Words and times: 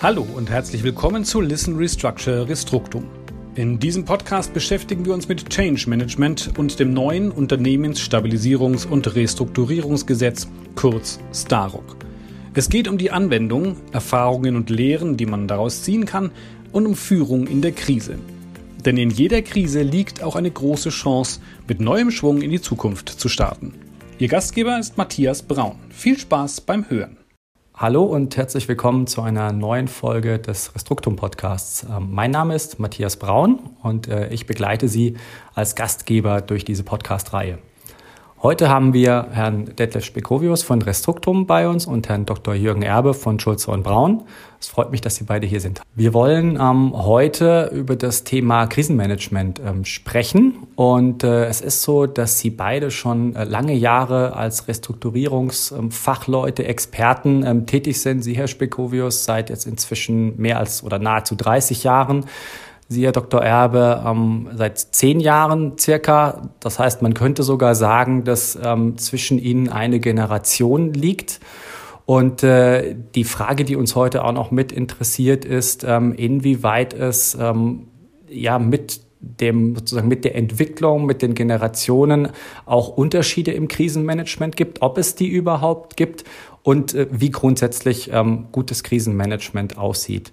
Hallo 0.00 0.24
und 0.36 0.48
herzlich 0.48 0.84
willkommen 0.84 1.24
zu 1.24 1.40
Listen 1.40 1.76
Restructure 1.76 2.48
Restructum. 2.48 3.04
In 3.56 3.80
diesem 3.80 4.04
Podcast 4.04 4.54
beschäftigen 4.54 5.04
wir 5.04 5.12
uns 5.12 5.26
mit 5.26 5.50
Change 5.50 5.90
Management 5.90 6.52
und 6.56 6.78
dem 6.78 6.92
neuen 6.94 7.32
Unternehmensstabilisierungs- 7.32 8.86
und 8.86 9.12
Restrukturierungsgesetz, 9.16 10.46
kurz 10.76 11.18
STAROC. 11.34 11.96
Es 12.54 12.68
geht 12.68 12.86
um 12.86 12.96
die 12.96 13.10
Anwendung, 13.10 13.74
Erfahrungen 13.90 14.54
und 14.54 14.70
Lehren, 14.70 15.16
die 15.16 15.26
man 15.26 15.48
daraus 15.48 15.82
ziehen 15.82 16.04
kann, 16.04 16.30
und 16.70 16.86
um 16.86 16.94
Führung 16.94 17.48
in 17.48 17.60
der 17.60 17.72
Krise. 17.72 18.20
Denn 18.84 18.98
in 18.98 19.10
jeder 19.10 19.42
Krise 19.42 19.82
liegt 19.82 20.22
auch 20.22 20.36
eine 20.36 20.52
große 20.52 20.90
Chance, 20.90 21.40
mit 21.66 21.80
neuem 21.80 22.12
Schwung 22.12 22.40
in 22.40 22.52
die 22.52 22.60
Zukunft 22.60 23.08
zu 23.08 23.28
starten. 23.28 23.74
Ihr 24.20 24.28
Gastgeber 24.28 24.78
ist 24.78 24.96
Matthias 24.96 25.42
Braun. 25.42 25.74
Viel 25.90 26.16
Spaß 26.16 26.60
beim 26.60 26.88
Hören. 26.88 27.16
Hallo 27.80 28.02
und 28.02 28.36
herzlich 28.36 28.66
willkommen 28.66 29.06
zu 29.06 29.22
einer 29.22 29.52
neuen 29.52 29.86
Folge 29.86 30.40
des 30.40 30.74
Restruktum 30.74 31.14
Podcasts. 31.14 31.86
Ähm, 31.88 32.08
mein 32.10 32.32
Name 32.32 32.56
ist 32.56 32.80
Matthias 32.80 33.16
Braun 33.16 33.60
und 33.84 34.08
äh, 34.08 34.30
ich 34.30 34.46
begleite 34.46 34.88
Sie 34.88 35.16
als 35.54 35.76
Gastgeber 35.76 36.40
durch 36.40 36.64
diese 36.64 36.82
Podcast-Reihe. 36.82 37.58
Heute 38.40 38.68
haben 38.68 38.92
wir 38.92 39.26
Herrn 39.32 39.64
Detlef 39.64 40.04
Spekovius 40.04 40.62
von 40.62 40.80
Restruktum 40.80 41.48
bei 41.48 41.68
uns 41.68 41.86
und 41.86 42.08
Herrn 42.08 42.24
Dr. 42.24 42.54
Jürgen 42.54 42.82
Erbe 42.82 43.12
von 43.12 43.40
Schulze 43.40 43.72
und 43.72 43.82
Braun. 43.82 44.22
Es 44.60 44.68
freut 44.68 44.92
mich, 44.92 45.00
dass 45.00 45.16
Sie 45.16 45.24
beide 45.24 45.44
hier 45.44 45.60
sind. 45.60 45.80
Wir 45.96 46.14
wollen 46.14 46.54
ähm, 46.54 46.92
heute 46.94 47.68
über 47.74 47.96
das 47.96 48.22
Thema 48.22 48.68
Krisenmanagement 48.68 49.60
ähm, 49.64 49.84
sprechen. 49.84 50.68
Und 50.76 51.24
äh, 51.24 51.46
es 51.46 51.60
ist 51.60 51.82
so, 51.82 52.06
dass 52.06 52.38
Sie 52.38 52.50
beide 52.50 52.92
schon 52.92 53.34
äh, 53.34 53.42
lange 53.42 53.74
Jahre 53.74 54.36
als 54.36 54.68
Restrukturierungsfachleute, 54.68 56.62
ähm, 56.62 56.68
Experten 56.70 57.44
ähm, 57.44 57.66
tätig 57.66 58.00
sind. 58.00 58.22
Sie, 58.22 58.36
Herr 58.36 58.46
Spekovius, 58.46 59.24
seit 59.24 59.50
jetzt 59.50 59.66
inzwischen 59.66 60.40
mehr 60.40 60.58
als 60.58 60.84
oder 60.84 61.00
nahezu 61.00 61.34
30 61.34 61.82
Jahren. 61.82 62.24
Sie, 62.90 63.04
Herr 63.04 63.12
Dr. 63.12 63.42
Erbe, 63.42 64.02
ähm, 64.06 64.48
seit 64.54 64.78
zehn 64.78 65.20
Jahren 65.20 65.76
circa. 65.78 66.50
Das 66.58 66.78
heißt, 66.78 67.02
man 67.02 67.12
könnte 67.12 67.42
sogar 67.42 67.74
sagen, 67.74 68.24
dass 68.24 68.58
ähm, 68.62 68.96
zwischen 68.96 69.38
Ihnen 69.38 69.68
eine 69.68 70.00
Generation 70.00 70.94
liegt. 70.94 71.40
Und 72.06 72.42
äh, 72.42 72.96
die 73.14 73.24
Frage, 73.24 73.66
die 73.66 73.76
uns 73.76 73.94
heute 73.94 74.24
auch 74.24 74.32
noch 74.32 74.50
mit 74.50 74.72
interessiert, 74.72 75.44
ist, 75.44 75.84
ähm, 75.86 76.14
inwieweit 76.14 76.94
es 76.94 77.36
ähm, 77.38 77.88
ja 78.30 78.58
mit 78.58 79.02
dem 79.20 79.74
sozusagen 79.76 80.08
mit 80.08 80.24
der 80.24 80.34
Entwicklung, 80.34 81.04
mit 81.04 81.20
den 81.20 81.34
Generationen 81.34 82.28
auch 82.64 82.88
Unterschiede 82.88 83.50
im 83.50 83.68
Krisenmanagement 83.68 84.56
gibt, 84.56 84.80
ob 84.80 84.96
es 84.96 85.14
die 85.14 85.28
überhaupt 85.28 85.98
gibt 85.98 86.24
und 86.62 86.94
äh, 86.94 87.08
wie 87.10 87.30
grundsätzlich 87.30 88.10
ähm, 88.12 88.46
gutes 88.52 88.82
Krisenmanagement 88.82 89.76
aussieht. 89.76 90.32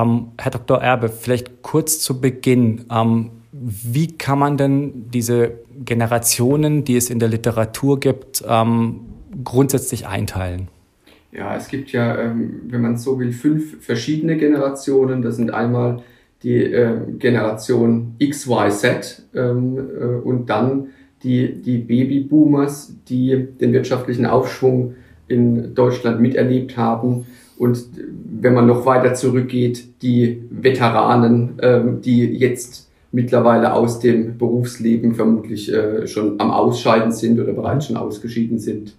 Ähm, 0.00 0.28
Herr 0.38 0.50
Dr. 0.50 0.80
Erbe, 0.80 1.08
vielleicht 1.08 1.62
kurz 1.62 2.00
zu 2.00 2.20
Beginn. 2.20 2.84
Ähm, 2.90 3.30
wie 3.52 4.16
kann 4.16 4.38
man 4.38 4.56
denn 4.56 5.10
diese 5.12 5.52
Generationen, 5.84 6.84
die 6.84 6.96
es 6.96 7.10
in 7.10 7.18
der 7.18 7.28
Literatur 7.28 7.98
gibt, 7.98 8.44
ähm, 8.46 9.00
grundsätzlich 9.44 10.06
einteilen? 10.06 10.68
Ja, 11.32 11.56
es 11.56 11.68
gibt 11.68 11.92
ja, 11.92 12.18
ähm, 12.18 12.62
wenn 12.68 12.80
man 12.80 12.96
so 12.96 13.18
will, 13.18 13.32
fünf 13.32 13.84
verschiedene 13.84 14.36
Generationen. 14.36 15.22
Das 15.22 15.36
sind 15.36 15.52
einmal 15.52 16.02
die 16.42 16.56
äh, 16.56 16.96
Generation 17.18 18.14
XYZ 18.22 19.24
ähm, 19.34 19.78
äh, 19.78 20.04
und 20.04 20.48
dann 20.48 20.88
die, 21.22 21.60
die 21.60 21.78
Babyboomers, 21.78 22.94
die 23.08 23.48
den 23.60 23.72
wirtschaftlichen 23.72 24.24
Aufschwung 24.24 24.94
in 25.26 25.74
Deutschland 25.74 26.20
miterlebt 26.20 26.76
haben 26.76 27.26
und 27.58 27.78
wenn 28.40 28.54
man 28.54 28.66
noch 28.66 28.86
weiter 28.86 29.14
zurückgeht, 29.14 30.02
die 30.02 30.42
Veteranen, 30.50 31.58
ähm, 31.62 32.00
die 32.00 32.24
jetzt 32.24 32.88
mittlerweile 33.10 33.72
aus 33.72 34.00
dem 34.00 34.36
Berufsleben 34.36 35.14
vermutlich 35.14 35.72
äh, 35.72 36.06
schon 36.06 36.38
am 36.40 36.50
Ausscheiden 36.50 37.12
sind 37.12 37.40
oder 37.40 37.52
bereits 37.52 37.86
schon 37.86 37.96
ausgeschieden 37.96 38.58
sind. 38.58 38.94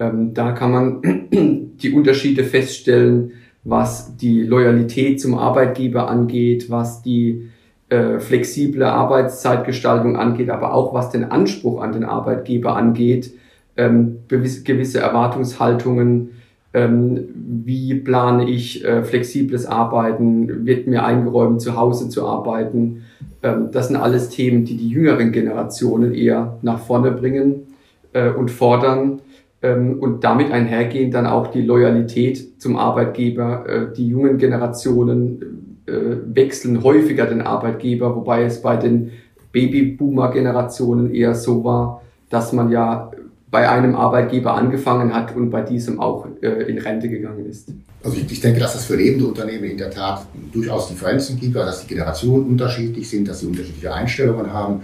Ähm, 0.00 0.32
da 0.34 0.52
kann 0.52 0.70
man 0.70 1.02
die 1.82 1.92
Unterschiede 1.92 2.44
feststellen, 2.44 3.32
was 3.64 4.16
die 4.16 4.42
Loyalität 4.42 5.20
zum 5.20 5.36
Arbeitgeber 5.36 6.08
angeht, 6.08 6.70
was 6.70 7.02
die 7.02 7.50
äh, 7.90 8.18
flexible 8.18 8.84
Arbeitszeitgestaltung 8.84 10.16
angeht, 10.16 10.50
aber 10.50 10.72
auch 10.72 10.94
was 10.94 11.10
den 11.10 11.24
Anspruch 11.24 11.82
an 11.82 11.92
den 11.92 12.04
Arbeitgeber 12.04 12.76
angeht, 12.76 13.32
ähm, 13.76 14.20
gewisse 14.28 15.00
Erwartungshaltungen 15.00 16.30
wie 16.72 17.94
plane 17.94 18.48
ich 18.48 18.84
äh, 18.84 19.02
flexibles 19.02 19.66
Arbeiten, 19.66 20.66
wird 20.66 20.86
mir 20.86 21.04
eingeräumt, 21.04 21.60
zu 21.60 21.76
Hause 21.76 22.08
zu 22.08 22.26
arbeiten. 22.26 23.04
Ähm, 23.42 23.70
das 23.72 23.88
sind 23.88 23.96
alles 23.96 24.28
Themen, 24.28 24.64
die 24.64 24.76
die 24.76 24.88
jüngeren 24.88 25.32
Generationen 25.32 26.12
eher 26.14 26.58
nach 26.62 26.80
vorne 26.80 27.10
bringen 27.10 27.68
äh, 28.12 28.30
und 28.30 28.50
fordern. 28.50 29.20
Ähm, 29.62 29.98
und 30.00 30.22
damit 30.24 30.52
einhergehend 30.52 31.14
dann 31.14 31.26
auch 31.26 31.48
die 31.48 31.62
Loyalität 31.62 32.60
zum 32.60 32.76
Arbeitgeber. 32.76 33.64
Äh, 33.66 33.94
die 33.96 34.08
jungen 34.08 34.38
Generationen 34.38 35.64
wechseln 35.90 36.84
häufiger 36.84 37.24
den 37.24 37.40
Arbeitgeber, 37.40 38.14
wobei 38.14 38.42
es 38.42 38.60
bei 38.60 38.76
den 38.76 39.10
Babyboomer-Generationen 39.52 41.14
eher 41.14 41.34
so 41.34 41.64
war, 41.64 42.02
dass 42.28 42.52
man 42.52 42.70
ja 42.70 43.07
bei 43.50 43.68
einem 43.68 43.94
Arbeitgeber 43.94 44.54
angefangen 44.54 45.14
hat 45.14 45.34
und 45.34 45.50
bei 45.50 45.62
diesem 45.62 46.00
auch 46.00 46.26
äh, 46.42 46.70
in 46.70 46.78
Rente 46.78 47.08
gegangen 47.08 47.46
ist. 47.46 47.72
Also 48.02 48.18
ich, 48.18 48.30
ich, 48.30 48.40
denke, 48.40 48.60
dass 48.60 48.74
es 48.74 48.84
für 48.84 48.96
lebende 48.96 49.26
Unternehmen 49.26 49.64
in 49.64 49.78
der 49.78 49.90
Tat 49.90 50.26
durchaus 50.52 50.88
Differenzen 50.88 51.38
gibt, 51.40 51.56
dass 51.56 51.82
die 51.82 51.88
Generationen 51.88 52.46
unterschiedlich 52.46 53.08
sind, 53.08 53.26
dass 53.26 53.40
sie 53.40 53.46
unterschiedliche 53.46 53.92
Einstellungen 53.92 54.52
haben. 54.52 54.82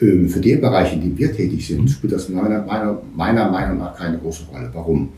Ähm, 0.00 0.28
für 0.28 0.40
den 0.40 0.60
Bereich, 0.60 0.92
in 0.92 1.00
dem 1.00 1.18
wir 1.18 1.32
tätig 1.32 1.66
sind, 1.66 1.90
spielt 1.90 2.12
das 2.12 2.28
meiner, 2.28 2.62
meiner, 2.62 2.98
meiner 3.14 3.50
Meinung 3.50 3.78
nach 3.78 3.96
keine 3.96 4.18
große 4.18 4.44
Rolle. 4.52 4.70
Warum? 4.72 5.10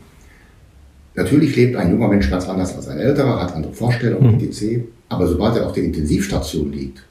Natürlich 1.15 1.55
lebt 1.55 1.75
ein 1.75 1.91
junger 1.91 2.07
Mensch 2.07 2.29
ganz 2.29 2.47
anders 2.47 2.75
als 2.75 2.87
ein 2.87 2.97
älterer, 2.97 3.41
hat 3.41 3.53
andere 3.53 3.73
Vorstellungen, 3.73 4.35
mhm. 4.35 4.43
etc. 4.43 4.83
Aber 5.09 5.27
sobald 5.27 5.57
er 5.57 5.67
auf 5.67 5.73
der 5.73 5.83
Intensivstation 5.83 6.71
liegt, 6.71 7.03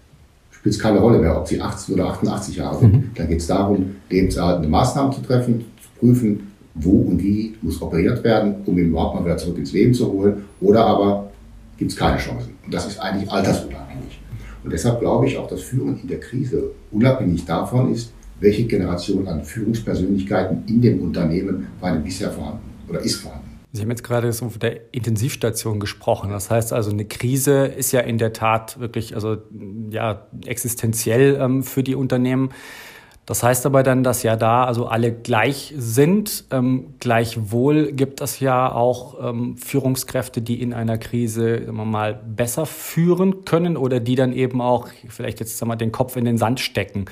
spielt 0.68 0.74
es 0.74 0.78
keine 0.82 0.98
Rolle 0.98 1.18
mehr, 1.18 1.34
ob 1.34 1.48
sie 1.48 1.60
80 1.60 1.94
oder 1.94 2.08
88 2.08 2.56
Jahre 2.56 2.78
sind. 2.78 2.92
Mhm. 2.92 3.10
Dann 3.14 3.28
geht 3.28 3.40
es 3.40 3.46
darum, 3.46 3.96
lebenserhaltende 4.10 4.68
Maßnahmen 4.68 5.12
zu 5.12 5.22
treffen, 5.22 5.64
zu 5.80 5.88
prüfen, 5.98 6.52
wo 6.74 6.90
und 6.90 7.22
wie 7.22 7.54
muss 7.62 7.80
operiert 7.80 8.22
werden, 8.22 8.56
um 8.66 8.78
ihn 8.78 8.88
überhaupt 8.88 9.14
mal 9.14 9.24
wieder 9.24 9.38
zurück 9.38 9.56
ins 9.56 9.72
Leben 9.72 9.94
zu 9.94 10.12
holen. 10.12 10.44
Oder 10.60 10.84
aber 10.84 11.30
gibt 11.78 11.90
es 11.90 11.96
keine 11.96 12.18
Chancen. 12.18 12.50
Und 12.64 12.74
das 12.74 12.86
ist 12.86 12.98
eigentlich 12.98 13.30
altersunabhängig. 13.30 14.20
Und 14.62 14.72
deshalb 14.72 15.00
glaube 15.00 15.26
ich 15.26 15.38
auch, 15.38 15.48
dass 15.48 15.62
Führung 15.62 15.98
in 16.02 16.08
der 16.08 16.20
Krise 16.20 16.64
unabhängig 16.92 17.46
davon 17.46 17.90
ist, 17.92 18.12
welche 18.40 18.64
Generation 18.64 19.26
an 19.26 19.42
Führungspersönlichkeiten 19.42 20.64
in 20.66 20.82
dem 20.82 21.00
Unternehmen 21.00 21.68
war 21.80 21.92
denn 21.92 22.04
bisher 22.04 22.30
vorhanden 22.30 22.68
oder 22.88 23.00
ist 23.00 23.16
vorhanden. 23.16 23.47
Sie 23.72 23.82
haben 23.82 23.90
jetzt 23.90 24.04
gerade 24.04 24.32
so 24.32 24.48
von 24.48 24.60
der 24.60 24.94
Intensivstation 24.94 25.78
gesprochen. 25.78 26.30
Das 26.30 26.50
heißt 26.50 26.72
also, 26.72 26.90
eine 26.90 27.04
Krise 27.04 27.66
ist 27.66 27.92
ja 27.92 28.00
in 28.00 28.16
der 28.16 28.32
Tat 28.32 28.80
wirklich, 28.80 29.14
also 29.14 29.36
ja, 29.90 30.26
existenziell 30.46 31.38
ähm, 31.40 31.62
für 31.62 31.82
die 31.82 31.94
Unternehmen. 31.94 32.50
Das 33.28 33.42
heißt 33.42 33.66
aber 33.66 33.82
dann, 33.82 34.04
dass 34.04 34.22
ja 34.22 34.36
da 34.36 34.64
also 34.64 34.86
alle 34.86 35.12
gleich 35.12 35.74
sind. 35.76 36.46
Ähm, 36.50 36.94
gleichwohl 36.98 37.92
gibt 37.92 38.22
es 38.22 38.40
ja 38.40 38.72
auch 38.72 39.18
ähm, 39.22 39.58
Führungskräfte, 39.58 40.40
die 40.40 40.62
in 40.62 40.72
einer 40.72 40.96
Krise 40.96 41.66
sagen 41.66 41.76
wir 41.76 41.84
mal 41.84 42.14
besser 42.14 42.64
führen 42.64 43.44
können 43.44 43.76
oder 43.76 44.00
die 44.00 44.14
dann 44.14 44.32
eben 44.32 44.62
auch 44.62 44.88
vielleicht 45.10 45.40
jetzt 45.40 45.58
sagen 45.58 45.70
wir, 45.70 45.76
den 45.76 45.92
Kopf 45.92 46.16
in 46.16 46.24
den 46.24 46.38
Sand 46.38 46.60
stecken. 46.60 47.04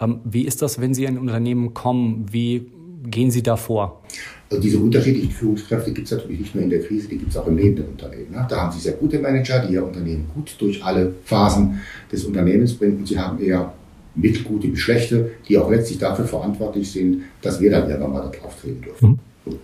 Ähm, 0.00 0.20
wie 0.24 0.46
ist 0.46 0.62
das, 0.62 0.80
wenn 0.80 0.94
Sie 0.94 1.04
in 1.04 1.16
ein 1.16 1.18
Unternehmen 1.18 1.74
kommen? 1.74 2.32
Wie 2.32 2.72
gehen 3.04 3.30
Sie 3.30 3.42
da 3.42 3.56
vor? 3.56 4.02
Also 4.50 4.62
diese 4.62 4.78
unterschiedlichen 4.78 5.30
Führungskräfte 5.30 5.92
gibt 5.92 6.06
es 6.06 6.12
natürlich 6.12 6.40
nicht 6.40 6.54
nur 6.54 6.64
in 6.64 6.70
der 6.70 6.80
Krise, 6.80 7.08
die 7.08 7.18
gibt 7.18 7.30
es 7.30 7.36
auch 7.36 7.46
im 7.46 7.58
lebenden 7.58 7.86
Unternehmen. 7.86 8.30
Ne? 8.30 8.46
Da 8.48 8.62
haben 8.62 8.72
Sie 8.72 8.80
sehr 8.80 8.94
gute 8.94 9.18
Manager, 9.18 9.58
die 9.66 9.74
Ihr 9.74 9.84
Unternehmen 9.84 10.26
gut 10.34 10.56
durch 10.58 10.82
alle 10.82 11.12
Phasen 11.24 11.80
des 12.10 12.24
Unternehmens 12.24 12.72
bringen 12.74 12.98
und 12.98 13.08
Sie 13.08 13.18
haben 13.18 13.38
eher 13.40 13.74
mittelgute 14.14 14.68
bis 14.68 14.80
schlechte, 14.80 15.32
die 15.48 15.58
auch 15.58 15.70
letztlich 15.70 15.98
dafür 15.98 16.24
verantwortlich 16.24 16.90
sind, 16.90 17.22
dass 17.42 17.60
wir 17.60 17.70
dann 17.70 17.88
irgendwann 17.88 18.12
mal 18.12 18.22
da 18.22 18.38
drauf 18.38 18.56
treten 18.60 18.80
dürfen. 18.80 19.20
Mhm. 19.44 19.58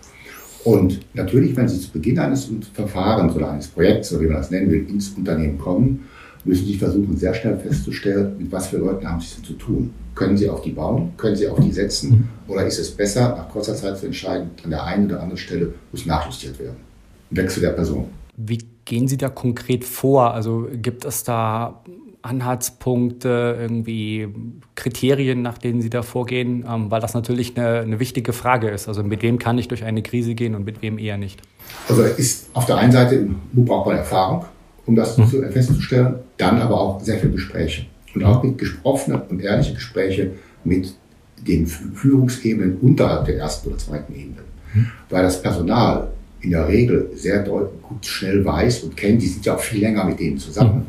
Und 0.63 0.99
natürlich, 1.13 1.55
wenn 1.55 1.67
Sie 1.67 1.79
zu 1.79 1.91
Beginn 1.91 2.17
eines 2.17 2.49
Verfahrens 2.73 3.35
oder 3.35 3.51
eines 3.51 3.67
Projekts 3.67 4.11
oder 4.11 4.21
wie 4.21 4.27
man 4.27 4.37
das 4.37 4.51
nennen 4.51 4.71
will, 4.71 4.85
ins 4.89 5.09
Unternehmen 5.09 5.57
kommen, 5.57 6.05
müssen 6.45 6.65
Sie 6.65 6.75
versuchen, 6.75 7.17
sehr 7.17 7.33
schnell 7.33 7.57
festzustellen, 7.57 8.37
mit 8.37 8.51
was 8.51 8.67
für 8.67 8.77
Leuten 8.77 9.07
haben 9.07 9.19
Sie 9.19 9.27
es 9.27 9.35
denn 9.35 9.43
zu 9.43 9.53
tun. 9.53 9.93
Können 10.13 10.37
Sie 10.37 10.49
auf 10.49 10.61
die 10.61 10.71
bauen? 10.71 11.11
Können 11.17 11.35
Sie 11.35 11.47
auf 11.47 11.59
die 11.59 11.71
setzen? 11.71 12.09
Mhm. 12.47 12.53
Oder 12.53 12.65
ist 12.65 12.79
es 12.79 12.91
besser, 12.91 13.35
nach 13.35 13.49
kurzer 13.49 13.75
Zeit 13.75 13.97
zu 13.97 14.05
entscheiden, 14.05 14.51
an 14.63 14.69
der 14.69 14.83
einen 14.83 15.07
oder 15.07 15.21
anderen 15.21 15.37
Stelle 15.37 15.73
muss 15.91 16.05
nachjustiert 16.05 16.57
werden? 16.59 16.77
Wechsel 17.31 17.61
der 17.61 17.71
Person. 17.71 18.05
Wie 18.37 18.59
gehen 18.85 19.07
Sie 19.07 19.17
da 19.17 19.29
konkret 19.29 19.83
vor? 19.83 20.33
Also 20.33 20.67
gibt 20.71 21.05
es 21.05 21.23
da 21.23 21.81
Anhaltspunkte, 22.21 23.57
irgendwie 23.59 24.27
Kriterien, 24.75 25.41
nach 25.41 25.57
denen 25.57 25.81
Sie 25.81 25.89
da 25.89 26.01
vorgehen? 26.01 26.65
Ähm, 26.67 26.91
weil 26.91 27.01
das 27.01 27.13
natürlich 27.13 27.55
eine, 27.57 27.79
eine, 27.79 27.99
wichtige 27.99 28.33
Frage 28.33 28.69
ist. 28.69 28.87
Also 28.87 29.03
mit 29.03 29.21
wem 29.21 29.39
kann 29.39 29.57
ich 29.57 29.67
durch 29.67 29.83
eine 29.83 30.01
Krise 30.01 30.33
gehen 30.35 30.55
und 30.55 30.65
mit 30.65 30.81
wem 30.81 30.97
eher 30.97 31.17
nicht? 31.17 31.41
Also 31.87 32.03
ist 32.03 32.49
auf 32.53 32.65
der 32.65 32.77
einen 32.77 32.91
Seite 32.91 33.27
braucht 33.53 33.87
man 33.87 33.97
Erfahrung, 33.97 34.45
um 34.85 34.95
das 34.95 35.17
mhm. 35.17 35.51
festzustellen, 35.51 36.15
dann 36.37 36.61
aber 36.61 36.79
auch 36.79 37.01
sehr 37.01 37.17
viele 37.17 37.33
Gespräche. 37.33 37.85
Und 38.13 38.23
auch 38.23 38.43
mit 38.43 38.61
offene 38.83 39.21
und 39.29 39.41
ehrliche 39.41 39.73
Gespräche 39.73 40.31
mit 40.63 40.93
den 41.45 41.67
Führungsebenen 41.67 42.77
unterhalb 42.77 43.25
der 43.25 43.37
ersten 43.37 43.69
oder 43.69 43.77
zweiten 43.77 44.13
Ebene. 44.13 44.41
Mhm. 44.73 44.87
Weil 45.09 45.23
das 45.23 45.41
Personal 45.41 46.09
in 46.41 46.51
der 46.51 46.67
Regel 46.67 47.09
sehr 47.15 47.43
deutlich, 47.43 47.81
gut, 47.81 48.05
schnell 48.05 48.45
weiß 48.45 48.83
und 48.83 48.95
kennt, 48.95 49.21
die 49.21 49.27
sind 49.27 49.45
ja 49.45 49.55
auch 49.55 49.59
viel 49.59 49.81
länger 49.81 50.05
mit 50.05 50.19
denen 50.19 50.37
zusammen, 50.37 50.85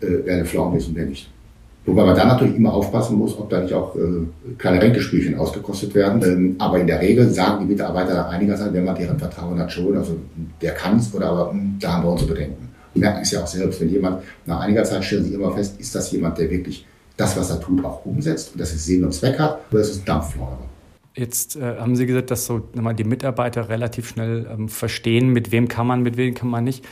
mhm. 0.00 0.06
äh, 0.06 0.20
wer 0.24 0.34
eine 0.34 0.44
Pflaume 0.44 0.78
ist 0.78 0.88
und 0.88 0.96
wer 0.96 1.06
nicht. 1.06 1.30
Wobei 1.88 2.04
man 2.04 2.14
dann 2.14 2.28
natürlich 2.28 2.56
immer 2.56 2.74
aufpassen 2.74 3.16
muss, 3.16 3.38
ob 3.38 3.48
da 3.48 3.60
nicht 3.60 3.72
auch 3.72 3.96
äh, 3.96 4.00
kleine 4.58 4.82
Ränkespielchen 4.82 5.38
ausgekostet 5.38 5.94
werden. 5.94 6.22
Ähm, 6.22 6.56
aber 6.58 6.78
in 6.78 6.86
der 6.86 7.00
Regel 7.00 7.30
sagen 7.30 7.64
die 7.64 7.72
Mitarbeiter 7.72 8.12
nach 8.12 8.28
einiger 8.28 8.56
Zeit, 8.56 8.74
wenn 8.74 8.84
man 8.84 8.94
deren 8.94 9.18
Vertrauen 9.18 9.58
hat, 9.58 9.72
schon, 9.72 9.96
also 9.96 10.16
der 10.60 10.72
kann 10.72 10.98
es, 10.98 11.14
oder 11.14 11.30
aber 11.30 11.50
hm, 11.50 11.76
da 11.80 11.94
haben 11.94 12.04
wir 12.04 12.12
unsere 12.12 12.32
Bedenken. 12.32 12.67
Wir 12.94 13.00
merken 13.00 13.20
es 13.22 13.30
ja 13.30 13.42
auch 13.42 13.46
selbst, 13.46 13.80
wenn 13.80 13.90
jemand, 13.90 14.22
nach 14.46 14.60
einiger 14.60 14.84
Zeit 14.84 15.04
stellen 15.04 15.24
sie 15.24 15.34
immer 15.34 15.52
fest, 15.52 15.80
ist 15.80 15.94
das 15.94 16.10
jemand, 16.12 16.38
der 16.38 16.50
wirklich 16.50 16.86
das, 17.16 17.36
was 17.36 17.50
er 17.50 17.60
tut, 17.60 17.84
auch 17.84 18.04
umsetzt 18.06 18.52
und 18.52 18.60
dass 18.60 18.72
es 18.72 18.86
Sinn 18.86 19.04
und 19.04 19.12
Zweck 19.12 19.38
hat, 19.38 19.60
oder 19.70 19.80
ist 19.80 19.90
es 19.90 20.08
ein? 20.08 20.22
Jetzt 21.14 21.56
äh, 21.56 21.76
haben 21.78 21.96
Sie 21.96 22.06
gesagt, 22.06 22.30
dass 22.30 22.46
so 22.46 22.60
die 22.60 23.04
Mitarbeiter 23.04 23.68
relativ 23.68 24.08
schnell 24.08 24.46
ähm, 24.50 24.68
verstehen, 24.68 25.30
mit 25.30 25.50
wem 25.50 25.66
kann 25.66 25.86
man, 25.86 26.02
mit 26.02 26.16
wem 26.16 26.34
kann 26.34 26.48
man 26.48 26.62
nicht. 26.64 26.84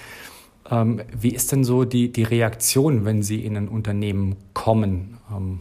Ähm, 0.69 1.00
wie 1.19 1.32
ist 1.32 1.52
denn 1.52 1.62
so 1.62 1.84
die, 1.84 2.10
die 2.10 2.25
Reaktion, 2.25 3.04
wenn 3.04 3.22
Sie 3.22 3.44
in 3.44 3.56
ein 3.56 3.69
Unternehmen 3.69 4.34
kommen? 4.52 5.19
Ähm 5.31 5.60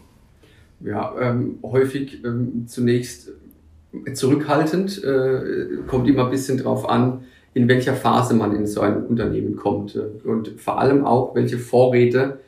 ja, 0.81 1.13
ähm, 1.21 1.59
häufig 1.63 2.23
ähm, 2.25 2.65
zunächst 2.67 3.29
zurückhaltend, 4.13 5.03
äh, 5.03 5.77
kommt 5.87 6.07
immer 6.07 6.25
ein 6.25 6.31
bisschen 6.31 6.57
drauf 6.57 6.89
an, 6.89 7.23
in 7.55 7.69
welcher 7.69 7.93
Phase 7.93 8.35
man 8.35 8.53
in 8.53 8.67
so 8.67 8.81
ein 8.81 9.05
Unternehmen 9.05 9.55
kommt 9.55 9.97
und 10.25 10.59
vor 10.59 10.77
allem 10.77 11.05
auch, 11.05 11.33
welche 11.35 11.57
Vorräte 11.57 12.39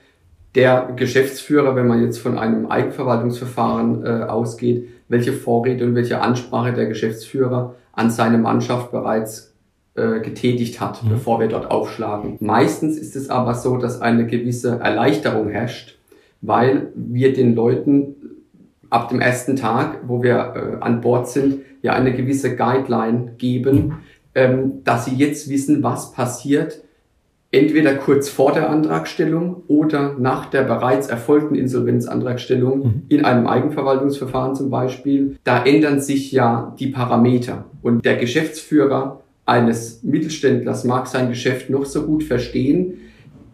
der 0.54 0.92
Geschäftsführer, 0.96 1.76
wenn 1.76 1.88
man 1.88 2.04
jetzt 2.04 2.20
von 2.20 2.38
einem 2.38 2.68
Eigenverwaltungsverfahren 2.68 4.06
äh, 4.06 4.10
ausgeht, 4.24 4.90
welche 5.08 5.32
Vorräte 5.32 5.86
und 5.86 5.96
welche 5.96 6.22
Ansprache 6.22 6.74
der 6.74 6.88
Geschäftsführer 6.88 7.76
an 7.94 8.12
seine 8.12 8.38
Mannschaft 8.38 8.92
bereits 8.92 9.56
äh, 9.96 10.20
getätigt 10.20 10.82
hat, 10.82 11.02
mhm. 11.04 11.10
bevor 11.10 11.40
wir 11.40 11.48
dort 11.48 11.72
aufschlagen. 11.72 12.36
Meistens 12.42 12.98
ist 12.98 13.16
es 13.16 13.30
aber 13.30 13.54
so, 13.54 13.78
dass 13.78 14.02
eine 14.02 14.28
gewisse 14.28 14.80
Erleichterung 14.80 15.48
herrscht, 15.50 15.98
weil 16.42 16.92
wir 16.96 17.32
den 17.32 17.56
Leuten 17.56 18.16
ab 18.90 19.08
dem 19.08 19.22
ersten 19.22 19.56
Tag, 19.56 20.00
wo 20.06 20.22
wir 20.22 20.80
äh, 20.82 20.84
an 20.84 21.00
Bord 21.00 21.30
sind, 21.30 21.62
ja 21.82 21.94
eine 21.94 22.14
gewisse 22.14 22.56
Guideline 22.56 23.34
geben, 23.38 24.00
ähm, 24.38 24.84
dass 24.84 25.06
sie 25.06 25.16
jetzt 25.16 25.50
wissen, 25.50 25.82
was 25.82 26.12
passiert, 26.12 26.84
entweder 27.52 27.96
kurz 27.96 28.30
vor 28.30 28.54
der 28.54 28.70
Antragstellung 28.70 29.64
oder 29.68 30.16
nach 30.20 30.46
der 30.46 30.62
bereits 30.62 31.08
erfolgten 31.08 31.56
Insolvenzantragstellung 31.56 32.80
mhm. 32.80 33.02
in 33.10 33.26
einem 33.26 33.48
Eigenverwaltungsverfahren 33.48 34.56
zum 34.56 34.70
Beispiel. 34.70 35.38
Da 35.44 35.66
ändern 35.66 36.02
sich 36.02 36.32
ja 36.32 36.76
die 36.78 36.88
Parameter 36.88 37.66
und 37.82 38.06
der 38.06 38.18
Geschäftsführer 38.18 39.22
eines 39.48 40.04
Mittelständlers 40.04 40.84
mag 40.84 41.08
sein 41.08 41.30
Geschäft 41.30 41.72
noch 41.72 41.86
so 41.86 42.04
gut 42.04 42.24
verstehen. 42.24 43.00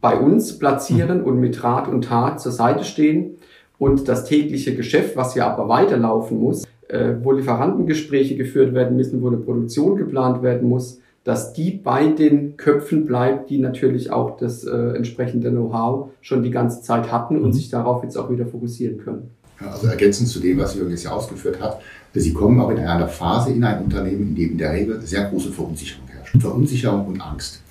bei 0.00 0.16
uns 0.16 0.58
platzieren 0.58 1.22
und 1.22 1.40
mit 1.40 1.64
Rat 1.64 1.88
und 1.88 2.04
Tat 2.04 2.40
zur 2.40 2.52
Seite 2.52 2.84
stehen 2.84 3.36
und 3.78 4.06
das 4.08 4.24
tägliche 4.24 4.76
Geschäft, 4.76 5.16
was 5.16 5.34
ja 5.34 5.50
aber 5.50 5.68
weiterlaufen 5.68 6.38
muss, 6.38 6.64
äh, 6.88 7.14
wo 7.22 7.32
Lieferantengespräche 7.32 8.36
geführt 8.36 8.74
werden 8.74 8.96
müssen, 8.96 9.22
wo 9.22 9.28
eine 9.28 9.38
Produktion 9.38 9.96
geplant 9.96 10.42
werden 10.42 10.68
muss, 10.68 11.00
dass 11.24 11.52
die 11.52 11.72
bei 11.72 12.06
den 12.08 12.56
Köpfen 12.56 13.04
bleibt, 13.04 13.50
die 13.50 13.58
natürlich 13.58 14.10
auch 14.10 14.36
das 14.36 14.64
äh, 14.64 14.96
entsprechende 14.96 15.50
Know-how 15.50 16.10
schon 16.20 16.42
die 16.42 16.50
ganze 16.50 16.82
Zeit 16.82 17.12
hatten 17.12 17.36
und 17.36 17.48
mhm. 17.48 17.52
sich 17.52 17.68
darauf 17.68 18.02
jetzt 18.02 18.16
auch 18.16 18.30
wieder 18.30 18.46
fokussieren 18.46 18.98
können. 18.98 19.30
Ja, 19.60 19.72
also 19.72 19.88
ergänzend 19.88 20.28
zu 20.28 20.40
dem, 20.40 20.58
was 20.58 20.74
Jürgen 20.74 20.90
jetzt 20.90 21.04
ja 21.04 21.10
ausgeführt 21.10 21.60
hat, 21.60 21.80
Sie 22.14 22.32
kommen 22.32 22.60
auch 22.60 22.70
in 22.70 22.78
einer 22.78 23.06
Phase 23.06 23.52
in 23.52 23.62
ein 23.62 23.84
Unternehmen, 23.84 24.28
in 24.28 24.34
dem 24.34 24.52
in 24.52 24.58
der 24.58 24.72
Regel 24.72 25.00
sehr 25.02 25.24
große 25.24 25.52
Verunsicherung 25.52 26.08
herrscht. 26.08 26.36
Verunsicherung 26.40 27.06
und 27.06 27.20
Angst. 27.20 27.62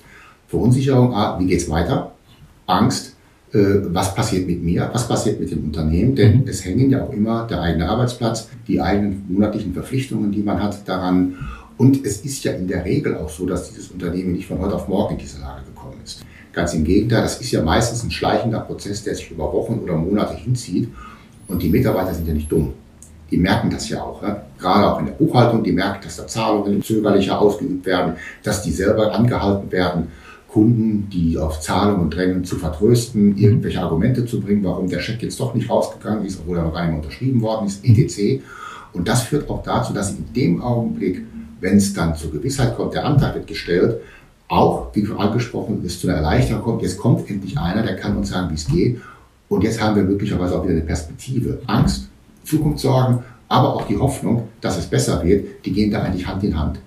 Verunsicherung, 0.46 1.12
ah, 1.12 1.38
wie 1.38 1.46
geht's 1.46 1.68
weiter? 1.68 2.12
Angst, 2.66 3.16
äh, 3.52 3.80
was 3.88 4.14
passiert 4.14 4.46
mit 4.46 4.62
mir? 4.62 4.88
Was 4.92 5.08
passiert 5.08 5.40
mit 5.40 5.50
dem 5.50 5.64
Unternehmen? 5.64 6.14
Denn 6.14 6.42
mhm. 6.42 6.48
es 6.48 6.64
hängen 6.64 6.90
ja 6.90 7.04
auch 7.04 7.12
immer 7.12 7.46
der 7.46 7.60
eigene 7.60 7.88
Arbeitsplatz, 7.88 8.48
die 8.66 8.80
eigenen 8.80 9.24
monatlichen 9.28 9.72
Verpflichtungen, 9.72 10.32
die 10.32 10.42
man 10.42 10.62
hat, 10.62 10.86
daran. 10.88 11.34
Und 11.78 12.04
es 12.04 12.20
ist 12.20 12.44
ja 12.44 12.52
in 12.52 12.68
der 12.68 12.84
Regel 12.84 13.16
auch 13.16 13.30
so, 13.30 13.46
dass 13.46 13.70
dieses 13.70 13.90
Unternehmen 13.90 14.32
nicht 14.32 14.46
von 14.46 14.58
heute 14.58 14.74
auf 14.74 14.88
morgen 14.88 15.14
in 15.14 15.20
diese 15.20 15.40
Lage 15.40 15.64
gekommen 15.64 15.98
ist. 16.04 16.24
Ganz 16.52 16.74
im 16.74 16.84
Gegenteil, 16.84 17.22
das 17.22 17.40
ist 17.40 17.52
ja 17.52 17.62
meistens 17.62 18.02
ein 18.02 18.10
schleichender 18.10 18.60
Prozess, 18.60 19.04
der 19.04 19.14
sich 19.14 19.30
über 19.30 19.52
Wochen 19.52 19.78
oder 19.78 19.94
Monate 19.94 20.34
hinzieht. 20.34 20.88
Und 21.46 21.62
die 21.62 21.68
Mitarbeiter 21.68 22.12
sind 22.12 22.28
ja 22.28 22.34
nicht 22.34 22.50
dumm 22.50 22.74
die 23.30 23.36
merken 23.36 23.70
das 23.70 23.88
ja 23.88 24.02
auch. 24.02 24.22
Ja? 24.22 24.42
Gerade 24.58 24.92
auch 24.92 24.98
in 25.00 25.06
der 25.06 25.12
Buchhaltung, 25.12 25.62
die 25.62 25.72
merken, 25.72 26.00
dass 26.04 26.16
da 26.16 26.26
Zahlungen 26.26 26.82
zögerlicher 26.82 27.40
ausgeübt 27.40 27.86
werden, 27.86 28.14
dass 28.42 28.62
die 28.62 28.70
selber 28.70 29.12
angehalten 29.14 29.70
werden, 29.70 30.08
Kunden, 30.48 31.10
die 31.10 31.36
auf 31.36 31.60
Zahlungen 31.60 32.10
drängen, 32.10 32.44
zu 32.44 32.56
vertrösten, 32.56 33.36
irgendwelche 33.36 33.80
Argumente 33.80 34.24
zu 34.24 34.40
bringen, 34.40 34.64
warum 34.64 34.88
der 34.88 35.00
Scheck 35.00 35.22
jetzt 35.22 35.38
doch 35.38 35.54
nicht 35.54 35.68
rausgegangen 35.68 36.24
ist, 36.24 36.40
obwohl 36.40 36.56
er 36.56 36.64
noch 36.64 36.72
mehr 36.72 36.94
unterschrieben 36.94 37.42
worden 37.42 37.66
ist, 37.66 37.84
etc. 37.84 38.42
Und 38.94 39.06
das 39.06 39.22
führt 39.22 39.48
auch 39.50 39.62
dazu, 39.62 39.92
dass 39.92 40.12
in 40.12 40.32
dem 40.34 40.62
Augenblick, 40.62 41.22
wenn 41.60 41.76
es 41.76 41.92
dann 41.94 42.14
zur 42.14 42.32
Gewissheit 42.32 42.76
kommt, 42.76 42.94
der 42.94 43.04
Antrag 43.04 43.34
wird 43.34 43.46
gestellt, 43.46 44.00
auch, 44.48 44.88
wie 44.94 45.06
angesprochen, 45.16 45.82
es 45.84 46.00
zu 46.00 46.08
einer 46.08 46.18
Erleichterung 46.18 46.62
kommt, 46.62 46.82
jetzt 46.82 46.98
kommt 46.98 47.28
endlich 47.28 47.58
einer, 47.58 47.82
der 47.82 47.96
kann 47.96 48.16
uns 48.16 48.30
sagen, 48.30 48.50
wie 48.50 48.54
es 48.54 48.66
geht. 48.66 49.00
Und 49.48 49.62
jetzt 49.62 49.80
haben 49.80 49.96
wir 49.96 50.02
möglicherweise 50.02 50.58
auch 50.58 50.64
wieder 50.64 50.72
eine 50.72 50.82
Perspektive. 50.82 51.60
Angst 51.66 52.08
Zukunftssorgen, 52.44 53.18
aber 53.48 53.74
auch 53.74 53.86
die 53.86 53.96
Hoffnung, 53.96 54.48
dass 54.60 54.78
es 54.78 54.86
besser 54.86 55.22
wird, 55.22 55.64
die 55.64 55.72
gehen 55.72 55.90
da 55.90 56.02
eigentlich 56.02 56.26
Hand 56.26 56.44
in 56.44 56.58
Hand. 56.58 56.78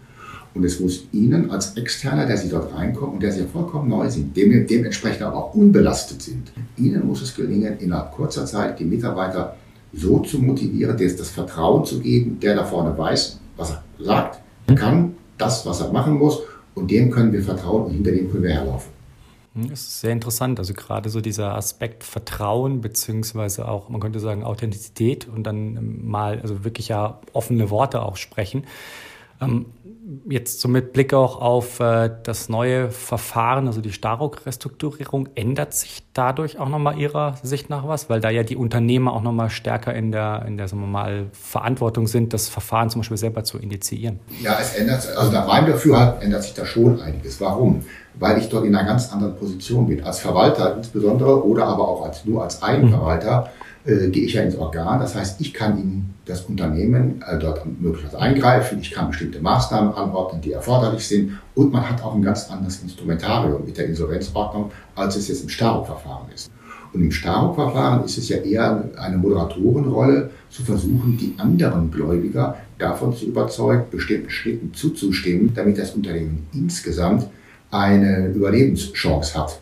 Und 0.54 0.66
es 0.66 0.80
muss 0.80 1.06
Ihnen 1.14 1.50
als 1.50 1.78
Externer, 1.78 2.26
der 2.26 2.36
Sie 2.36 2.50
dort 2.50 2.76
reinkommen 2.76 3.16
und 3.16 3.24
der 3.24 3.32
Sie 3.32 3.44
vollkommen 3.44 3.90
neu 3.90 4.10
sind, 4.10 4.36
dem, 4.36 4.68
dementsprechend 4.68 5.22
aber 5.22 5.38
auch 5.38 5.54
unbelastet 5.54 6.22
sind, 6.22 6.52
Ihnen 6.78 7.08
muss 7.08 7.22
es 7.22 7.36
gelingen, 7.36 7.78
innerhalb 7.80 8.12
kurzer 8.12 8.46
Zeit 8.46 8.80
die 8.80 8.84
Mitarbeiter 8.84 9.56
so 9.94 10.20
zu 10.20 10.40
motivieren, 10.40 10.98
das 10.98 11.30
Vertrauen 11.30 11.86
zu 11.86 12.00
geben, 12.00 12.40
der 12.40 12.56
da 12.56 12.66
vorne 12.66 12.98
weiß, 12.98 13.40
was 13.56 13.72
er 13.72 13.84
sagt, 14.00 14.41
kann, 14.68 15.16
das, 15.38 15.66
was 15.66 15.82
er 15.82 15.92
machen 15.92 16.18
muss, 16.18 16.40
und 16.76 16.90
dem 16.90 17.12
können 17.12 17.34
wir 17.34 17.44
vertrauen 17.44 17.86
und 17.86 17.92
hinter 17.92 18.12
dem 18.12 18.32
können 18.32 18.44
wir 18.44 18.52
herlaufen. 18.52 18.92
Hm, 19.56 19.70
das 19.70 19.82
ist 19.82 20.02
sehr 20.02 20.12
interessant. 20.12 20.60
Also 20.60 20.74
gerade 20.74 21.10
so 21.10 21.22
dieser 21.22 21.56
Aspekt 21.56 22.04
Vertrauen, 22.04 22.82
beziehungsweise 22.82 23.68
auch, 23.68 23.90
man 23.90 24.00
könnte 24.00 24.20
sagen, 24.20 24.44
Authentizität 24.44 25.28
und 25.28 25.44
dann 25.44 26.06
mal, 26.06 26.40
also 26.42 26.64
wirklich 26.64 26.88
ja 26.88 27.20
offene 27.34 27.70
Worte 27.70 28.02
auch 28.02 28.18
sprechen. 28.18 28.66
Ähm, 29.42 29.66
Jetzt 30.28 30.60
so 30.60 30.68
mit 30.68 30.92
Blick 30.92 31.14
auch 31.14 31.40
auf 31.40 31.80
äh, 31.80 32.10
das 32.24 32.50
neue 32.50 32.92
Verfahren, 32.92 33.68
also 33.68 33.80
die 33.80 33.94
Staruk-Restrukturierung, 33.94 35.30
ändert 35.36 35.74
sich 35.74 36.04
dadurch 36.14 36.60
auch 36.60 36.68
nochmal 36.68 36.98
Ihrer 36.98 37.36
Sicht 37.44 37.70
nach 37.70 37.88
was? 37.88 38.10
Weil 38.10 38.20
da 38.20 38.30
ja 38.30 38.44
die 38.44 38.58
Unternehmer 38.58 39.14
auch 39.14 39.22
nochmal 39.22 39.50
stärker 39.50 39.94
in 39.94 40.12
der, 40.12 40.44
in 40.46 40.58
der 40.58 40.68
sagen 40.68 40.82
wir 40.82 40.88
mal, 40.88 41.28
Verantwortung 41.32 42.08
sind, 42.08 42.34
das 42.34 42.50
Verfahren 42.50 42.90
zum 42.90 43.02
Beispiel 43.02 43.16
selber 43.16 43.46
zu 43.46 43.58
initiieren. 43.58 44.20
Ja, 44.42 44.58
es 44.60 44.76
ändert 44.76 45.04
sich, 45.04 45.18
also 45.18 45.32
nach 45.32 45.48
meinem 45.48 45.68
Dafürhalten 45.72 46.22
ändert 46.22 46.44
sich 46.44 46.56
da 46.56 46.66
schon 46.66 47.00
einiges. 47.00 47.40
Warum? 47.40 47.86
Weil 48.16 48.38
ich 48.40 48.50
dort 48.50 48.66
in 48.66 48.76
einer 48.76 48.86
ganz 48.86 49.14
anderen 49.14 49.38
Position 49.38 49.88
bin. 49.88 50.04
Als 50.04 50.20
Verwalter 50.20 50.76
insbesondere 50.76 51.46
oder 51.46 51.68
aber 51.68 51.88
auch 51.88 52.06
als, 52.06 52.26
nur 52.26 52.44
als 52.44 52.62
Eigenverwalter. 52.62 53.42
Mhm 53.42 53.71
äh, 53.86 54.10
gehe 54.10 54.26
ich 54.26 54.34
ja 54.34 54.44
ins 54.44 54.56
Organ. 54.56 55.00
Das 55.00 55.16
heißt, 55.16 55.42
ich 55.42 55.54
kann 55.54 55.78
in 55.78 56.06
das 56.26 56.42
Unternehmen 56.42 57.24
äh, 57.28 57.38
dort 57.40 57.66
möglicherweise 57.80 58.20
eingreifen, 58.20 58.80
ich 58.80 58.92
kann 58.92 59.10
bestimmte 59.10 59.40
Maßnahmen 59.40 59.94
anordnen, 59.94 60.42
die 60.42 60.52
erforderlich 60.52 61.08
sind 61.08 61.38
und 61.56 61.72
man 61.72 61.90
hat 61.90 62.04
auch 62.04 62.16
ein 62.16 62.22
ganz 62.22 62.50
anderes 62.50 62.82
Instrumentarium 62.82 63.66
mit 63.66 63.78
der 63.78 63.88
Insolvenzordnung, 63.88 64.72
als 64.96 65.16
es 65.16 65.28
jetzt 65.28 65.44
im 65.44 65.50
Staruk-Verfahren 65.50 66.28
ist. 66.34 66.52
Und 66.94 67.02
im 67.02 67.12
Staruk-Verfahren 67.12 68.04
ist 68.04 68.18
es 68.18 68.30
ja 68.30 68.38
eher 68.38 68.90
eine 68.98 69.18
Moderatorenrolle, 69.18 70.30
zu 70.52 70.64
versuchen, 70.64 71.18
die 71.18 71.34
anderen 71.38 71.90
Gläubiger 71.90 72.58
davon 72.78 73.16
zu 73.16 73.26
überzeugen, 73.26 73.86
bestimmten 73.90 74.30
Schritten 74.30 74.74
zuzustimmen, 74.74 75.54
damit 75.56 75.78
das 75.78 75.92
Unternehmen 75.92 76.46
insgesamt 76.54 77.28
eine 77.72 78.28
Überlebenschance 78.28 79.40
hat. 79.40 79.62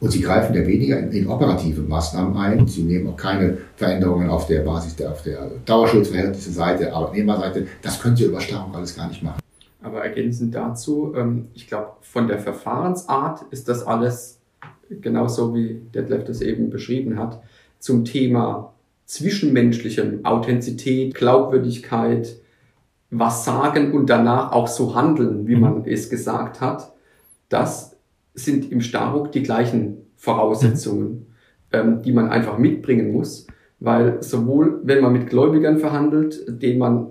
Und 0.00 0.10
sie 0.10 0.22
greifen 0.22 0.54
ja 0.54 0.66
weniger 0.66 0.98
in, 0.98 1.12
in, 1.12 1.28
operative 1.28 1.82
Maßnahmen 1.82 2.36
ein. 2.36 2.66
Sie 2.66 2.82
nehmen 2.82 3.08
auch 3.08 3.16
keine 3.16 3.58
Veränderungen 3.76 4.30
auf 4.30 4.46
der 4.46 4.60
Basis 4.60 4.96
der, 4.96 5.10
auf 5.10 5.22
der 5.22 5.50
Dauerschuldverhältnisse-Seite, 5.66 6.92
Arbeitnehmerseite. 6.92 7.66
Das 7.82 8.00
können 8.00 8.16
sie 8.16 8.24
über 8.24 8.40
Starrung 8.40 8.74
alles 8.74 8.96
gar 8.96 9.08
nicht 9.08 9.22
machen. 9.22 9.40
Aber 9.82 10.02
ergänzend 10.02 10.54
dazu, 10.54 11.14
ähm, 11.16 11.48
ich 11.54 11.66
glaube, 11.66 11.92
von 12.00 12.28
der 12.28 12.38
Verfahrensart 12.38 13.44
ist 13.50 13.68
das 13.68 13.86
alles 13.86 14.40
genauso 14.90 15.54
wie 15.54 15.80
Detlef 15.94 16.24
das 16.24 16.40
eben 16.40 16.70
beschrieben 16.70 17.18
hat, 17.18 17.42
zum 17.78 18.04
Thema 18.04 18.74
zwischenmenschlichem 19.06 20.24
Authentizität, 20.24 21.14
Glaubwürdigkeit, 21.14 22.36
was 23.10 23.44
sagen 23.44 23.92
und 23.92 24.08
danach 24.08 24.52
auch 24.52 24.68
so 24.68 24.94
handeln, 24.94 25.46
wie 25.46 25.56
mhm. 25.56 25.60
man 25.60 25.84
es 25.84 26.10
gesagt 26.10 26.60
hat. 26.60 26.92
Das 27.48 27.89
sind 28.34 28.70
im 28.70 28.80
Starbuck 28.80 29.32
die 29.32 29.42
gleichen 29.42 29.98
Voraussetzungen, 30.16 31.08
mhm. 31.08 31.26
ähm, 31.72 32.02
die 32.02 32.12
man 32.12 32.28
einfach 32.28 32.58
mitbringen 32.58 33.12
muss, 33.12 33.46
weil 33.78 34.22
sowohl 34.22 34.80
wenn 34.84 35.02
man 35.02 35.12
mit 35.12 35.28
Gläubigern 35.28 35.78
verhandelt, 35.78 36.44
denen 36.48 36.78
man 36.78 37.06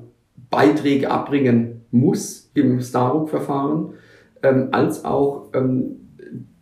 Beiträge 0.50 1.10
abbringen 1.10 1.82
muss 1.92 2.52
im 2.54 2.80
Starbuck-Verfahren, 2.80 3.94
ähm, 4.44 4.70
als 4.72 5.06
auch 5.06 5.50
ähm, 5.54 6.10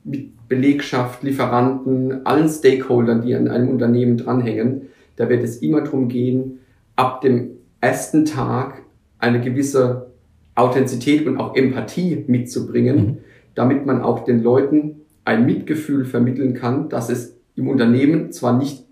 mit 0.04 0.48
Belegschaft, 0.48 1.24
Lieferanten, 1.24 2.26
allen 2.26 2.48
Stakeholdern, 2.48 3.22
die 3.22 3.36
an 3.36 3.50
einem 3.50 3.70
Unternehmen 3.70 4.18
dranhängen, 4.18 4.84
da 5.18 5.28
wird 5.30 5.44
es 5.44 5.58
immer 5.58 5.82
darum 5.82 6.08
gehen, 6.08 6.60
ab 6.96 7.22
dem 7.22 7.50
ersten 7.82 8.24
Tag 8.26 8.84
eine 9.20 9.42
gewisse 9.42 10.12
Authentizität 10.56 11.28
und 11.28 11.38
auch 11.38 11.56
Empathie 11.56 12.24
mitzubringen, 12.28 12.96
mhm 12.96 13.18
damit 13.58 13.88
man 13.88 14.02
auch 14.04 14.24
den 14.24 14.44
Leuten 14.44 15.02
ein 15.26 15.46
Mitgefühl 15.48 16.06
vermitteln 16.06 16.54
kann, 16.54 16.90
dass 16.90 17.10
es 17.10 17.36
im 17.56 17.68
Unternehmen 17.68 18.32
zwar 18.32 18.56
nicht 18.56 18.86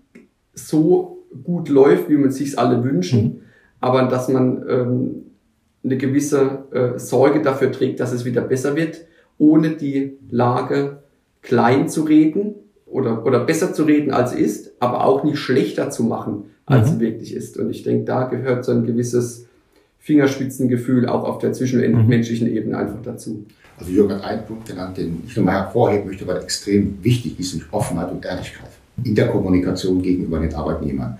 so 0.54 1.24
gut 1.44 1.68
läuft, 1.68 2.10
wie 2.10 2.16
man 2.16 2.32
sich 2.32 2.58
alle 2.58 2.82
wünschen, 2.82 3.22
mhm. 3.22 3.40
aber 3.80 4.02
dass 4.04 4.28
man 4.28 4.64
ähm, 4.68 5.14
eine 5.84 5.96
gewisse 5.96 6.64
äh, 6.72 6.98
Sorge 6.98 7.42
dafür 7.42 7.70
trägt, 7.70 8.00
dass 8.00 8.12
es 8.12 8.24
wieder 8.24 8.42
besser 8.42 8.74
wird, 8.74 9.02
ohne 9.38 9.76
die 9.76 10.18
Lage 10.30 10.98
klein 11.42 11.88
zu 11.88 12.02
reden 12.02 12.56
oder, 12.86 13.24
oder 13.24 13.44
besser 13.44 13.72
zu 13.72 13.84
reden, 13.84 14.10
als 14.10 14.32
ist, 14.32 14.72
aber 14.80 15.04
auch 15.04 15.22
nicht 15.22 15.38
schlechter 15.38 15.90
zu 15.90 16.02
machen, 16.02 16.46
als 16.64 16.90
mhm. 16.90 16.94
sie 16.94 17.00
wirklich 17.00 17.34
ist. 17.34 17.56
Und 17.56 17.70
ich 17.70 17.84
denke, 17.84 18.04
da 18.04 18.24
gehört 18.24 18.64
so 18.64 18.72
ein 18.72 18.84
gewisses 18.84 19.46
Fingerspitzengefühl 20.06 21.08
auch 21.08 21.24
auf 21.24 21.40
der 21.40 21.52
zwischenmenschlichen 21.52 22.48
mhm. 22.48 22.56
Ebene 22.56 22.78
einfach 22.78 23.02
dazu. 23.02 23.44
Also 23.76 23.90
Jürgen 23.90 24.14
hat 24.14 24.22
einen 24.22 24.46
Punkt 24.46 24.68
genannt, 24.68 24.96
den 24.96 25.24
ich 25.26 25.36
nochmal 25.36 25.56
hervorheben 25.56 26.06
möchte, 26.06 26.24
weil 26.28 26.36
extrem 26.42 27.02
wichtig 27.02 27.40
ist, 27.40 27.54
nämlich 27.54 27.72
Offenheit 27.72 28.12
und 28.12 28.24
Ehrlichkeit 28.24 28.70
in 29.02 29.16
der 29.16 29.26
Kommunikation 29.26 30.00
gegenüber 30.00 30.38
den 30.38 30.54
Arbeitnehmern. 30.54 31.18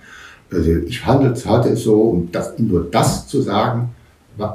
Also 0.49 0.71
ich 0.71 1.05
handle, 1.05 1.35
halte 1.45 1.69
es 1.69 1.83
so, 1.83 2.01
um 2.01 2.31
das, 2.31 2.57
nur 2.57 2.87
das 2.89 3.27
zu 3.27 3.41
sagen 3.41 3.89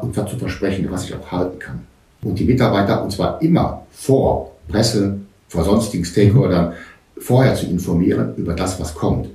und 0.00 0.14
zu 0.14 0.36
versprechen, 0.38 0.88
was 0.90 1.04
ich 1.04 1.14
auch 1.14 1.30
halten 1.30 1.58
kann. 1.58 1.80
Und 2.22 2.38
die 2.38 2.44
Mitarbeiter, 2.44 3.04
und 3.04 3.12
zwar 3.12 3.40
immer 3.42 3.86
vor 3.90 4.52
Presse, 4.66 5.18
vor 5.48 5.62
sonstigen 5.62 6.06
Stakeholdern, 6.06 6.72
vorher 7.18 7.54
zu 7.54 7.66
informieren 7.66 8.34
über 8.36 8.54
das, 8.54 8.80
was 8.80 8.94
kommt 8.94 9.28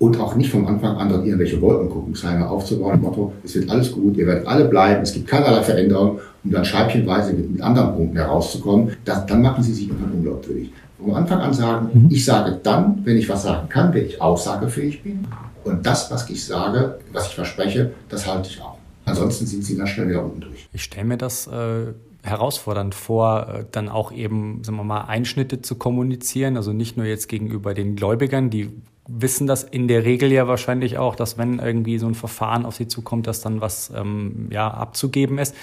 und 0.00 0.18
auch 0.18 0.34
nicht 0.34 0.50
vom 0.50 0.66
Anfang 0.66 0.96
an 0.96 1.10
dort 1.10 1.26
irgendwelche 1.26 1.60
Wolkenkuckucksheime 1.60 2.48
aufzubauen, 2.48 2.94
im 2.94 3.02
Motto, 3.02 3.34
es 3.44 3.54
wird 3.54 3.68
alles 3.68 3.92
gut, 3.92 4.16
ihr 4.16 4.26
werdet 4.26 4.46
alle 4.46 4.64
bleiben, 4.64 5.02
es 5.02 5.12
gibt 5.12 5.28
keinerlei 5.28 5.62
Veränderung, 5.62 6.18
um 6.42 6.50
dann 6.50 6.64
scheibchenweise 6.64 7.34
mit, 7.34 7.50
mit 7.52 7.60
anderen 7.60 7.94
Punkten 7.94 8.16
herauszukommen, 8.16 8.96
das, 9.04 9.26
dann 9.26 9.42
machen 9.42 9.62
sie 9.62 9.74
sich 9.74 9.88
irgendwann 9.88 10.12
unglaubwürdig. 10.12 10.72
Vom 10.98 11.12
Anfang 11.12 11.40
an 11.40 11.52
sagen, 11.52 11.90
mhm. 11.92 12.08
ich 12.10 12.24
sage 12.24 12.58
dann, 12.62 13.02
wenn 13.04 13.18
ich 13.18 13.28
was 13.28 13.42
sagen 13.42 13.68
kann, 13.68 13.92
wenn 13.92 14.06
ich 14.06 14.20
aussagefähig 14.20 15.02
bin 15.02 15.26
und 15.64 15.84
das, 15.84 16.10
was 16.10 16.28
ich 16.30 16.46
sage, 16.46 16.98
was 17.12 17.26
ich 17.26 17.34
verspreche, 17.34 17.90
das 18.08 18.26
halte 18.26 18.48
ich 18.48 18.60
auch. 18.60 18.78
Ansonsten 19.04 19.44
sind 19.44 19.64
sie 19.64 19.76
ganz 19.76 19.90
schnell 19.90 20.08
wieder 20.08 20.24
unten 20.24 20.40
durch. 20.40 20.66
Ich 20.72 20.82
stelle 20.82 21.06
mir 21.06 21.18
das 21.18 21.46
äh 21.46 21.92
herausfordernd 22.22 22.94
vor, 22.94 23.48
äh, 23.48 23.64
dann 23.70 23.88
auch 23.88 24.12
eben, 24.12 24.62
sagen 24.64 24.76
wir 24.76 24.84
mal, 24.84 25.02
Einschnitte 25.02 25.62
zu 25.62 25.76
kommunizieren. 25.76 26.56
Also 26.56 26.72
nicht 26.72 26.96
nur 26.96 27.06
jetzt 27.06 27.28
gegenüber 27.28 27.74
den 27.74 27.96
Gläubigern, 27.96 28.50
die 28.50 28.70
wissen 29.08 29.46
das 29.46 29.64
in 29.64 29.88
der 29.88 30.04
Regel 30.04 30.30
ja 30.30 30.46
wahrscheinlich 30.46 30.98
auch, 30.98 31.16
dass 31.16 31.36
wenn 31.36 31.58
irgendwie 31.58 31.98
so 31.98 32.06
ein 32.06 32.14
Verfahren 32.14 32.64
auf 32.64 32.76
sie 32.76 32.86
zukommt, 32.86 33.26
dass 33.26 33.40
dann 33.40 33.60
was 33.60 33.90
ähm, 33.94 34.48
ja, 34.50 34.68
abzugeben 34.68 35.38
ist. 35.38 35.54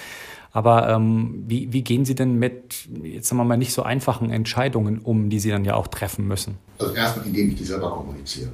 Aber 0.51 0.89
ähm, 0.89 1.43
wie, 1.47 1.71
wie 1.71 1.83
gehen 1.83 2.03
Sie 2.03 2.15
denn 2.15 2.39
mit, 2.39 2.87
jetzt 3.03 3.27
sagen 3.27 3.39
wir 3.39 3.45
mal, 3.45 3.57
nicht 3.57 3.73
so 3.73 3.83
einfachen 3.83 4.31
Entscheidungen 4.31 4.99
um, 4.99 5.29
die 5.29 5.39
Sie 5.39 5.51
dann 5.51 5.65
ja 5.65 5.75
auch 5.75 5.87
treffen 5.87 6.27
müssen? 6.27 6.55
Also 6.79 6.93
erstmal, 6.93 7.27
indem 7.27 7.49
ich 7.49 7.55
die 7.55 7.63
selber 7.63 7.91
kommuniziere. 7.91 8.49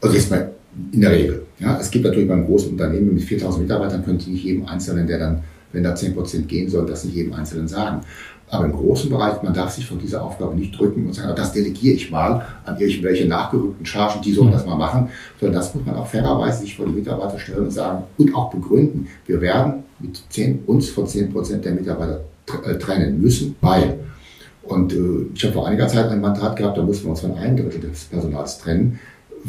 Also 0.00 0.16
jetzt 0.16 0.30
mal 0.30 0.52
in 0.92 1.00
der 1.00 1.12
Regel. 1.12 1.46
Ja, 1.58 1.78
es 1.78 1.90
gibt 1.90 2.04
natürlich 2.04 2.28
beim 2.28 2.46
großen 2.46 2.70
Unternehmen 2.70 3.14
mit 3.14 3.22
4000 3.22 3.62
Mitarbeitern, 3.62 4.04
können 4.04 4.18
Sie 4.18 4.30
nicht 4.30 4.44
jedem 4.44 4.66
Einzelnen, 4.66 5.06
der 5.06 5.18
dann, 5.18 5.44
wenn 5.76 5.84
da 5.84 5.92
10% 5.92 6.46
gehen 6.46 6.70
soll, 6.70 6.86
das 6.86 7.04
nicht 7.04 7.14
jedem 7.14 7.34
Einzelnen 7.34 7.68
sagen. 7.68 8.00
Aber 8.48 8.64
im 8.64 8.72
großen 8.72 9.10
Bereich, 9.10 9.42
man 9.42 9.52
darf 9.52 9.70
sich 9.72 9.86
von 9.86 9.98
dieser 9.98 10.22
Aufgabe 10.22 10.54
nicht 10.54 10.78
drücken 10.78 11.06
und 11.06 11.12
sagen, 11.12 11.34
das 11.36 11.52
delegiere 11.52 11.96
ich 11.96 12.10
mal 12.10 12.46
an 12.64 12.78
irgendwelche 12.78 13.26
nachgerückten 13.26 13.84
Chargen, 13.84 14.22
die 14.22 14.32
sollen 14.32 14.52
das 14.52 14.64
mal 14.64 14.76
machen, 14.76 15.10
sondern 15.38 15.60
das 15.60 15.74
muss 15.74 15.84
man 15.84 15.96
auch 15.96 16.06
fairerweise 16.06 16.60
sich 16.60 16.76
vor 16.76 16.86
die 16.86 16.92
Mitarbeiter 16.92 17.38
stellen 17.38 17.64
und 17.64 17.72
sagen 17.72 18.04
und 18.16 18.34
auch 18.34 18.50
begründen, 18.50 19.08
wir 19.26 19.40
werden 19.40 19.82
mit 19.98 20.22
10, 20.30 20.62
uns 20.66 20.88
von 20.88 21.06
10 21.06 21.32
Prozent 21.32 21.64
der 21.64 21.72
Mitarbeiter 21.72 22.20
äh, 22.64 22.74
trennen 22.78 23.20
müssen, 23.20 23.56
weil. 23.60 23.98
Und 24.62 24.92
äh, 24.92 25.26
ich 25.34 25.44
habe 25.44 25.54
vor 25.54 25.66
einiger 25.66 25.86
Zeit 25.88 26.08
ein 26.08 26.20
Mandat 26.20 26.56
gehabt, 26.56 26.78
da 26.78 26.82
mussten 26.82 27.04
wir 27.04 27.10
uns 27.10 27.20
von 27.20 27.34
einem 27.34 27.56
Drittel 27.56 27.80
des 27.80 28.04
Personals 28.04 28.58
trennen 28.58 28.98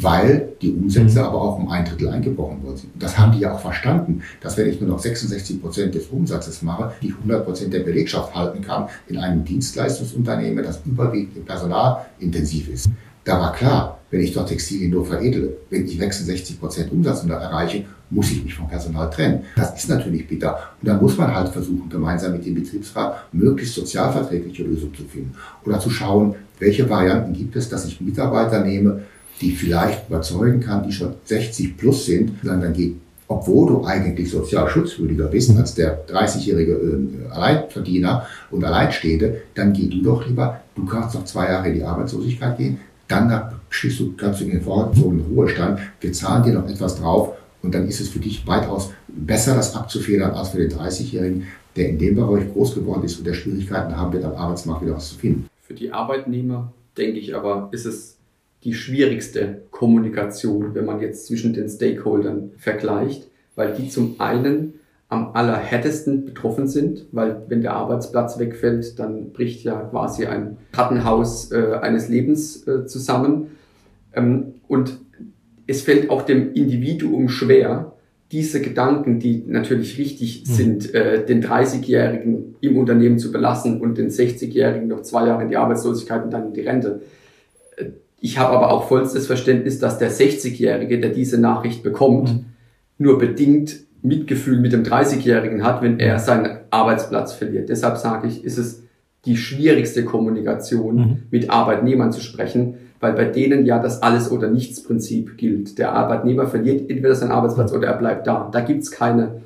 weil 0.00 0.52
die 0.62 0.72
Umsätze 0.72 1.20
mhm. 1.20 1.24
aber 1.24 1.42
auch 1.42 1.58
um 1.58 1.68
ein 1.68 1.84
Drittel 1.84 2.08
eingebrochen 2.08 2.62
worden 2.62 2.76
sind. 2.76 2.92
Das 2.98 3.18
haben 3.18 3.32
die 3.32 3.40
ja 3.40 3.54
auch 3.54 3.60
verstanden, 3.60 4.22
dass 4.40 4.56
wenn 4.56 4.68
ich 4.68 4.80
nur 4.80 4.90
noch 4.90 4.98
66 4.98 5.60
Prozent 5.60 5.94
des 5.94 6.06
Umsatzes 6.06 6.62
mache, 6.62 6.92
die 7.02 7.12
100 7.12 7.44
Prozent 7.44 7.72
der 7.72 7.80
Belegschaft 7.80 8.34
halten 8.34 8.62
kann 8.62 8.88
in 9.08 9.18
einem 9.18 9.44
Dienstleistungsunternehmen, 9.44 10.64
das 10.64 10.80
überwiegend 10.84 11.44
personalintensiv 11.46 12.68
ist. 12.68 12.88
Da 13.24 13.38
war 13.38 13.52
klar, 13.52 13.98
wenn 14.10 14.20
ich 14.20 14.32
dort 14.32 14.48
Textilien 14.48 14.90
nur 14.90 15.04
veredle, 15.04 15.52
wenn 15.68 15.84
ich 15.84 15.98
66 15.98 16.58
Prozent 16.58 16.90
Umsatz 16.92 17.24
erreiche, 17.24 17.84
muss 18.10 18.30
ich 18.30 18.42
mich 18.42 18.54
vom 18.54 18.68
Personal 18.68 19.10
trennen. 19.10 19.44
Das 19.54 19.76
ist 19.76 19.88
natürlich 19.88 20.26
bitter. 20.26 20.58
Und 20.80 20.88
dann 20.88 20.98
muss 20.98 21.18
man 21.18 21.34
halt 21.34 21.50
versuchen, 21.50 21.90
gemeinsam 21.90 22.32
mit 22.32 22.46
dem 22.46 22.54
Betriebsrat 22.54 23.26
möglichst 23.32 23.74
sozialverträgliche 23.74 24.62
Lösungen 24.62 24.94
zu 24.94 25.04
finden. 25.04 25.34
Oder 25.66 25.78
zu 25.78 25.90
schauen, 25.90 26.34
welche 26.58 26.88
Varianten 26.88 27.34
gibt 27.34 27.54
es, 27.56 27.68
dass 27.68 27.84
ich 27.84 28.00
Mitarbeiter 28.00 28.64
nehme, 28.64 29.02
die 29.40 29.52
vielleicht 29.52 30.08
überzeugen 30.08 30.60
kann, 30.60 30.82
die 30.82 30.92
schon 30.92 31.14
60 31.24 31.76
plus 31.76 32.06
sind, 32.06 32.32
dann, 32.42 32.60
dann 32.60 32.72
geht, 32.72 32.96
obwohl 33.28 33.68
du 33.68 33.84
eigentlich 33.84 34.30
sozial 34.30 34.68
schutzwürdiger 34.68 35.26
bist 35.26 35.56
als 35.56 35.74
der 35.74 36.06
30-jährige 36.08 36.72
äh, 36.72 37.30
Alleinverdiener 37.30 38.26
und 38.50 38.64
Alleinstehende, 38.64 39.42
dann 39.54 39.72
geh 39.72 39.88
du 39.88 40.02
doch 40.02 40.26
lieber, 40.26 40.60
du 40.74 40.84
kannst 40.86 41.14
noch 41.14 41.24
zwei 41.24 41.48
Jahre 41.48 41.68
in 41.68 41.74
die 41.74 41.84
Arbeitslosigkeit 41.84 42.56
gehen, 42.56 42.78
dann 43.06 43.52
schließt 43.70 44.00
du, 44.00 44.14
kannst 44.16 44.40
du 44.40 44.44
in 44.44 44.50
den 44.50 44.62
vorgezogenen 44.62 45.26
Ruhestand, 45.26 45.80
wir 46.00 46.12
zahlen 46.12 46.42
dir 46.42 46.52
noch 46.52 46.68
etwas 46.68 46.98
drauf 46.98 47.34
und 47.62 47.74
dann 47.74 47.86
ist 47.86 48.00
es 48.00 48.08
für 48.08 48.18
dich 48.18 48.46
weitaus 48.46 48.90
besser, 49.08 49.54
das 49.54 49.74
abzufedern, 49.74 50.32
als 50.32 50.50
für 50.50 50.58
den 50.58 50.70
30-Jährigen, 50.70 51.46
der 51.76 51.90
in 51.90 51.98
dem 51.98 52.16
Bereich 52.16 52.52
groß 52.52 52.74
geworden 52.74 53.04
ist 53.04 53.18
und 53.18 53.26
der 53.26 53.34
Schwierigkeiten 53.34 53.96
haben 53.96 54.12
wird, 54.12 54.24
am 54.24 54.34
Arbeitsmarkt 54.34 54.82
wieder 54.82 54.96
was 54.96 55.10
zu 55.10 55.16
finden. 55.16 55.48
Für 55.62 55.74
die 55.74 55.92
Arbeitnehmer, 55.92 56.72
denke 56.96 57.18
ich 57.18 57.34
aber, 57.34 57.68
ist 57.72 57.86
es 57.86 58.17
die 58.64 58.74
schwierigste 58.74 59.62
Kommunikation, 59.70 60.74
wenn 60.74 60.84
man 60.84 61.00
jetzt 61.00 61.26
zwischen 61.26 61.52
den 61.52 61.68
Stakeholdern 61.68 62.52
vergleicht, 62.56 63.28
weil 63.54 63.74
die 63.74 63.88
zum 63.88 64.20
einen 64.20 64.74
am 65.08 65.30
allerhärtesten 65.34 66.26
betroffen 66.26 66.68
sind, 66.68 67.06
weil 67.12 67.42
wenn 67.48 67.62
der 67.62 67.72
Arbeitsplatz 67.72 68.38
wegfällt, 68.38 68.98
dann 68.98 69.32
bricht 69.32 69.64
ja 69.64 69.80
quasi 69.80 70.26
ein 70.26 70.58
Kartenhaus 70.72 71.50
äh, 71.50 71.78
eines 71.80 72.08
Lebens 72.08 72.66
äh, 72.66 72.84
zusammen. 72.84 73.52
Ähm, 74.12 74.54
und 74.66 75.00
es 75.66 75.82
fällt 75.82 76.10
auch 76.10 76.22
dem 76.22 76.52
Individuum 76.52 77.28
schwer, 77.28 77.92
diese 78.30 78.60
Gedanken, 78.60 79.18
die 79.18 79.44
natürlich 79.46 79.96
richtig 79.96 80.44
mhm. 80.46 80.52
sind, 80.52 80.94
äh, 80.94 81.24
den 81.24 81.42
30-Jährigen 81.42 82.56
im 82.60 82.76
Unternehmen 82.76 83.18
zu 83.18 83.32
belassen 83.32 83.80
und 83.80 83.96
den 83.96 84.10
60-Jährigen 84.10 84.88
noch 84.88 85.02
zwei 85.02 85.26
Jahre 85.26 85.44
in 85.44 85.48
die 85.48 85.56
Arbeitslosigkeit 85.56 86.24
und 86.24 86.30
dann 86.30 86.48
in 86.48 86.52
die 86.52 86.60
Rente. 86.60 87.00
Ich 88.20 88.38
habe 88.38 88.56
aber 88.56 88.72
auch 88.72 88.88
vollstes 88.88 89.26
Verständnis, 89.26 89.78
dass 89.78 89.98
der 89.98 90.10
60-Jährige, 90.10 91.00
der 91.00 91.10
diese 91.10 91.38
Nachricht 91.38 91.82
bekommt, 91.82 92.32
mhm. 92.32 92.44
nur 92.98 93.18
bedingt 93.18 93.76
Mitgefühl 94.02 94.60
mit 94.60 94.72
dem 94.72 94.84
30-Jährigen 94.84 95.64
hat, 95.64 95.82
wenn 95.82 95.98
er 95.98 96.18
seinen 96.18 96.58
Arbeitsplatz 96.70 97.32
verliert. 97.32 97.68
Deshalb 97.68 97.96
sage 97.96 98.28
ich, 98.28 98.44
ist 98.44 98.58
es 98.58 98.82
die 99.24 99.36
schwierigste 99.36 100.04
Kommunikation, 100.04 100.96
mhm. 100.96 101.22
mit 101.30 101.50
Arbeitnehmern 101.50 102.12
zu 102.12 102.20
sprechen, 102.20 102.74
weil 103.00 103.12
bei 103.12 103.24
denen 103.24 103.66
ja 103.66 103.78
das 103.78 104.02
Alles- 104.02 104.30
oder 104.30 104.48
Nichts-Prinzip 104.48 105.36
gilt. 105.36 105.78
Der 105.78 105.92
Arbeitnehmer 105.92 106.46
verliert 106.46 106.90
entweder 106.90 107.14
seinen 107.14 107.32
Arbeitsplatz 107.32 107.72
oder 107.72 107.88
er 107.88 107.96
bleibt 107.96 108.26
da. 108.26 108.48
Da 108.50 108.60
gibt's 108.60 108.90
keine 108.90 109.42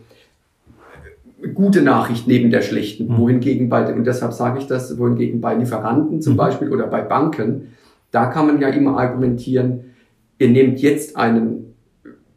gute 1.54 1.82
Nachricht 1.82 2.28
neben 2.28 2.50
der 2.50 2.62
schlechten. 2.62 3.08
Mhm. 3.08 3.18
Wohingegen 3.18 3.68
bei, 3.68 3.92
und 3.92 4.04
deshalb 4.06 4.32
sage 4.32 4.58
ich 4.60 4.66
das, 4.66 4.98
wohingegen 4.98 5.40
bei 5.40 5.54
Lieferanten 5.54 6.22
zum 6.22 6.34
mhm. 6.34 6.38
Beispiel 6.38 6.72
oder 6.72 6.86
bei 6.86 7.02
Banken, 7.02 7.72
da 8.12 8.26
kann 8.26 8.46
man 8.46 8.60
ja 8.60 8.68
immer 8.68 8.98
argumentieren, 8.98 9.92
ihr 10.38 10.48
nehmt 10.48 10.80
jetzt 10.80 11.16
einen 11.16 11.74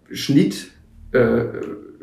Schnitt 0.09 0.71
äh, 1.11 1.41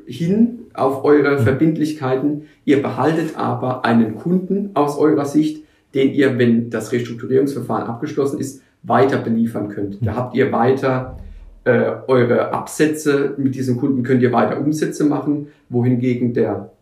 hin 0.06 0.60
auf 0.74 1.04
eure 1.04 1.40
mhm. 1.40 1.44
Verbindlichkeiten. 1.44 2.42
Ihr 2.64 2.82
behaltet 2.82 3.36
aber 3.36 3.84
einen 3.84 4.16
Kunden 4.16 4.70
aus 4.74 4.98
eurer 4.98 5.24
Sicht, 5.24 5.64
den 5.94 6.12
ihr, 6.12 6.38
wenn 6.38 6.70
das 6.70 6.92
Restrukturierungsverfahren 6.92 7.86
abgeschlossen 7.86 8.38
ist, 8.38 8.62
weiter 8.82 9.18
beliefern 9.18 9.68
könnt. 9.68 10.04
Da 10.04 10.12
mhm. 10.12 10.16
habt 10.16 10.36
ihr 10.36 10.52
weiter 10.52 11.18
äh, 11.64 11.92
eure 12.08 12.52
Absätze, 12.52 13.34
mit 13.36 13.54
diesem 13.54 13.76
Kunden 13.78 14.02
könnt 14.02 14.22
ihr 14.22 14.32
weiter 14.32 14.60
Umsätze 14.60 15.04
machen, 15.04 15.48
wohingegen 15.68 16.34
der 16.34 16.72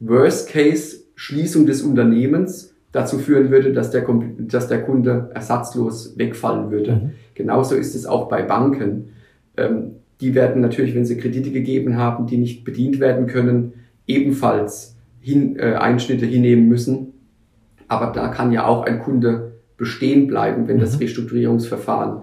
Worst 0.00 0.50
Case 0.50 0.98
Schließung 1.14 1.66
des 1.66 1.82
Unternehmens 1.82 2.73
dazu 2.94 3.18
führen 3.18 3.50
würde, 3.50 3.72
dass 3.72 3.90
der, 3.90 4.06
dass 4.38 4.68
der 4.68 4.82
Kunde 4.82 5.30
ersatzlos 5.34 6.16
wegfallen 6.16 6.70
würde. 6.70 6.92
Mhm. 6.92 7.10
Genauso 7.34 7.74
ist 7.74 7.96
es 7.96 8.06
auch 8.06 8.28
bei 8.28 8.42
Banken. 8.42 9.08
Ähm, 9.56 9.96
die 10.20 10.36
werden 10.36 10.62
natürlich, 10.62 10.94
wenn 10.94 11.04
sie 11.04 11.18
Kredite 11.18 11.50
gegeben 11.50 11.96
haben, 11.96 12.26
die 12.26 12.36
nicht 12.36 12.64
bedient 12.64 13.00
werden 13.00 13.26
können, 13.26 13.72
ebenfalls 14.06 14.96
hin, 15.18 15.56
äh, 15.58 15.74
Einschnitte 15.74 16.24
hinnehmen 16.24 16.68
müssen. 16.68 17.14
Aber 17.88 18.12
da 18.12 18.28
kann 18.28 18.52
ja 18.52 18.64
auch 18.64 18.84
ein 18.84 19.00
Kunde 19.00 19.54
bestehen 19.76 20.28
bleiben, 20.28 20.68
wenn 20.68 20.76
mhm. 20.76 20.82
das 20.82 21.00
Restrukturierungsverfahren 21.00 22.22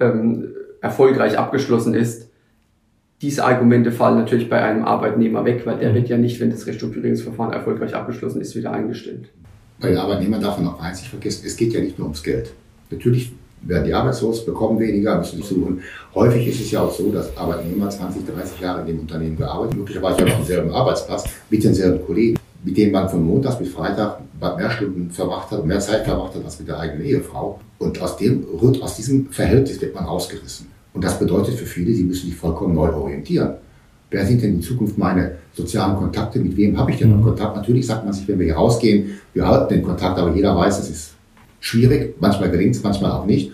ähm, 0.00 0.48
erfolgreich 0.80 1.38
abgeschlossen 1.38 1.92
ist. 1.92 2.30
Diese 3.20 3.44
Argumente 3.44 3.92
fallen 3.92 4.16
natürlich 4.16 4.48
bei 4.48 4.62
einem 4.62 4.84
Arbeitnehmer 4.86 5.44
weg, 5.44 5.66
weil 5.66 5.76
der 5.76 5.90
mhm. 5.90 5.94
wird 5.96 6.08
ja 6.08 6.16
nicht, 6.16 6.40
wenn 6.40 6.48
das 6.48 6.66
Restrukturierungsverfahren 6.66 7.52
erfolgreich 7.52 7.94
abgeschlossen 7.94 8.40
ist, 8.40 8.56
wieder 8.56 8.72
eingestellt. 8.72 9.28
Bei 9.78 9.88
den 9.88 9.98
Arbeitnehmern 9.98 10.40
darf 10.40 10.58
man 10.58 10.68
auch 10.68 10.80
eins 10.80 11.00
nicht 11.00 11.10
vergessen, 11.10 11.44
es 11.46 11.56
geht 11.56 11.72
ja 11.72 11.80
nicht 11.80 11.98
nur 11.98 12.06
ums 12.06 12.22
Geld. 12.22 12.52
Natürlich 12.90 13.32
werden 13.62 13.84
die 13.84 13.94
arbeitslos, 13.94 14.44
bekommen 14.44 14.78
weniger, 14.78 15.18
müssen 15.18 15.36
sich 15.36 15.46
suchen. 15.46 15.82
Häufig 16.14 16.46
ist 16.46 16.60
es 16.60 16.70
ja 16.70 16.82
auch 16.82 16.92
so, 16.92 17.10
dass 17.10 17.36
Arbeitnehmer 17.36 17.90
20, 17.90 18.22
30 18.26 18.60
Jahre 18.60 18.80
in 18.82 18.86
dem 18.86 19.00
Unternehmen 19.00 19.36
gearbeitet, 19.36 19.76
möglicherweise 19.76 20.24
auch 20.24 20.36
am 20.36 20.44
selben 20.44 20.70
Arbeitsplatz, 20.72 21.24
mit 21.50 21.62
denselben 21.62 22.04
Kollegen, 22.06 22.38
mit 22.64 22.76
denen 22.76 22.92
man 22.92 23.08
von 23.08 23.24
Montags 23.24 23.58
bis 23.58 23.72
Freitag 23.72 24.20
mehr 24.40 24.70
Stunden 24.70 25.10
verbracht 25.10 25.50
hat, 25.50 25.66
mehr 25.66 25.80
Zeit 25.80 26.04
verbracht 26.04 26.34
hat 26.34 26.44
als 26.44 26.58
mit 26.58 26.68
der 26.68 26.78
eigenen 26.78 27.04
Ehefrau. 27.04 27.60
Und 27.78 28.00
aus 28.00 28.16
dem, 28.16 28.46
aus 28.80 28.96
diesem 28.96 29.30
Verhältnis 29.30 29.80
wird 29.80 29.94
man 29.94 30.04
rausgerissen. 30.04 30.66
Und 30.94 31.04
das 31.04 31.18
bedeutet 31.18 31.54
für 31.54 31.66
viele, 31.66 31.92
sie 31.92 32.04
müssen 32.04 32.26
sich 32.26 32.36
vollkommen 32.36 32.74
neu 32.74 32.90
orientieren. 32.90 33.54
Wer 34.10 34.24
sind 34.24 34.42
denn 34.42 34.54
in 34.54 34.62
Zukunft 34.62 34.96
meine 34.98 35.32
sozialen 35.52 35.96
Kontakte? 35.96 36.38
Mit 36.38 36.56
wem 36.56 36.78
habe 36.78 36.92
ich 36.92 36.98
denn 36.98 37.10
noch 37.10 37.22
Kontakt? 37.22 37.56
Natürlich 37.56 37.86
sagt 37.86 38.04
man 38.04 38.12
sich, 38.12 38.26
wenn 38.28 38.38
wir 38.38 38.46
hier 38.46 38.54
rausgehen, 38.54 39.18
wir 39.34 39.46
halten 39.46 39.74
den 39.74 39.82
Kontakt, 39.82 40.18
aber 40.18 40.34
jeder 40.34 40.56
weiß, 40.56 40.78
es 40.78 40.90
ist 40.90 41.14
schwierig, 41.60 42.14
manchmal 42.20 42.50
gelingt 42.50 42.76
es, 42.76 42.82
manchmal 42.82 43.10
auch 43.10 43.26
nicht. 43.26 43.52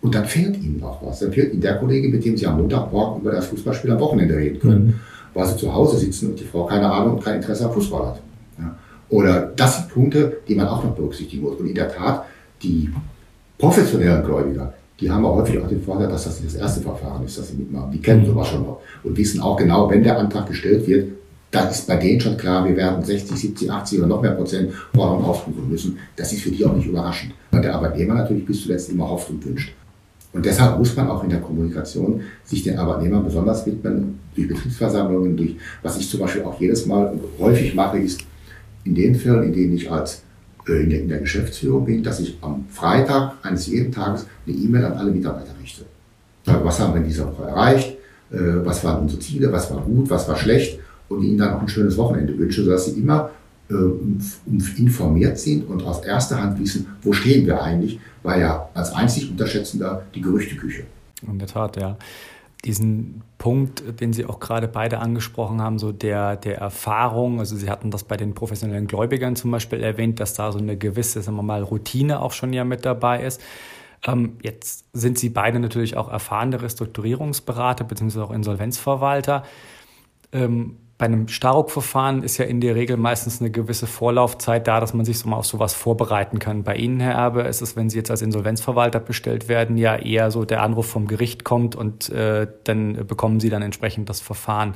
Und 0.00 0.14
dann 0.14 0.24
fehlt 0.24 0.56
ihnen 0.56 0.82
auch 0.82 1.06
was. 1.06 1.20
Dann 1.20 1.32
fehlt 1.32 1.52
ihnen 1.52 1.60
der 1.60 1.76
Kollege, 1.76 2.08
mit 2.08 2.24
dem 2.24 2.36
sie 2.36 2.46
am 2.46 2.56
Montagmorgen 2.56 3.20
über 3.20 3.32
das 3.32 3.46
Fußballspiel 3.46 3.90
am 3.90 4.00
Wochenende 4.00 4.34
reden 4.34 4.58
können, 4.58 4.86
mhm. 4.86 4.94
weil 5.34 5.46
sie 5.46 5.58
zu 5.58 5.72
Hause 5.72 5.98
sitzen 5.98 6.30
und 6.30 6.40
die 6.40 6.44
Frau 6.44 6.64
keine 6.64 6.90
Ahnung 6.90 7.16
und 7.16 7.24
kein 7.24 7.36
Interesse 7.36 7.66
am 7.66 7.72
Fußball 7.72 8.06
hat. 8.06 8.20
Ja. 8.58 8.76
Oder 9.10 9.52
das 9.54 9.76
sind 9.76 9.90
Punkte, 9.90 10.38
die 10.48 10.54
man 10.54 10.68
auch 10.68 10.82
noch 10.82 10.94
berücksichtigen 10.94 11.42
muss. 11.42 11.60
Und 11.60 11.66
in 11.66 11.74
der 11.74 11.92
Tat, 11.94 12.24
die 12.62 12.88
professionellen 13.58 14.24
Gläubiger, 14.24 14.72
die 15.00 15.10
haben 15.10 15.24
auch 15.24 15.36
häufig 15.36 15.58
auch 15.58 15.68
den 15.68 15.82
Vorteil, 15.82 16.08
dass 16.08 16.24
das 16.24 16.42
das 16.42 16.54
erste 16.54 16.82
Verfahren 16.82 17.24
ist, 17.24 17.38
das 17.38 17.48
sie 17.48 17.56
mitmachen. 17.56 17.90
Die 17.90 18.00
kennen 18.00 18.24
sowas 18.24 18.48
schon 18.48 18.62
noch 18.62 18.80
und 19.02 19.16
wissen 19.16 19.40
auch 19.40 19.56
genau, 19.56 19.88
wenn 19.90 20.02
der 20.02 20.18
Antrag 20.18 20.46
gestellt 20.46 20.86
wird, 20.86 21.08
dann 21.50 21.68
ist 21.68 21.86
bei 21.86 21.96
denen 21.96 22.20
schon 22.20 22.36
klar, 22.36 22.64
wir 22.64 22.76
werden 22.76 23.02
60, 23.02 23.36
70, 23.36 23.70
80 23.70 23.98
oder 23.98 24.08
noch 24.08 24.22
mehr 24.22 24.32
Prozent 24.32 24.72
Forderungen 24.94 25.24
aufrufen 25.24 25.68
müssen. 25.68 25.98
Das 26.14 26.32
ist 26.32 26.42
für 26.42 26.50
die 26.50 26.64
auch 26.64 26.76
nicht 26.76 26.86
überraschend, 26.86 27.32
weil 27.50 27.62
der 27.62 27.74
Arbeitnehmer 27.74 28.14
natürlich 28.14 28.46
bis 28.46 28.62
zuletzt 28.62 28.90
immer 28.90 29.08
hofft 29.08 29.30
und 29.30 29.44
wünscht. 29.44 29.72
Und 30.32 30.46
deshalb 30.46 30.78
muss 30.78 30.94
man 30.94 31.08
auch 31.08 31.24
in 31.24 31.30
der 31.30 31.40
Kommunikation 31.40 32.20
sich 32.44 32.62
den 32.62 32.78
Arbeitnehmern 32.78 33.24
besonders 33.24 33.66
widmen, 33.66 34.20
durch 34.36 34.46
Betriebsversammlungen, 34.46 35.36
durch, 35.36 35.56
was 35.82 35.98
ich 35.98 36.08
zum 36.08 36.20
Beispiel 36.20 36.42
auch 36.42 36.60
jedes 36.60 36.86
Mal 36.86 37.18
häufig 37.40 37.74
mache, 37.74 37.98
ist 37.98 38.20
in 38.84 38.94
den 38.94 39.16
Fällen, 39.16 39.42
in 39.42 39.52
denen 39.52 39.74
ich 39.74 39.90
als 39.90 40.22
in 40.66 40.90
der, 40.90 41.00
in 41.00 41.08
der 41.08 41.18
Geschäftsführung 41.18 41.84
bin, 41.84 42.02
dass 42.02 42.20
ich 42.20 42.38
am 42.42 42.66
Freitag 42.70 43.34
eines 43.42 43.66
jeden 43.66 43.92
Tages 43.92 44.26
eine 44.46 44.56
E-Mail 44.56 44.84
an 44.84 44.92
alle 44.94 45.10
Mitarbeiter 45.10 45.54
richte. 45.60 45.84
Was 46.44 46.80
haben 46.80 46.94
wir 46.94 47.00
in 47.00 47.06
dieser 47.06 47.26
Woche 47.26 47.48
erreicht? 47.48 47.96
Äh, 48.30 48.38
was 48.64 48.84
waren 48.84 49.02
unsere 49.02 49.20
Ziele? 49.20 49.52
Was 49.52 49.70
war 49.70 49.80
gut? 49.82 50.10
Was 50.10 50.28
war 50.28 50.36
schlecht? 50.36 50.78
und 51.10 51.22
ihnen 51.24 51.38
dann 51.38 51.54
auch 51.54 51.60
ein 51.60 51.68
schönes 51.68 51.96
Wochenende 51.96 52.36
wünsche, 52.38 52.62
sodass 52.62 52.86
sie 52.86 53.00
immer 53.00 53.30
äh, 53.68 53.74
informiert 54.78 55.38
sind 55.38 55.68
und 55.68 55.82
aus 55.82 56.04
erster 56.04 56.40
Hand 56.40 56.58
wissen, 56.58 56.86
wo 57.02 57.12
stehen 57.12 57.46
wir 57.46 57.60
eigentlich, 57.62 57.98
weil 58.22 58.40
ja 58.40 58.68
als 58.74 58.92
einzig 58.92 59.30
Unterschätzender 59.30 60.02
die 60.14 60.20
Gerüchteküche. 60.20 60.84
In 61.26 61.38
der 61.38 61.48
Tat, 61.48 61.76
ja. 61.76 61.98
Diesen 62.64 63.22
Punkt, 63.38 64.00
den 64.00 64.12
Sie 64.12 64.26
auch 64.26 64.38
gerade 64.38 64.68
beide 64.68 64.98
angesprochen 64.98 65.62
haben, 65.62 65.78
so 65.78 65.92
der, 65.92 66.36
der 66.36 66.58
Erfahrung, 66.58 67.38
also 67.38 67.56
Sie 67.56 67.70
hatten 67.70 67.90
das 67.90 68.04
bei 68.04 68.18
den 68.18 68.34
professionellen 68.34 68.86
Gläubigern 68.86 69.34
zum 69.34 69.50
Beispiel 69.50 69.80
erwähnt, 69.80 70.20
dass 70.20 70.34
da 70.34 70.52
so 70.52 70.58
eine 70.58 70.76
gewisse, 70.76 71.22
sagen 71.22 71.36
wir 71.36 71.42
mal, 71.42 71.62
Routine 71.62 72.20
auch 72.20 72.32
schon 72.32 72.52
ja 72.52 72.64
mit 72.64 72.84
dabei 72.84 73.22
ist. 73.22 73.40
Ähm, 74.06 74.36
jetzt 74.42 74.84
sind 74.92 75.18
Sie 75.18 75.30
beide 75.30 75.58
natürlich 75.58 75.96
auch 75.96 76.10
erfahrene 76.10 76.60
Restrukturierungsberater 76.60 77.84
bzw. 77.84 78.20
auch 78.20 78.30
Insolvenzverwalter. 78.30 79.44
Ähm, 80.32 80.76
bei 81.00 81.06
einem 81.06 81.28
Staruk-Verfahren 81.28 82.22
ist 82.22 82.36
ja 82.36 82.44
in 82.44 82.60
der 82.60 82.74
Regel 82.74 82.98
meistens 82.98 83.40
eine 83.40 83.50
gewisse 83.50 83.86
Vorlaufzeit 83.86 84.68
da, 84.68 84.80
dass 84.80 84.92
man 84.92 85.06
sich 85.06 85.18
so 85.18 85.30
mal 85.30 85.38
auf 85.38 85.46
sowas 85.46 85.72
vorbereiten 85.72 86.38
kann. 86.38 86.62
Bei 86.62 86.76
Ihnen, 86.76 87.00
Herr 87.00 87.14
Erbe, 87.14 87.40
ist 87.40 87.62
es, 87.62 87.74
wenn 87.74 87.88
Sie 87.88 87.96
jetzt 87.96 88.10
als 88.10 88.20
Insolvenzverwalter 88.20 89.00
bestellt 89.00 89.48
werden, 89.48 89.78
ja 89.78 89.96
eher 89.96 90.30
so 90.30 90.44
der 90.44 90.62
Anruf 90.62 90.84
vom 90.90 91.06
Gericht 91.06 91.42
kommt 91.42 91.74
und 91.74 92.10
äh, 92.10 92.46
dann 92.64 93.06
bekommen 93.06 93.40
Sie 93.40 93.48
dann 93.48 93.62
entsprechend 93.62 94.10
das 94.10 94.20
Verfahren. 94.20 94.74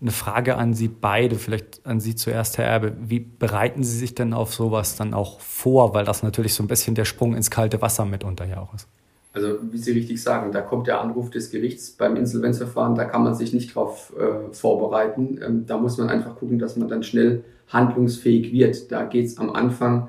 Eine 0.00 0.12
Frage 0.12 0.54
an 0.54 0.74
Sie 0.74 0.86
beide, 0.86 1.34
vielleicht 1.34 1.84
an 1.84 1.98
Sie 1.98 2.14
zuerst, 2.14 2.56
Herr 2.58 2.66
Erbe. 2.66 2.96
Wie 3.00 3.18
bereiten 3.18 3.82
Sie 3.82 3.98
sich 3.98 4.14
denn 4.14 4.34
auf 4.34 4.54
sowas 4.54 4.94
dann 4.94 5.12
auch 5.12 5.40
vor? 5.40 5.92
Weil 5.92 6.04
das 6.04 6.22
natürlich 6.22 6.54
so 6.54 6.62
ein 6.62 6.68
bisschen 6.68 6.94
der 6.94 7.04
Sprung 7.04 7.34
ins 7.34 7.50
kalte 7.50 7.82
Wasser 7.82 8.04
mitunter 8.04 8.44
ja 8.44 8.60
auch 8.60 8.74
ist. 8.74 8.86
Also 9.32 9.58
wie 9.70 9.78
Sie 9.78 9.92
richtig 9.92 10.22
sagen, 10.22 10.52
da 10.52 10.60
kommt 10.60 10.86
der 10.86 11.00
Anruf 11.00 11.30
des 11.30 11.50
Gerichts 11.50 11.90
beim 11.90 12.16
Insolvenzverfahren, 12.16 12.94
da 12.94 13.04
kann 13.04 13.22
man 13.22 13.34
sich 13.34 13.52
nicht 13.52 13.74
drauf 13.74 14.12
äh, 14.18 14.52
vorbereiten. 14.52 15.38
Ähm, 15.44 15.64
da 15.66 15.76
muss 15.76 15.98
man 15.98 16.08
einfach 16.08 16.36
gucken, 16.36 16.58
dass 16.58 16.76
man 16.76 16.88
dann 16.88 17.02
schnell 17.02 17.44
handlungsfähig 17.68 18.52
wird. 18.52 18.90
Da 18.90 19.04
geht 19.04 19.26
es 19.26 19.38
am 19.38 19.50
Anfang 19.50 20.08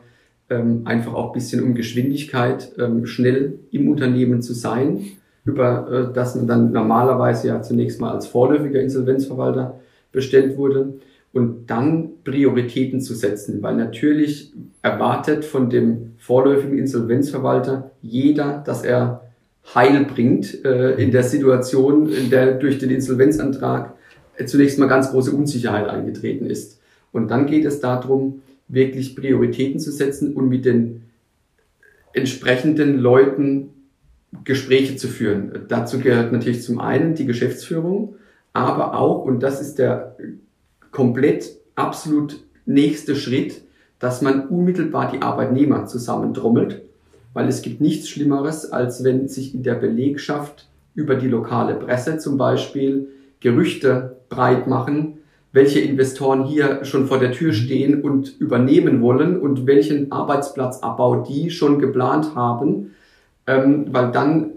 ähm, 0.50 0.82
einfach 0.86 1.14
auch 1.14 1.28
ein 1.28 1.34
bisschen 1.34 1.64
um 1.64 1.76
Geschwindigkeit, 1.76 2.72
ähm, 2.80 3.06
schnell 3.06 3.60
im 3.72 3.90
Unternehmen 3.90 4.42
zu 4.42 4.54
sein, 4.54 5.06
über 5.46 5.92
äh, 5.92 6.14
das 6.14 6.36
man 6.36 6.48
dann 6.48 6.72
normalerweise 6.72 7.50
ja 7.50 7.62
zunächst 7.62 8.00
mal 8.00 8.14
als 8.14 8.28
vorläufiger 8.28 8.82
Insolvenzverwalter 8.82 9.80
bestellt 10.12 10.58
wurde 10.58 10.94
und 11.32 11.68
dann 11.68 12.10
Prioritäten 12.24 13.02
zu 13.02 13.14
setzen, 13.14 13.62
weil 13.62 13.76
natürlich 13.76 14.52
erwartet 14.82 15.46
von 15.46 15.70
dem 15.70 16.14
vorläufigen 16.18 16.78
Insolvenzverwalter 16.78 17.92
jeder, 18.02 18.64
dass 18.66 18.84
er 18.84 19.30
Heil 19.76 20.06
bringt 20.06 20.66
äh, 20.66 20.96
in 20.96 21.12
der 21.12 21.24
Situation, 21.24 22.10
in 22.10 22.30
der 22.30 22.54
durch 22.54 22.80
den 22.80 22.90
Insolvenzantrag 22.90 23.94
äh, 24.38 24.46
zunächst 24.46 24.80
mal 24.80 24.88
ganz 24.88 25.12
große 25.12 25.32
Unsicherheit 25.32 25.88
eingetreten 25.88 26.48
ist. 26.48 26.80
Und 27.12 27.30
dann 27.30 27.46
geht 27.46 27.66
es 27.66 27.80
darum, 27.80 28.42
wirklich 28.68 29.16
Prioritäten 29.16 29.80
zu 29.80 29.92
setzen 29.92 30.34
und 30.34 30.50
mit 30.50 30.66
den 30.66 31.04
entsprechenden 32.14 32.98
Leuten 32.98 33.70
Gespräche 34.44 34.96
zu 34.96 35.08
führen. 35.08 35.66
Dazu 35.68 36.00
gehört 36.00 36.32
natürlich 36.32 36.64
zum 36.64 36.80
einen 36.80 37.16
die 37.16 37.26
Geschäftsführung, 37.26 38.16
aber 38.54 38.98
auch, 38.98 39.26
und 39.26 39.42
das 39.42 39.62
ist 39.62 39.80
der 39.80 40.16
komplett 40.92 41.58
absolut 41.76 42.44
nächste 42.66 43.16
Schritt, 43.16 43.62
dass 44.00 44.22
man 44.22 44.48
unmittelbar 44.48 45.12
die 45.12 45.22
Arbeitnehmer 45.22 45.86
zusammentrommelt, 45.86 46.82
weil 47.34 47.48
es 47.48 47.62
gibt 47.62 47.82
nichts 47.82 48.10
Schlimmeres, 48.10 48.72
als 48.72 49.04
wenn 49.04 49.28
sich 49.28 49.54
in 49.54 49.64
der 49.64 49.76
Belegschaft 49.76 50.68
über 50.96 51.16
die 51.16 51.28
lokale 51.28 51.76
Presse 51.76 52.18
zum 52.18 52.38
Beispiel 52.38 53.08
Gerüchte 53.40 54.18
breit 54.30 54.68
machen, 54.68 55.20
welche 55.52 55.80
Investoren 55.80 56.46
hier 56.46 56.86
schon 56.86 57.08
vor 57.08 57.20
der 57.20 57.32
Tür 57.32 57.54
stehen 57.54 58.02
und 58.02 58.40
übernehmen 58.40 59.02
wollen 59.02 59.40
und 59.40 59.66
welchen 59.66 60.12
Arbeitsplatzabbau 60.12 61.24
die 61.24 61.50
schon 61.50 61.80
geplant 61.80 62.36
haben, 62.36 62.92
ähm, 63.48 63.88
weil 63.92 64.12
dann 64.12 64.52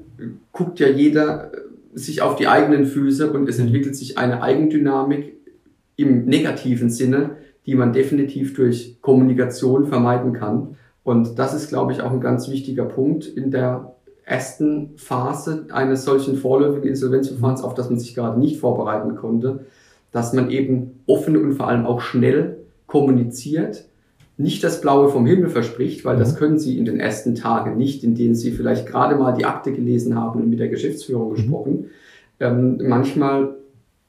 guckt 0.52 0.80
ja 0.80 0.88
jeder 0.88 1.50
sich 1.94 2.22
auf 2.22 2.36
die 2.36 2.48
eigenen 2.48 2.86
Füße 2.86 3.32
und 3.32 3.48
es 3.48 3.58
entwickelt 3.58 3.96
sich 3.96 4.18
eine 4.18 4.42
Eigendynamik 4.42 5.31
im 5.96 6.24
negativen 6.24 6.90
Sinne, 6.90 7.36
die 7.66 7.74
man 7.74 7.92
definitiv 7.92 8.54
durch 8.54 8.98
Kommunikation 9.00 9.86
vermeiden 9.86 10.32
kann. 10.32 10.76
Und 11.04 11.38
das 11.38 11.54
ist, 11.54 11.68
glaube 11.68 11.92
ich, 11.92 12.02
auch 12.02 12.12
ein 12.12 12.20
ganz 12.20 12.48
wichtiger 12.48 12.84
Punkt 12.84 13.26
in 13.26 13.50
der 13.50 13.94
ersten 14.24 14.92
Phase 14.96 15.66
eines 15.72 16.04
solchen 16.04 16.36
vorläufigen 16.36 16.88
Insolvenzverfahrens, 16.88 17.62
auf 17.62 17.74
das 17.74 17.90
man 17.90 17.98
sich 17.98 18.14
gerade 18.14 18.38
nicht 18.38 18.58
vorbereiten 18.58 19.16
konnte, 19.16 19.66
dass 20.12 20.32
man 20.32 20.50
eben 20.50 21.00
offen 21.06 21.36
und 21.36 21.54
vor 21.54 21.68
allem 21.68 21.86
auch 21.86 22.00
schnell 22.00 22.58
kommuniziert, 22.86 23.86
nicht 24.36 24.64
das 24.64 24.80
Blaue 24.80 25.08
vom 25.08 25.26
Himmel 25.26 25.50
verspricht, 25.50 26.04
weil 26.04 26.16
das 26.16 26.34
mhm. 26.34 26.38
können 26.38 26.58
Sie 26.58 26.78
in 26.78 26.84
den 26.84 27.00
ersten 27.00 27.34
Tagen 27.34 27.76
nicht, 27.76 28.04
in 28.04 28.14
denen 28.14 28.34
Sie 28.34 28.50
vielleicht 28.50 28.86
gerade 28.86 29.16
mal 29.16 29.32
die 29.32 29.44
Akte 29.44 29.72
gelesen 29.72 30.18
haben 30.18 30.40
und 30.40 30.50
mit 30.50 30.58
der 30.58 30.68
Geschäftsführung 30.68 31.30
mhm. 31.30 31.34
gesprochen. 31.34 31.84
Ähm, 32.40 32.80
manchmal, 32.82 33.56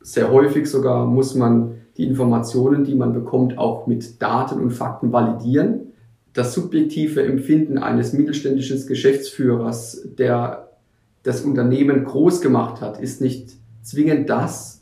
sehr 0.03 0.31
häufig 0.31 0.69
sogar, 0.69 1.07
muss 1.07 1.33
man 1.33 1.75
die 1.97 2.05
Informationen, 2.05 2.83
die 2.83 2.93
man 2.93 3.13
bekommt, 3.13 3.57
auch 3.57 3.87
mit 3.87 4.21
Daten 4.21 4.59
und 4.59 4.71
Fakten 4.71 5.11
validieren. 5.11 5.93
Das 6.33 6.53
subjektive 6.53 7.23
Empfinden 7.23 7.77
eines 7.77 8.13
mittelständischen 8.13 8.85
Geschäftsführers, 8.85 10.07
der 10.17 10.69
das 11.23 11.41
Unternehmen 11.41 12.03
groß 12.03 12.41
gemacht 12.41 12.81
hat, 12.81 12.99
ist 12.99 13.21
nicht 13.21 13.51
zwingend 13.81 14.29
das, 14.29 14.81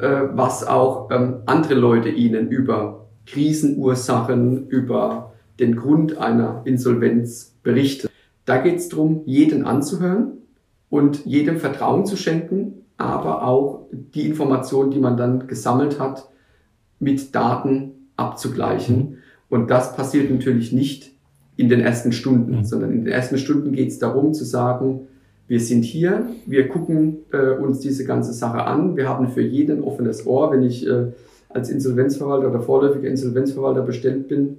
äh, 0.00 0.22
was 0.32 0.66
auch 0.66 1.10
ähm, 1.10 1.42
andere 1.46 1.74
Leute 1.74 2.08
ihnen 2.08 2.48
über 2.48 3.06
Krisenursachen, 3.26 4.66
über 4.68 5.32
den 5.60 5.76
Grund 5.76 6.18
einer 6.18 6.62
Insolvenz 6.64 7.54
berichten. 7.62 8.08
Da 8.44 8.58
geht 8.58 8.76
es 8.76 8.88
darum, 8.88 9.22
jeden 9.26 9.64
anzuhören 9.64 10.38
und 10.90 11.24
jedem 11.26 11.58
Vertrauen 11.58 12.06
zu 12.06 12.16
schenken 12.16 12.81
aber 13.02 13.46
auch 13.46 13.86
die 13.90 14.26
Informationen, 14.26 14.90
die 14.90 15.00
man 15.00 15.16
dann 15.16 15.46
gesammelt 15.46 15.98
hat, 15.98 16.28
mit 16.98 17.34
Daten 17.34 18.08
abzugleichen. 18.16 18.96
Mhm. 18.96 19.16
Und 19.48 19.70
das 19.70 19.96
passiert 19.96 20.30
natürlich 20.30 20.72
nicht 20.72 21.12
in 21.56 21.68
den 21.68 21.80
ersten 21.80 22.12
Stunden, 22.12 22.58
mhm. 22.58 22.64
sondern 22.64 22.92
in 22.92 23.04
den 23.04 23.12
ersten 23.12 23.38
Stunden 23.38 23.72
geht 23.72 23.88
es 23.88 23.98
darum 23.98 24.32
zu 24.32 24.44
sagen, 24.44 25.08
wir 25.48 25.60
sind 25.60 25.82
hier, 25.82 26.26
wir 26.46 26.68
gucken 26.68 27.18
äh, 27.32 27.50
uns 27.50 27.80
diese 27.80 28.04
ganze 28.04 28.32
Sache 28.32 28.64
an, 28.64 28.96
wir 28.96 29.08
haben 29.08 29.28
für 29.28 29.42
jeden 29.42 29.78
ein 29.78 29.82
offenes 29.82 30.26
Ohr. 30.26 30.50
Wenn 30.52 30.62
ich 30.62 30.86
äh, 30.86 31.08
als 31.50 31.68
Insolvenzverwalter 31.68 32.48
oder 32.48 32.60
vorläufiger 32.60 33.08
Insolvenzverwalter 33.08 33.82
bestellt 33.82 34.28
bin, 34.28 34.58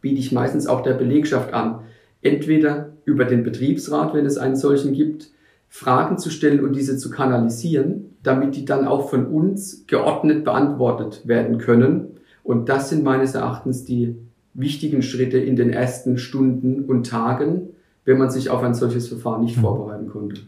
biete 0.00 0.18
ich 0.18 0.32
meistens 0.32 0.66
auch 0.66 0.82
der 0.82 0.94
Belegschaft 0.94 1.52
an, 1.52 1.80
entweder 2.22 2.90
über 3.04 3.26
den 3.26 3.44
Betriebsrat, 3.44 4.14
wenn 4.14 4.26
es 4.26 4.38
einen 4.38 4.56
solchen 4.56 4.92
gibt, 4.92 5.30
Fragen 5.68 6.18
zu 6.18 6.30
stellen 6.30 6.64
und 6.64 6.74
diese 6.74 6.96
zu 6.96 7.10
kanalisieren, 7.10 8.16
damit 8.22 8.56
die 8.56 8.64
dann 8.64 8.86
auch 8.86 9.10
von 9.10 9.26
uns 9.26 9.86
geordnet 9.86 10.44
beantwortet 10.44 11.22
werden 11.26 11.58
können. 11.58 12.18
Und 12.42 12.68
das 12.68 12.88
sind 12.88 13.04
meines 13.04 13.34
Erachtens 13.34 13.84
die 13.84 14.16
wichtigen 14.54 15.02
Schritte 15.02 15.38
in 15.38 15.56
den 15.56 15.70
ersten 15.70 16.18
Stunden 16.18 16.84
und 16.84 17.06
Tagen, 17.06 17.68
wenn 18.04 18.18
man 18.18 18.30
sich 18.30 18.50
auf 18.50 18.62
ein 18.62 18.74
solches 18.74 19.08
Verfahren 19.08 19.42
nicht 19.42 19.56
mhm. 19.58 19.62
vorbereiten 19.62 20.08
konnte. 20.08 20.40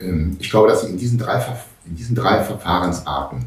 Ähm, 0.00 0.36
ich 0.40 0.50
glaube, 0.50 0.68
dass 0.68 0.82
Sie 0.82 0.90
in 0.90 0.96
diesen 0.96 1.18
drei, 1.18 1.44
in 1.86 1.94
diesen 1.94 2.16
drei 2.16 2.42
Verfahrensarten, 2.42 3.44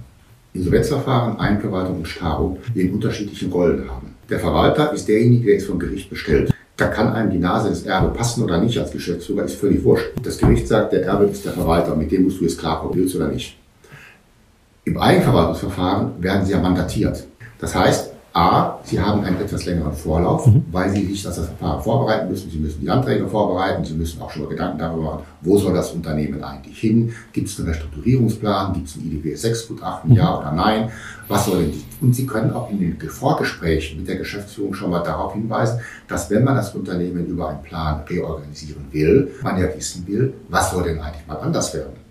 Insolvenzverfahren, 0.53 1.39
Einverwaltung 1.39 1.97
und 1.97 2.07
Starung, 2.07 2.59
in 2.75 2.93
unterschiedlichen 2.93 3.51
Rollen 3.51 3.89
haben. 3.89 4.13
Der 4.29 4.39
Verwalter 4.39 4.93
ist 4.93 5.07
derjenige, 5.07 5.47
der 5.47 5.57
es 5.57 5.65
vom 5.65 5.79
Gericht 5.79 6.09
bestellt. 6.09 6.52
Da 6.75 6.87
kann 6.87 7.13
einem 7.13 7.29
die 7.29 7.37
Nase 7.37 7.69
des 7.69 7.83
Erbe 7.83 8.09
passen 8.09 8.43
oder 8.43 8.59
nicht 8.59 8.77
als 8.79 8.91
Geschäftsführer, 8.91 9.43
ist 9.43 9.59
völlig 9.59 9.83
wurscht. 9.83 10.11
Das 10.23 10.39
Gericht 10.39 10.67
sagt, 10.67 10.91
der 10.93 11.05
Erbe 11.05 11.25
ist 11.25 11.45
der 11.45 11.53
Verwalter, 11.53 11.95
mit 11.95 12.11
dem 12.11 12.23
musst 12.23 12.39
du 12.39 12.45
jetzt 12.45 12.59
klarkommen, 12.59 12.95
willst 12.95 13.13
du 13.13 13.19
oder 13.19 13.27
nicht. 13.27 13.57
Im 14.85 14.97
Eigenverwaltungsverfahren 14.97 16.21
werden 16.21 16.45
sie 16.45 16.51
ja 16.51 16.59
mandatiert. 16.59 17.25
Das 17.59 17.75
heißt, 17.75 18.12
A, 18.33 18.79
Sie 18.83 18.99
haben 18.99 19.23
einen 19.23 19.39
etwas 19.39 19.65
längeren 19.65 19.93
Vorlauf, 19.93 20.47
mhm. 20.47 20.65
weil 20.71 20.89
Sie 20.89 21.05
sich 21.05 21.21
das 21.21 21.35
Verfahren 21.35 21.83
vorbereiten 21.83 22.29
müssen. 22.29 22.49
Sie 22.49 22.57
müssen 22.57 22.81
die 22.81 22.89
Anträge 22.89 23.27
vorbereiten. 23.27 23.85
Sie 23.85 23.93
müssen 23.93 24.19
auch 24.21 24.31
schon 24.31 24.43
mal 24.43 24.49
Gedanken 24.49 24.79
darüber 24.79 25.03
machen, 25.03 25.23
wo 25.41 25.57
soll 25.59 25.73
das 25.73 25.91
Unternehmen 25.91 26.43
eigentlich 26.43 26.79
hin? 26.79 27.13
Gibt 27.31 27.47
es 27.47 27.59
einen 27.59 27.69
Restrukturierungsplan? 27.69 28.73
Gibt 28.73 28.87
es 28.87 28.95
ein 28.95 29.05
IDW 29.05 29.35
6-Gutachten? 29.35 30.09
Mhm. 30.09 30.17
Ja 30.17 30.39
oder 30.39 30.51
nein? 30.51 30.91
Was 31.27 31.45
soll 31.45 31.61
denn 31.61 31.71
die? 31.73 31.83
Und 32.01 32.15
Sie 32.15 32.25
können 32.25 32.51
auch 32.51 32.71
in 32.71 32.79
den 32.79 32.99
Vorgesprächen 32.99 33.99
mit 33.99 34.07
der 34.07 34.17
Geschäftsführung 34.17 34.73
schon 34.73 34.89
mal 34.89 35.03
darauf 35.03 35.33
hinweisen, 35.33 35.79
dass 36.07 36.29
wenn 36.31 36.43
man 36.43 36.55
das 36.55 36.73
Unternehmen 36.73 37.27
über 37.27 37.49
einen 37.49 37.61
Plan 37.61 38.01
reorganisieren 38.09 38.85
will, 38.91 39.31
man 39.43 39.61
ja 39.61 39.67
wissen 39.75 40.07
will, 40.07 40.33
was 40.49 40.71
soll 40.71 40.83
denn 40.83 40.99
eigentlich 40.99 41.27
mal 41.27 41.37
anders 41.37 41.71
werden? 41.75 42.02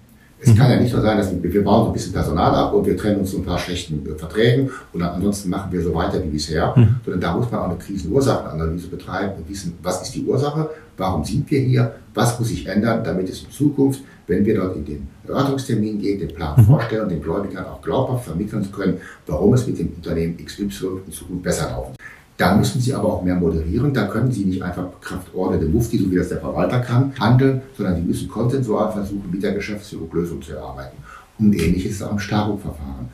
Es 0.44 0.56
kann 0.56 0.70
ja 0.70 0.80
nicht 0.80 0.92
nur 0.92 1.02
sein, 1.02 1.18
dass 1.18 1.30
wir, 1.30 1.64
bauen 1.64 1.84
so 1.84 1.86
ein 1.90 1.92
bisschen 1.92 2.12
Personal 2.12 2.52
ab 2.54 2.74
und 2.74 2.84
wir 2.84 2.96
trennen 2.96 3.20
uns 3.20 3.32
ein 3.32 3.44
paar 3.44 3.58
schlechten 3.58 4.04
äh, 4.04 4.18
Verträgen 4.18 4.70
und 4.92 5.02
ansonsten 5.02 5.50
machen 5.50 5.70
wir 5.70 5.80
so 5.80 5.94
weiter 5.94 6.22
wie 6.22 6.28
bisher, 6.28 6.74
mhm. 6.76 6.96
sondern 7.04 7.20
da 7.20 7.36
muss 7.36 7.50
man 7.50 7.60
auch 7.60 7.68
eine 7.68 7.78
Krisenursachenanalyse 7.78 8.88
betreiben 8.88 9.34
und 9.36 9.48
wissen, 9.48 9.78
was 9.82 10.02
ist 10.02 10.14
die 10.14 10.24
Ursache, 10.24 10.70
warum 10.96 11.24
sind 11.24 11.48
wir 11.48 11.60
hier, 11.60 11.94
was 12.12 12.38
muss 12.38 12.48
sich 12.48 12.66
ändern, 12.66 13.04
damit 13.04 13.28
es 13.28 13.44
in 13.44 13.50
Zukunft, 13.50 14.00
wenn 14.26 14.44
wir 14.44 14.56
dort 14.56 14.76
in 14.76 14.84
den 14.84 15.08
Erörterungstermin 15.28 16.00
gehen, 16.00 16.18
den 16.18 16.34
Plan 16.34 16.58
mhm. 16.58 16.64
vorstellen, 16.64 17.08
den 17.08 17.22
Gläubigern 17.22 17.66
auch 17.66 17.80
glaubhaft 17.80 18.24
vermitteln 18.24 18.64
zu 18.64 18.70
können, 18.70 18.98
warum 19.26 19.54
es 19.54 19.66
mit 19.66 19.78
dem 19.78 19.92
Unternehmen 19.94 20.36
XY 20.44 20.64
in 21.06 21.12
Zukunft 21.12 21.42
besser 21.42 21.70
laufen 21.70 21.94
da 22.36 22.56
müssen 22.56 22.80
Sie 22.80 22.94
aber 22.94 23.12
auch 23.12 23.22
mehr 23.22 23.34
moderieren. 23.34 23.92
Da 23.92 24.06
können 24.06 24.32
Sie 24.32 24.44
nicht 24.44 24.62
einfach 24.62 24.84
Kraft 25.00 25.28
der 25.34 25.68
Mufti, 25.68 25.98
so 25.98 26.10
wie 26.10 26.16
das 26.16 26.28
der 26.28 26.40
Verwalter 26.40 26.80
kann, 26.80 27.12
handeln, 27.18 27.62
sondern 27.76 27.96
Sie 27.96 28.02
müssen 28.02 28.28
konsensual 28.28 28.90
versuchen, 28.92 29.30
mit 29.30 29.42
der 29.42 29.52
Geschäftsführung 29.52 30.08
Lösungen 30.12 30.42
zu 30.42 30.52
erarbeiten. 30.52 30.96
Und 31.38 31.52
ähnlich 31.54 31.86
ist 31.86 31.96
es 31.96 32.02
am 32.02 32.18
Staruk-Verfahren. 32.18 33.08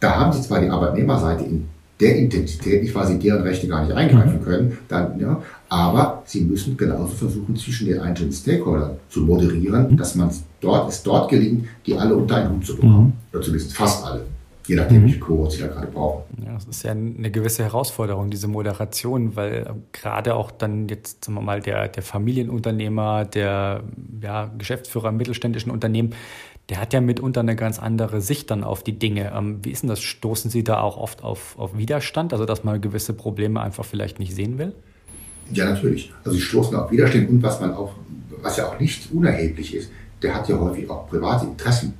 Da 0.00 0.16
haben 0.16 0.32
Sie 0.32 0.42
zwar 0.42 0.60
die 0.60 0.68
Arbeitnehmerseite 0.68 1.44
in 1.44 1.68
der 2.00 2.16
Intensität 2.16 2.82
nicht, 2.82 2.94
weil 2.94 3.06
Sie 3.06 3.18
deren 3.18 3.42
Rechte 3.42 3.68
gar 3.68 3.84
nicht 3.84 3.94
eingreifen 3.94 4.40
mhm. 4.40 4.44
können, 4.44 4.78
dann, 4.88 5.18
ja, 5.18 5.42
aber 5.68 6.22
Sie 6.26 6.42
müssen 6.42 6.76
genauso 6.76 7.14
versuchen, 7.14 7.56
zwischen 7.56 7.86
den 7.86 8.00
einzelnen 8.00 8.32
Stakeholdern 8.32 8.96
zu 9.08 9.20
moderieren, 9.20 9.92
mhm. 9.92 9.96
dass 9.96 10.14
man 10.14 10.30
dort, 10.60 10.90
es 10.90 11.02
dort 11.02 11.30
gelingt, 11.30 11.66
die 11.86 11.96
alle 11.96 12.14
unter 12.14 12.36
einen 12.36 12.56
Hut 12.56 12.66
zu 12.66 12.74
bekommen. 12.74 13.06
Mhm. 13.06 13.12
Oder 13.32 13.42
zumindest 13.42 13.74
fast 13.74 14.04
alle 14.04 14.26
je 14.66 14.76
nachdem, 14.76 14.98
mhm. 14.98 15.04
welche 15.04 15.18
Cohort 15.20 15.52
sie 15.52 15.60
da 15.60 15.68
gerade 15.68 15.86
brauchen. 15.86 16.24
Ja, 16.44 16.54
das 16.54 16.64
ist 16.64 16.82
ja 16.82 16.90
eine 16.92 17.30
gewisse 17.30 17.62
Herausforderung, 17.64 18.30
diese 18.30 18.48
Moderation, 18.48 19.36
weil 19.36 19.74
gerade 19.92 20.34
auch 20.34 20.50
dann 20.50 20.88
jetzt, 20.88 21.24
sagen 21.24 21.38
wir 21.38 21.42
mal, 21.42 21.60
der, 21.60 21.88
der 21.88 22.02
Familienunternehmer, 22.02 23.24
der 23.24 23.82
ja, 24.20 24.50
Geschäftsführer 24.58 25.10
im 25.10 25.16
mittelständischen 25.16 25.70
Unternehmen, 25.70 26.14
der 26.68 26.80
hat 26.80 26.92
ja 26.92 27.00
mitunter 27.00 27.40
eine 27.40 27.54
ganz 27.54 27.78
andere 27.78 28.20
Sicht 28.20 28.50
dann 28.50 28.64
auf 28.64 28.82
die 28.82 28.98
Dinge. 28.98 29.32
Ähm, 29.36 29.60
wie 29.62 29.70
ist 29.70 29.82
denn 29.82 29.88
das? 29.88 30.02
Stoßen 30.02 30.50
Sie 30.50 30.64
da 30.64 30.80
auch 30.80 30.96
oft 30.96 31.22
auf, 31.22 31.56
auf 31.58 31.78
Widerstand, 31.78 32.32
also 32.32 32.44
dass 32.44 32.64
man 32.64 32.80
gewisse 32.80 33.12
Probleme 33.12 33.60
einfach 33.60 33.84
vielleicht 33.84 34.18
nicht 34.18 34.34
sehen 34.34 34.58
will? 34.58 34.72
Ja, 35.52 35.66
natürlich. 35.66 36.12
Also 36.24 36.36
sie 36.36 36.42
stoßen 36.42 36.74
auf 36.76 36.90
Widerstand 36.90 37.28
und 37.28 37.40
was 37.40 37.60
man 37.60 37.72
auch, 37.72 37.92
was 38.42 38.56
ja 38.56 38.66
auch 38.66 38.80
nicht 38.80 39.12
unerheblich 39.12 39.76
ist, 39.76 39.92
der 40.22 40.34
hat 40.34 40.48
ja 40.48 40.58
häufig 40.58 40.90
auch 40.90 41.08
private 41.08 41.46
Interessen 41.46 41.94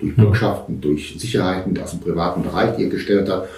durch 0.00 0.16
Bürgschaften, 0.16 0.80
durch 0.80 1.16
Sicherheiten 1.18 1.78
aus 1.80 1.92
dem 1.92 2.00
privaten 2.00 2.42
Bereich, 2.42 2.76
die 2.76 2.84
er 2.84 2.90
gestellt 2.90 3.28
hat. 3.28 3.48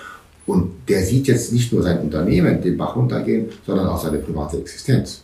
Und 0.46 0.70
der 0.88 1.02
sieht 1.02 1.28
jetzt 1.28 1.52
nicht 1.52 1.72
nur 1.72 1.82
sein 1.82 2.00
Unternehmen 2.00 2.60
den 2.60 2.76
Bach 2.76 2.96
runtergehen, 2.96 3.46
sondern 3.64 3.86
auch 3.86 4.02
seine 4.02 4.18
private 4.18 4.58
Existenz. 4.58 5.22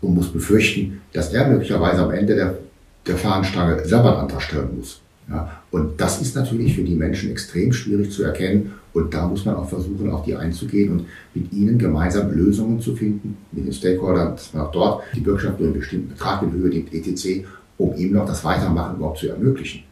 Und 0.00 0.14
muss 0.14 0.28
befürchten, 0.28 1.00
dass 1.12 1.32
er 1.32 1.48
möglicherweise 1.48 2.02
am 2.02 2.10
Ende 2.12 2.34
der, 2.34 2.58
der 3.06 3.16
Fahnenstange 3.16 3.84
selber 3.84 4.12
einen 4.12 4.20
Antrag 4.20 4.42
stellen 4.42 4.76
muss. 4.76 5.00
Ja, 5.28 5.50
und 5.72 6.00
das 6.00 6.20
ist 6.22 6.36
natürlich 6.36 6.76
für 6.76 6.84
die 6.84 6.94
Menschen 6.94 7.32
extrem 7.32 7.72
schwierig 7.72 8.12
zu 8.12 8.22
erkennen. 8.22 8.72
Und 8.92 9.12
da 9.12 9.26
muss 9.26 9.44
man 9.44 9.56
auch 9.56 9.68
versuchen, 9.68 10.10
auf 10.10 10.24
die 10.24 10.36
einzugehen 10.36 10.92
und 10.92 11.06
mit 11.34 11.52
ihnen 11.52 11.78
gemeinsam 11.78 12.30
Lösungen 12.30 12.80
zu 12.80 12.94
finden, 12.94 13.36
mit 13.52 13.66
den 13.66 13.72
Stakeholdern, 13.72 14.36
dass 14.36 14.54
man 14.54 14.66
auch 14.66 14.70
dort 14.70 15.02
die 15.14 15.20
Bürgschaft 15.20 15.58
durch 15.58 15.68
einen 15.68 15.78
bestimmten 15.78 16.08
Betrag 16.10 16.42
in 16.42 16.52
Höhe 16.52 16.68
nimmt, 16.68 16.94
etc., 16.94 17.44
um 17.76 17.94
ihm 17.96 18.12
noch 18.12 18.24
das 18.24 18.42
Weitermachen 18.44 18.96
überhaupt 18.96 19.18
zu 19.18 19.28
ermöglichen. 19.28 19.82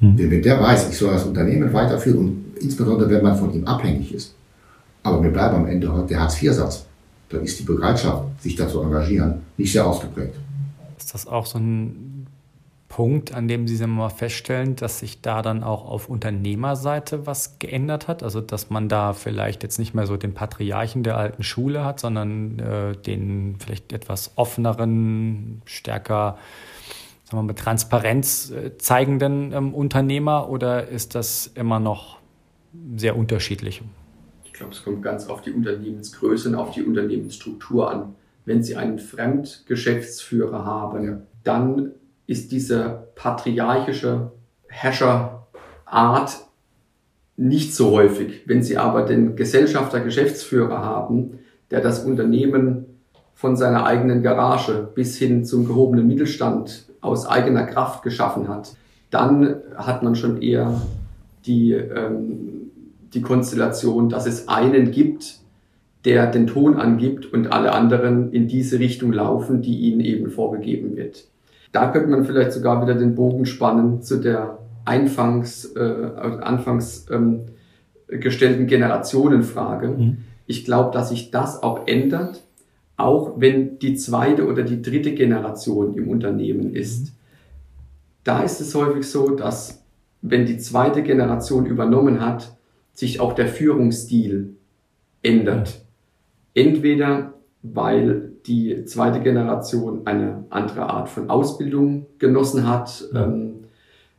Mhm. 0.00 0.16
Denn 0.16 0.30
wenn 0.30 0.42
der 0.42 0.60
weiß, 0.60 0.90
ich 0.90 0.96
soll 0.96 1.12
das 1.12 1.24
Unternehmen 1.24 1.72
weiterführen 1.72 2.18
und 2.18 2.44
insbesondere 2.60 3.08
wenn 3.10 3.22
man 3.22 3.36
von 3.36 3.52
ihm 3.54 3.66
abhängig 3.66 4.14
ist, 4.14 4.34
aber 5.02 5.20
mir 5.20 5.30
bleibt 5.30 5.54
am 5.54 5.66
Ende 5.66 6.06
der 6.08 6.20
Hartz-IV-Satz, 6.20 6.86
dann 7.30 7.44
ist 7.44 7.58
die 7.58 7.64
Bereitschaft, 7.64 8.24
sich 8.42 8.56
da 8.56 8.68
zu 8.68 8.82
engagieren, 8.82 9.42
nicht 9.56 9.72
sehr 9.72 9.86
ausgeprägt. 9.86 10.34
Ist 10.98 11.14
das 11.14 11.26
auch 11.26 11.46
so 11.46 11.58
ein 11.58 12.26
Punkt, 12.88 13.32
an 13.32 13.46
dem 13.46 13.68
Sie 13.68 13.86
mal 13.86 14.10
feststellen, 14.10 14.74
dass 14.74 14.98
sich 14.98 15.20
da 15.20 15.42
dann 15.42 15.62
auch 15.62 15.88
auf 15.88 16.08
Unternehmerseite 16.08 17.24
was 17.24 17.58
geändert 17.60 18.08
hat? 18.08 18.24
Also, 18.24 18.40
dass 18.40 18.68
man 18.68 18.88
da 18.88 19.12
vielleicht 19.12 19.62
jetzt 19.62 19.78
nicht 19.78 19.94
mehr 19.94 20.06
so 20.06 20.16
den 20.16 20.34
Patriarchen 20.34 21.04
der 21.04 21.16
alten 21.16 21.44
Schule 21.44 21.84
hat, 21.84 22.00
sondern 22.00 22.58
äh, 22.58 22.96
den 22.96 23.56
vielleicht 23.60 23.92
etwas 23.92 24.32
offeneren, 24.34 25.62
stärker 25.66 26.36
sagen 27.30 27.38
wir 27.38 27.42
mal, 27.44 27.48
mit 27.48 27.58
Transparenz 27.58 28.50
äh, 28.50 28.76
zeigenden 28.76 29.52
ähm, 29.52 29.72
Unternehmer 29.72 30.48
oder 30.48 30.88
ist 30.88 31.14
das 31.14 31.50
immer 31.54 31.78
noch 31.78 32.18
sehr 32.96 33.16
unterschiedlich? 33.16 33.82
Ich 34.44 34.52
glaube, 34.52 34.72
es 34.72 34.82
kommt 34.82 35.02
ganz 35.02 35.28
auf 35.28 35.40
die 35.40 35.52
Unternehmensgröße 35.52 36.48
und 36.48 36.54
auf 36.56 36.72
die 36.72 36.82
Unternehmensstruktur 36.82 37.90
an. 37.90 38.14
Wenn 38.44 38.64
Sie 38.64 38.74
einen 38.74 38.98
Fremdgeschäftsführer 38.98 40.64
haben, 40.64 41.04
ja. 41.04 41.20
dann 41.44 41.92
ist 42.26 42.50
diese 42.50 43.08
patriarchische 43.14 44.32
Herrscherart 44.68 46.36
nicht 47.36 47.74
so 47.74 47.92
häufig. 47.92 48.42
Wenn 48.46 48.62
Sie 48.62 48.76
aber 48.76 49.02
den 49.02 49.36
Gesellschafter, 49.36 50.00
Geschäftsführer 50.00 50.84
haben, 50.84 51.38
der 51.70 51.80
das 51.80 52.04
Unternehmen 52.04 52.89
von 53.40 53.56
seiner 53.56 53.86
eigenen 53.86 54.22
Garage 54.22 54.90
bis 54.94 55.16
hin 55.16 55.46
zum 55.46 55.66
gehobenen 55.66 56.06
Mittelstand 56.06 56.84
aus 57.00 57.26
eigener 57.26 57.62
Kraft 57.62 58.02
geschaffen 58.02 58.48
hat, 58.48 58.74
dann 59.08 59.56
hat 59.76 60.02
man 60.02 60.14
schon 60.14 60.42
eher 60.42 60.82
die, 61.46 61.72
ähm, 61.72 62.70
die 63.14 63.22
Konstellation, 63.22 64.10
dass 64.10 64.26
es 64.26 64.46
einen 64.48 64.90
gibt, 64.90 65.38
der 66.04 66.26
den 66.26 66.48
Ton 66.48 66.76
angibt 66.76 67.32
und 67.32 67.50
alle 67.50 67.72
anderen 67.72 68.30
in 68.30 68.46
diese 68.46 68.78
Richtung 68.78 69.10
laufen, 69.10 69.62
die 69.62 69.88
ihnen 69.88 70.00
eben 70.00 70.28
vorgegeben 70.28 70.94
wird. 70.94 71.24
Da 71.72 71.90
könnte 71.90 72.10
man 72.10 72.26
vielleicht 72.26 72.52
sogar 72.52 72.82
wieder 72.82 72.94
den 72.94 73.14
Bogen 73.14 73.46
spannen 73.46 74.02
zu 74.02 74.18
der 74.18 74.58
Anfangs, 74.84 75.64
äh, 75.76 75.80
anfangs 75.80 77.06
ähm, 77.10 77.46
gestellten 78.06 78.66
Generationenfrage. 78.66 79.88
Mhm. 79.88 80.16
Ich 80.46 80.66
glaube, 80.66 80.92
dass 80.92 81.08
sich 81.08 81.30
das 81.30 81.62
auch 81.62 81.86
ändert, 81.86 82.42
auch 83.00 83.40
wenn 83.40 83.78
die 83.78 83.94
zweite 83.94 84.46
oder 84.46 84.62
die 84.62 84.82
dritte 84.82 85.12
Generation 85.12 85.94
im 85.94 86.08
Unternehmen 86.08 86.74
ist. 86.74 87.12
Da 88.24 88.42
ist 88.42 88.60
es 88.60 88.74
häufig 88.74 89.08
so, 89.08 89.30
dass 89.30 89.82
wenn 90.22 90.46
die 90.46 90.58
zweite 90.58 91.02
Generation 91.02 91.66
übernommen 91.66 92.20
hat, 92.20 92.56
sich 92.92 93.20
auch 93.20 93.32
der 93.32 93.48
Führungsstil 93.48 94.56
ändert. 95.22 95.80
Entweder 96.54 97.34
weil 97.62 98.32
die 98.46 98.84
zweite 98.84 99.20
Generation 99.20 100.06
eine 100.06 100.44
andere 100.50 100.88
Art 100.88 101.08
von 101.08 101.28
Ausbildung 101.28 102.06
genossen 102.18 102.68
hat. 102.68 103.04
Ja. 103.12 103.24
Ähm, 103.24 103.54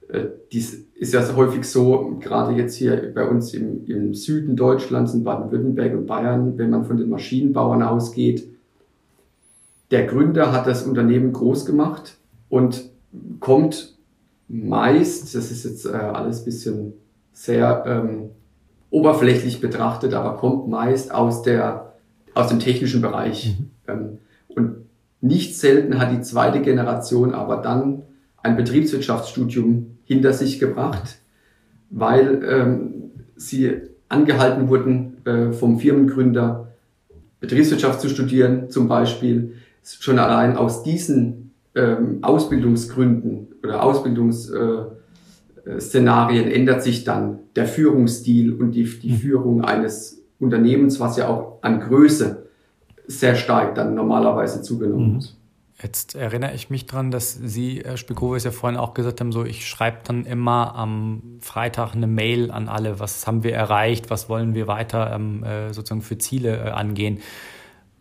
äh, 0.10 0.26
dies 0.52 0.86
ist 0.96 1.14
ja 1.14 1.36
häufig 1.36 1.64
so, 1.66 2.18
gerade 2.20 2.54
jetzt 2.54 2.76
hier 2.76 3.12
bei 3.16 3.28
uns 3.28 3.54
im, 3.56 3.86
im 3.88 4.14
Süden 4.14 4.56
Deutschlands, 4.56 5.14
in 5.16 5.24
Baden-Württemberg 5.24 5.94
und 5.94 6.06
Bayern, 6.06 6.58
wenn 6.58 6.70
man 6.70 6.86
von 6.86 6.98
den 6.98 7.10
Maschinenbauern 7.10 7.82
ausgeht, 7.82 8.48
der 9.92 10.06
Gründer 10.06 10.52
hat 10.52 10.68
das 10.68 10.84
Unternehmen 10.84 11.34
groß 11.34 11.66
gemacht 11.66 12.18
und 12.50 12.90
kommt 13.40 13.98
meist, 14.48 15.36
das 15.36 15.52
ist 15.52 15.66
jetzt 15.66 15.86
äh, 15.86 15.90
alles 15.90 16.44
bisschen 16.44 16.94
sehr 17.34 17.84
ähm, 17.86 18.30
oberflächlich 18.90 19.62
betrachtet, 19.62 20.14
aber 20.14 20.38
kommt 20.38 20.68
meist 20.68 21.14
aus 21.14 21.42
der 21.42 21.94
aus 22.34 22.48
dem 22.48 22.60
technischen 22.60 23.02
Bereich. 23.02 23.58
Mhm. 23.58 23.70
Ähm, 23.88 24.18
und 24.56 24.76
nicht 25.22 25.58
selten 25.58 26.00
hat 26.00 26.12
die 26.12 26.22
zweite 26.22 26.62
Generation 26.62 27.34
aber 27.34 27.58
dann 27.58 28.04
ein 28.42 28.56
Betriebswirtschaftsstudium 28.56 29.98
hinter 30.04 30.34
sich 30.34 30.60
gebracht, 30.60 31.20
weil 31.90 32.42
ähm, 32.44 33.12
sie 33.36 33.82
angehalten 34.10 34.68
wurden 34.70 35.26
äh, 35.26 35.52
vom 35.52 35.80
Firmengründer 35.80 36.70
Betriebswirtschaft 37.40 38.02
zu 38.02 38.10
studieren 38.10 38.70
zum 38.70 38.88
Beispiel. 38.88 39.56
Schon 39.84 40.20
allein 40.20 40.58
aus 40.58 40.84
diesen 40.84 41.54
ähm, 41.76 42.20
Ausbildungsgründen 42.22 43.48
oder 43.64 43.84
Ausbildungsszenarien 43.84 46.48
äh, 46.48 46.54
ändert 46.54 46.84
sich 46.84 47.04
dann 47.04 47.40
der 47.56 47.66
Führungsstil 47.66 48.54
und 48.54 48.74
die, 48.74 48.84
die 48.84 49.12
mhm. 49.12 49.18
Führung 49.18 49.66
eines 49.66 50.22
Unternehmens, 50.40 51.00
was 51.00 51.18
ja 51.18 51.28
auch 51.28 51.58
an 51.62 51.80
Größe 51.80 52.48
sehr 53.08 53.36
stark 53.36 53.76
dann 53.76 53.96
normalerweise 53.96 54.62
zugenommen 54.62 55.18
ist. 55.18 55.36
Jetzt 55.82 56.16
erinnere 56.16 56.54
ich 56.54 56.70
mich 56.70 56.86
daran, 56.86 57.10
dass 57.10 57.34
Sie, 57.34 57.82
Herr 57.84 57.98
Spikovis, 57.98 58.44
ja 58.44 58.52
vorhin 58.52 58.80
auch 58.80 58.94
gesagt 58.94 59.20
haben, 59.20 59.32
so 59.32 59.44
ich 59.44 59.68
schreibe 59.68 59.98
dann 60.04 60.26
immer 60.26 60.76
am 60.76 61.38
Freitag 61.40 61.96
eine 61.96 62.06
Mail 62.06 62.52
an 62.52 62.70
alle, 62.70 63.00
was 63.00 63.26
haben 63.26 63.44
wir 63.44 63.54
erreicht, 63.54 64.12
was 64.12 64.30
wollen 64.30 64.54
wir 64.54 64.68
weiter 64.68 65.12
ähm, 65.14 65.44
äh, 65.44 65.74
sozusagen 65.74 66.02
für 66.02 66.20
Ziele 66.20 66.58
äh, 66.58 66.70
angehen. 66.70 67.20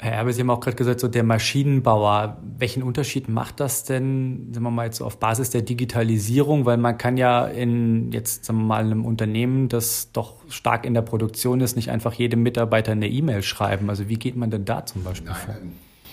Herr 0.03 0.15
Erbe, 0.15 0.33
Sie 0.33 0.41
haben 0.41 0.49
auch 0.49 0.61
gerade 0.61 0.79
gesagt, 0.79 0.99
so 0.99 1.09
der 1.09 1.25
Maschinenbauer, 1.25 2.39
welchen 2.57 2.83
Unterschied 2.83 3.29
macht 3.29 3.61
das 3.61 3.85
denn, 3.85 4.49
sagen 4.51 4.65
wir 4.65 4.71
mal 4.71 4.87
jetzt 4.87 4.97
so 4.97 5.05
auf 5.05 5.19
Basis 5.19 5.51
der 5.51 5.61
Digitalisierung? 5.61 6.65
Weil 6.65 6.79
man 6.79 6.97
kann 6.97 7.19
ja 7.19 7.45
in 7.45 8.11
jetzt 8.11 8.47
sagen 8.47 8.61
wir 8.61 8.65
mal 8.65 8.83
einem 8.83 9.05
Unternehmen, 9.05 9.69
das 9.69 10.11
doch 10.13 10.37
stark 10.49 10.87
in 10.87 10.95
der 10.95 11.03
Produktion 11.03 11.61
ist, 11.61 11.77
nicht 11.77 11.91
einfach 11.91 12.15
jedem 12.15 12.43
Mitarbeiter 12.43 12.93
eine 12.93 13.11
E-Mail 13.11 13.43
schreiben. 13.43 13.91
Also 13.91 14.09
wie 14.09 14.17
geht 14.17 14.37
man 14.37 14.51
denn 14.51 14.65
da 14.65 14.87
zum 14.87 15.05
Beispiel 15.05 15.35
vor? 15.35 15.55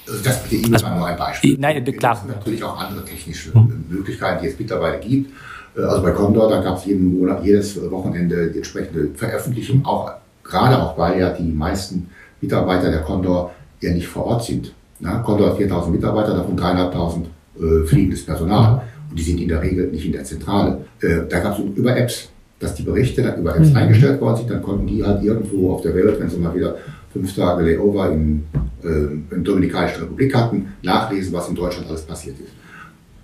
Also 0.06 0.22
das 0.22 0.44
mit 0.44 0.52
der 0.52 0.68
E-Mail 0.68 0.84
war 0.84 0.98
nur 0.98 1.08
ein 1.08 1.18
Beispiel. 1.18 1.58
Nein, 1.58 1.86
klar. 1.86 2.16
Es 2.16 2.24
gibt 2.24 2.36
natürlich 2.36 2.64
auch 2.66 2.78
andere 2.78 3.06
technische. 3.06 3.52
Möglichkeiten, 3.88 4.44
die 4.44 4.50
es 4.50 4.60
mittlerweile 4.60 5.00
gibt. 5.00 5.32
Äh, 5.78 5.82
also 5.84 6.02
bei 6.02 6.12
Condor, 6.12 6.50
da 6.50 6.62
gab 6.62 6.78
es 6.78 6.86
jeden 6.86 7.18
Monat, 7.18 7.42
jedes 7.42 7.80
Wochenende 7.90 8.52
die 8.52 8.58
entsprechende 8.58 9.12
Veröffentlichung, 9.16 9.86
auch 9.86 10.12
gerade 10.44 10.78
auch 10.78 10.98
weil 10.98 11.22
ja 11.22 11.30
die 11.30 11.54
meisten 11.54 12.10
Mitarbeiter 12.42 12.92
der 12.92 13.02
Condor 13.02 13.52
ja 13.82 13.94
nicht 13.94 14.08
vor 14.08 14.26
Ort 14.26 14.44
sind. 14.46 14.74
Ja, 15.00 15.20
Condor 15.20 15.50
hat 15.50 15.58
4000 15.58 15.96
Mitarbeiter, 15.96 16.34
davon 16.34 16.58
3.500 16.58 17.26
äh, 17.60 17.86
fliegendes 17.86 18.26
Personal. 18.26 18.84
Und 19.10 19.18
die 19.18 19.24
sind 19.24 19.40
in 19.40 19.48
der 19.48 19.62
Regel 19.62 19.88
nicht 19.88 20.06
in 20.06 20.12
der 20.12 20.24
Zentrale. 20.24 20.86
Äh, 21.02 21.22
da 21.30 21.40
gab 21.40 21.58
es 21.58 21.64
über 21.76 21.96
Apps, 21.96 22.30
dass 22.60 22.76
die 22.76 22.84
Berichte 22.84 23.22
dann 23.22 23.40
über 23.40 23.56
Apps 23.56 23.70
mhm. 23.70 23.78
eingestellt 23.78 24.20
worden 24.20 24.38
sind. 24.38 24.50
Dann 24.50 24.62
konnten 24.62 24.88
die 24.88 25.04
halt 25.04 25.24
irgendwo 25.24 25.74
auf 25.74 25.82
der 25.82 25.96
Welt, 25.96 26.20
wenn 26.20 26.30
sie 26.30 26.38
mal 26.38 26.56
wieder 26.56 26.76
fünf 27.14 27.36
Tage 27.36 27.64
Layover 27.64 28.12
in, 28.12 28.44
äh, 28.84 29.36
in 29.36 29.44
Dominikanischen 29.44 30.02
Republik 30.02 30.36
hatten, 30.36 30.74
nachlesen, 30.82 31.34
was 31.34 31.50
in 31.50 31.56
Deutschland 31.56 31.88
alles 31.90 32.02
passiert 32.02 32.40
ist. 32.40 32.52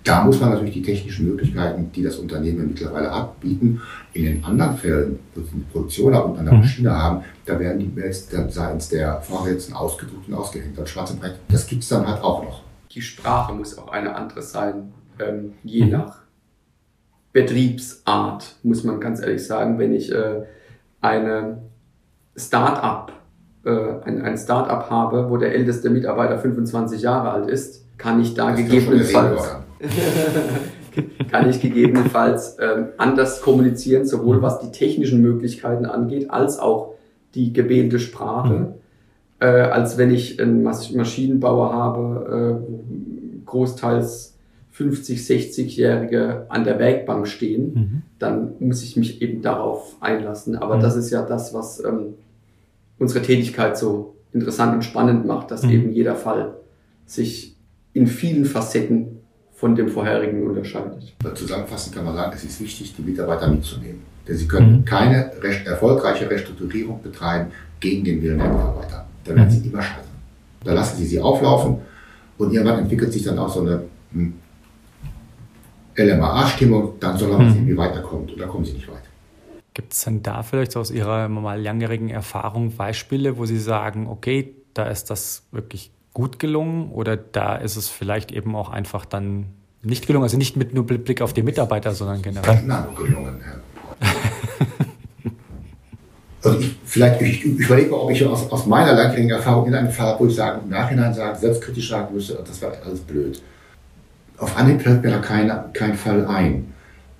Da 0.04 0.22
muss 0.22 0.38
man 0.38 0.50
natürlich 0.50 0.74
die 0.74 0.82
technischen 0.82 1.26
Möglichkeiten, 1.26 1.90
die 1.90 2.02
das 2.02 2.16
Unternehmen 2.16 2.68
mittlerweile 2.68 3.10
abbieten, 3.10 3.80
in 4.12 4.24
den 4.24 4.44
anderen 4.44 4.76
Fällen, 4.76 5.18
wo 5.34 5.40
sie 5.40 5.54
eine 5.54 5.64
Produktion 5.72 6.14
und 6.14 6.38
eine 6.38 6.52
mhm. 6.52 6.58
Maschine 6.58 6.94
haben, 6.94 7.24
da 7.46 7.58
werden 7.58 7.78
die 7.78 7.86
Mails 7.86 8.28
seitens 8.30 8.90
der 8.90 9.22
Vorsitzenden 9.22 9.74
ausgedruckt 9.76 10.28
und 10.28 10.34
ausgehängt 10.34 10.78
als 10.78 10.90
schwarze 10.90 11.16
Brett. 11.16 11.36
Das 11.48 11.66
gibt 11.66 11.82
es 11.82 11.88
dann 11.88 12.06
halt 12.06 12.22
auch 12.22 12.44
noch. 12.44 12.62
Die 12.90 13.00
Sprache 13.00 13.54
muss 13.54 13.78
auch 13.78 13.88
eine 13.88 14.14
andere 14.14 14.42
sein, 14.42 14.92
ähm, 15.18 15.54
je 15.64 15.86
mhm. 15.86 15.92
nach 15.92 16.18
Betriebsart, 17.32 18.56
muss 18.62 18.84
man 18.84 19.00
ganz 19.00 19.20
ehrlich 19.20 19.46
sagen. 19.46 19.78
Wenn 19.78 19.94
ich 19.94 20.12
äh, 20.12 20.42
eine 21.00 21.62
Start-up, 22.36 23.12
äh, 23.64 23.70
ein, 24.04 24.20
ein 24.20 24.36
Start-up 24.36 24.90
habe, 24.90 25.30
wo 25.30 25.38
der 25.38 25.54
älteste 25.54 25.88
Mitarbeiter 25.88 26.38
25 26.38 27.00
Jahre 27.00 27.30
alt 27.30 27.48
ist, 27.48 27.86
kann 27.96 28.20
ich 28.20 28.34
da 28.34 28.50
das 28.50 28.58
gegebenenfalls 28.58 29.63
kann 31.30 31.50
ich 31.50 31.60
gegebenenfalls 31.60 32.56
ähm, 32.60 32.88
anders 32.98 33.40
kommunizieren, 33.40 34.06
sowohl 34.06 34.42
was 34.42 34.60
die 34.60 34.70
technischen 34.70 35.20
Möglichkeiten 35.20 35.86
angeht, 35.86 36.30
als 36.30 36.58
auch 36.58 36.94
die 37.34 37.52
gewählte 37.52 37.98
Sprache, 37.98 38.52
mhm. 38.52 38.66
äh, 39.40 39.46
als 39.46 39.98
wenn 39.98 40.12
ich 40.12 40.40
einen 40.40 40.62
Maschinenbauer 40.62 41.72
habe, 41.72 42.62
äh, 42.62 43.44
großteils 43.46 44.34
50, 44.70 45.20
60-Jährige 45.20 46.46
an 46.48 46.64
der 46.64 46.78
Werkbank 46.80 47.28
stehen, 47.28 47.74
mhm. 47.74 48.02
dann 48.18 48.54
muss 48.58 48.82
ich 48.82 48.96
mich 48.96 49.22
eben 49.22 49.40
darauf 49.40 49.96
einlassen. 50.00 50.56
Aber 50.56 50.76
mhm. 50.76 50.80
das 50.80 50.96
ist 50.96 51.10
ja 51.10 51.22
das, 51.22 51.54
was 51.54 51.82
ähm, 51.84 52.14
unsere 52.98 53.22
Tätigkeit 53.22 53.78
so 53.78 54.16
interessant 54.32 54.74
und 54.74 54.82
spannend 54.82 55.26
macht, 55.26 55.52
dass 55.52 55.62
mhm. 55.62 55.70
eben 55.70 55.92
jeder 55.92 56.16
Fall 56.16 56.54
sich 57.06 57.56
in 57.92 58.08
vielen 58.08 58.44
Facetten 58.44 59.13
von 59.64 59.74
dem 59.74 59.88
vorherigen 59.88 60.46
unterscheidet. 60.46 61.14
Zusammenfassend 61.34 61.96
kann 61.96 62.04
man 62.04 62.14
sagen, 62.14 62.32
es 62.36 62.44
ist 62.44 62.60
wichtig, 62.60 62.94
die 62.96 63.00
Mitarbeiter 63.00 63.48
mitzunehmen. 63.48 64.02
Denn 64.28 64.36
sie 64.36 64.46
können 64.46 64.80
mhm. 64.80 64.84
keine 64.84 65.32
erfolgreiche 65.64 66.28
Restrukturierung 66.28 67.02
betreiben 67.02 67.50
gegen 67.80 68.04
den 68.04 68.20
Willen 68.22 68.40
der 68.40 68.48
Mitarbeiter. 68.48 69.06
Da 69.24 69.34
werden 69.34 69.46
mhm. 69.46 69.50
sie 69.50 69.66
immer 69.66 69.80
scheitern. 69.80 70.04
Da 70.64 70.74
lassen 70.74 70.98
sie 70.98 71.06
sie 71.06 71.18
auflaufen 71.18 71.78
und 72.36 72.52
irgendwann 72.52 72.80
entwickelt 72.80 73.10
sich 73.10 73.22
dann 73.22 73.38
auch 73.38 73.48
so 73.48 73.62
eine 73.62 73.84
hm, 74.12 74.34
LMAA-Stimmung, 75.96 77.00
dann 77.00 77.16
soll 77.16 77.32
man 77.32 77.46
mhm. 77.46 77.52
sehen, 77.54 77.66
wie 77.66 77.76
weiterkommt 77.78 78.32
und 78.32 78.38
da 78.38 78.44
kommen 78.44 78.66
sie 78.66 78.74
nicht 78.74 78.88
weiter. 78.88 79.08
Gibt 79.72 79.94
es 79.94 80.04
denn 80.04 80.22
da 80.22 80.42
vielleicht 80.42 80.76
aus 80.76 80.90
Ihrer 80.90 81.30
mal 81.30 81.58
langjährigen 81.58 82.10
Erfahrung 82.10 82.76
Beispiele, 82.76 83.38
wo 83.38 83.46
Sie 83.46 83.58
sagen, 83.58 84.08
okay, 84.08 84.56
da 84.74 84.88
ist 84.88 85.08
das 85.08 85.44
wirklich 85.52 85.90
gut 86.14 86.38
gelungen 86.38 86.90
oder 86.92 87.16
da 87.16 87.56
ist 87.56 87.76
es 87.76 87.88
vielleicht 87.88 88.32
eben 88.32 88.56
auch 88.56 88.70
einfach 88.70 89.04
dann 89.04 89.46
nicht 89.82 90.06
gelungen, 90.06 90.22
also 90.22 90.38
nicht 90.38 90.56
mit 90.56 90.72
nur 90.72 90.86
Blick 90.86 91.20
auf 91.20 91.32
die 91.32 91.42
Mitarbeiter, 91.42 91.92
sondern 91.92 92.22
generell. 92.22 92.62
Na, 92.64 92.88
gelungen. 92.96 93.40
Ja. 94.00 94.08
also 96.42 96.58
ich, 96.58 96.76
vielleicht, 96.84 97.20
ich, 97.20 97.44
ich 97.44 97.60
überlege 97.60 97.90
mal, 97.90 97.96
ob 97.98 98.10
ich 98.10 98.24
aus, 98.24 98.50
aus 98.50 98.64
meiner 98.66 98.94
langjährigen 98.94 99.30
Erfahrung 99.30 99.66
in 99.66 99.74
einem 99.74 99.90
Fall, 99.90 100.16
wo 100.18 100.26
ich 100.26 100.34
sagen, 100.34 100.62
im 100.64 100.70
Nachhinein 100.70 101.12
sagen, 101.12 101.38
selbstkritisch 101.38 101.90
sagen 101.90 102.14
müsste, 102.14 102.42
das 102.46 102.62
war 102.62 102.72
alles 102.84 103.00
blöd. 103.00 103.42
Auf 104.38 104.56
Anhieb 104.56 104.82
fällt 104.82 105.02
mir 105.02 105.10
da 105.10 105.18
kein, 105.18 105.52
kein 105.72 105.94
Fall 105.94 106.26
ein. 106.26 106.72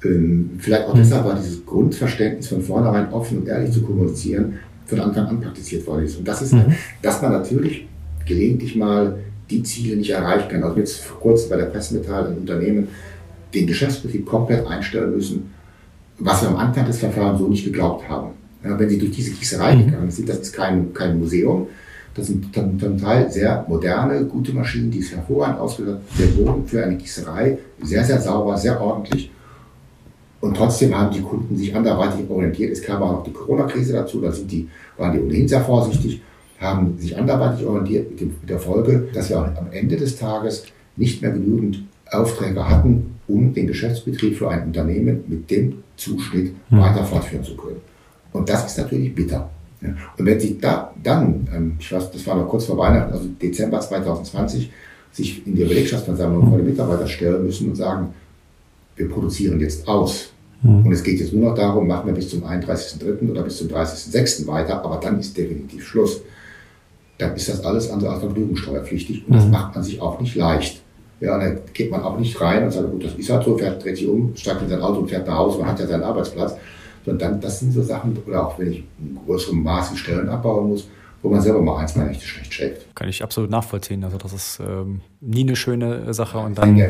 Ähm, 0.04 0.59
vielleicht 0.59 0.87
auch 0.87 0.94
mhm. 0.94 0.98
deshalb, 0.98 1.24
weil 1.26 1.37
dieses 1.37 1.66
Grundverständnis 1.66 2.48
von 2.48 2.62
vornherein 2.62 3.12
offen 3.12 3.38
und 3.38 3.48
ehrlich 3.48 3.72
zu 3.72 3.83
kommunizieren 3.83 4.59
von 4.87 5.00
Anfang 5.00 5.26
an 5.26 5.40
praktiziert 5.40 5.87
worden 5.87 6.04
ist. 6.04 6.16
Und 6.16 6.28
das 6.28 6.42
ist, 6.42 6.52
mhm. 6.52 6.74
dass 7.02 7.20
man 7.22 7.33
natürlich 7.33 7.88
gelegentlich 8.26 8.76
mal 8.76 9.18
die 9.50 9.62
Ziele 9.62 9.96
nicht 9.96 10.10
erreichen 10.10 10.48
kann. 10.48 10.62
Also 10.62 10.78
jetzt 10.78 11.00
vor 11.00 11.20
kurzem 11.20 11.50
bei 11.50 11.56
der 11.56 11.66
Pressemitteilung 11.66 12.32
ein 12.32 12.38
Unternehmen 12.38 12.88
den 13.52 13.66
Geschäftsbetrieb 13.66 14.26
komplett 14.26 14.66
einstellen 14.66 15.14
müssen, 15.14 15.50
was 16.18 16.42
wir 16.42 16.48
am 16.48 16.56
Anfang 16.56 16.87
des 16.87 16.98
Verfahrens 16.98 17.38
so 17.38 17.48
nicht 17.48 17.64
geglaubt 17.64 18.08
haben. 18.08 18.30
Ja, 18.64 18.78
wenn 18.78 18.88
Sie 18.88 18.98
durch 18.98 19.12
diese 19.12 19.32
Gießerei 19.32 19.76
mhm. 19.76 19.87
gegangen 19.87 20.10
sind, 20.10 20.28
das 20.28 20.38
ist 20.38 20.54
kein, 20.54 20.92
kein 20.94 21.18
Museum, 21.18 21.68
das 22.14 22.28
sind 22.28 22.54
zum 22.54 22.98
Teil 22.98 23.30
sehr 23.30 23.64
moderne, 23.68 24.24
gute 24.24 24.52
Maschinen, 24.52 24.90
die 24.90 25.00
es 25.00 25.12
hervorragend 25.12 25.58
ausgestattet 25.58 26.37
wurden 26.37 26.64
für 26.64 26.82
eine 26.82 26.96
Gießerei, 26.96 27.58
sehr, 27.82 28.04
sehr 28.04 28.20
sauber, 28.20 28.56
sehr 28.56 28.80
ordentlich. 28.80 29.30
Und 30.40 30.56
trotzdem 30.56 30.96
haben 30.96 31.12
die 31.12 31.22
Kunden 31.22 31.56
sich 31.56 31.74
anderweitig 31.74 32.28
orientiert. 32.28 32.70
Es 32.70 32.82
kam 32.82 33.02
auch 33.02 33.12
noch 33.12 33.24
die 33.24 33.32
Corona-Krise 33.32 33.94
dazu, 33.94 34.20
da 34.20 34.30
sind 34.30 34.50
die, 34.50 34.68
waren 34.96 35.12
die 35.12 35.20
ohnehin 35.20 35.48
sehr 35.48 35.64
vorsichtig, 35.64 36.22
haben 36.64 36.98
sich 36.98 37.16
anderweitig 37.16 37.66
orientiert 37.66 38.11
mit, 38.11 38.20
dem, 38.20 38.29
mit 38.40 38.50
der 38.50 38.59
Folge, 38.59 39.09
dass 39.12 39.31
wir 39.31 39.38
am 39.38 39.70
Ende 39.70 39.96
des 39.96 40.18
Tages 40.18 40.64
nicht 40.96 41.22
mehr 41.22 41.33
genügend 41.33 41.85
Aufträge 42.11 42.68
hatten, 42.68 43.16
um 43.27 43.53
den 43.55 43.66
Geschäftsbetrieb 43.66 44.37
für 44.37 44.50
ein 44.50 44.64
Unternehmen 44.64 45.24
mit 45.27 45.50
dem 45.50 45.83
Zuschnitt 45.96 46.55
mhm. 46.70 46.81
weiter 46.81 47.05
fortführen 47.05 47.44
zu 47.44 47.57
können. 47.57 47.81
Und 48.33 48.48
das 48.48 48.66
ist 48.66 48.79
natürlich 48.79 49.14
bitter. 49.14 49.50
Und 50.16 50.27
wenn 50.27 50.40
Sie 50.40 50.59
da 50.59 50.92
dann, 51.03 51.46
ähm, 51.55 51.77
ich 51.79 51.92
weiß, 51.92 52.11
das 52.11 52.27
war 52.27 52.37
noch 52.37 52.48
kurz 52.48 52.64
vor 52.64 52.79
Weihnachten, 52.79 53.12
also 53.12 53.29
Dezember 53.40 53.81
2020, 53.81 54.70
sich 55.12 55.46
in 55.46 55.55
die 55.55 55.64
Belegschaftsversammlung 55.64 56.48
vor 56.48 56.59
den 56.59 56.66
Mitarbeitern 56.66 57.09
stellen 57.09 57.44
müssen 57.44 57.68
und 57.68 57.77
sagen, 57.77 58.14
wir 58.96 59.09
produzieren 59.09 59.61
jetzt 59.61 59.87
aus. 59.87 60.31
Mhm. 60.62 60.87
Und 60.87 60.92
es 60.92 61.03
geht 61.03 61.20
jetzt 61.20 61.33
nur 61.33 61.50
noch 61.50 61.55
darum, 61.55 61.87
machen 61.87 62.07
wir 62.07 62.14
bis 62.14 62.31
zum 62.31 62.44
31.03. 62.44 63.31
oder 63.31 63.42
bis 63.42 63.59
zum 63.59 63.68
30.06. 63.68 64.46
weiter, 64.46 64.85
aber 64.85 64.98
dann 65.03 65.20
ist 65.20 65.37
definitiv 65.37 65.87
Schluss. 65.87 66.22
Dann 67.18 67.35
ist 67.35 67.48
das 67.48 67.64
alles 67.64 67.90
andere 67.90 68.12
als 68.12 68.20
vergnügungssteuerpflichtig 68.20 69.27
und 69.27 69.37
das 69.37 69.44
mhm. 69.44 69.53
macht 69.53 69.74
man 69.74 69.85
sich 69.85 70.00
auch 70.00 70.20
nicht 70.20 70.35
leicht. 70.35 70.83
Ja, 71.20 71.38
dann 71.38 71.61
geht 71.72 71.90
man 71.90 72.03
auch 72.03 72.18
nicht 72.18 72.38
rein 72.40 72.64
und 72.64 72.70
sagt, 72.72 72.90
gut, 72.90 73.05
das 73.05 73.14
ist 73.14 73.31
halt 73.31 73.44
so, 73.44 73.57
fährt, 73.57 73.83
dreht 73.83 73.96
sich 73.96 74.09
um, 74.09 74.35
steigt 74.37 74.62
in 74.62 74.68
sein 74.68 74.83
Auto 74.83 75.00
und 75.00 75.09
fährt 75.09 75.27
nach 75.27 75.38
Hause, 75.38 75.59
man 75.59 75.68
hat 75.68 75.81
ja 75.81 75.87
seinen 75.87 76.03
Arbeitsplatz. 76.03 76.57
Sondern 77.05 77.33
dann, 77.33 77.40
das 77.40 77.61
sind 77.61 77.72
so 77.72 77.83
Sachen, 77.83 78.16
oder 78.27 78.46
auch 78.46 78.59
wenn 78.59 78.72
ich 78.72 78.85
in 78.98 79.18
größerem 79.27 79.62
Maße 79.62 79.96
Stellen 79.96 80.29
abbauen 80.29 80.68
muss, 80.68 80.88
wo 81.22 81.31
man 81.31 81.40
selber 81.40 81.62
mal 81.62 81.79
eins 81.79 81.96
mal 81.96 82.09
echt 82.11 82.22
schlecht 82.22 82.53
schläft. 82.53 82.94
Kann 82.94 83.09
ich 83.09 83.22
absolut 83.22 83.50
nachvollziehen. 83.50 84.05
Also 84.05 84.18
das 84.18 84.33
ist 84.33 84.61
ähm, 84.61 85.00
nie 85.20 85.42
eine 85.42 85.57
schöne 85.57 86.12
Sache. 86.12 86.38
Und 86.38 86.59
dann, 86.59 86.77
ja, 86.77 86.87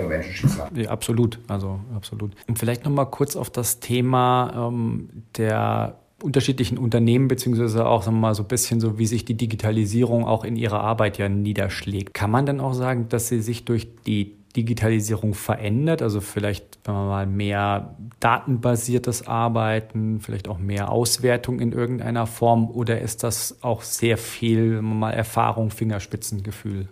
ja, 0.74 0.90
absolut, 0.90 1.38
also 1.46 1.80
absolut. 1.94 2.32
Und 2.48 2.58
vielleicht 2.58 2.84
nochmal 2.84 3.06
kurz 3.10 3.36
auf 3.36 3.50
das 3.50 3.80
Thema 3.80 4.68
ähm, 4.68 5.08
der 5.36 5.98
unterschiedlichen 6.24 6.78
Unternehmen, 6.78 7.28
beziehungsweise 7.28 7.86
auch 7.86 8.02
sagen 8.02 8.16
wir 8.16 8.22
mal, 8.22 8.34
so 8.34 8.42
ein 8.42 8.48
bisschen 8.48 8.80
so, 8.80 8.98
wie 8.98 9.06
sich 9.06 9.24
die 9.24 9.36
Digitalisierung 9.36 10.24
auch 10.24 10.42
in 10.42 10.56
ihrer 10.56 10.80
Arbeit 10.80 11.18
ja 11.18 11.28
niederschlägt. 11.28 12.14
Kann 12.14 12.30
man 12.30 12.46
denn 12.46 12.60
auch 12.60 12.72
sagen, 12.72 13.08
dass 13.10 13.28
sie 13.28 13.40
sich 13.40 13.64
durch 13.64 13.86
die 14.06 14.36
Digitalisierung 14.56 15.34
verändert? 15.34 16.00
Also 16.00 16.20
vielleicht, 16.20 16.78
wenn 16.84 16.94
man 16.94 17.08
mal 17.08 17.26
mehr 17.26 17.96
datenbasiertes 18.20 19.26
Arbeiten, 19.26 20.20
vielleicht 20.20 20.48
auch 20.48 20.58
mehr 20.58 20.90
Auswertung 20.90 21.60
in 21.60 21.72
irgendeiner 21.72 22.26
Form 22.26 22.70
oder 22.70 23.00
ist 23.00 23.22
das 23.22 23.62
auch 23.62 23.82
sehr 23.82 24.16
viel 24.16 24.80
mal 24.80 25.10
Erfahrung, 25.10 25.70
Fingerspitzengefühl? 25.70 26.88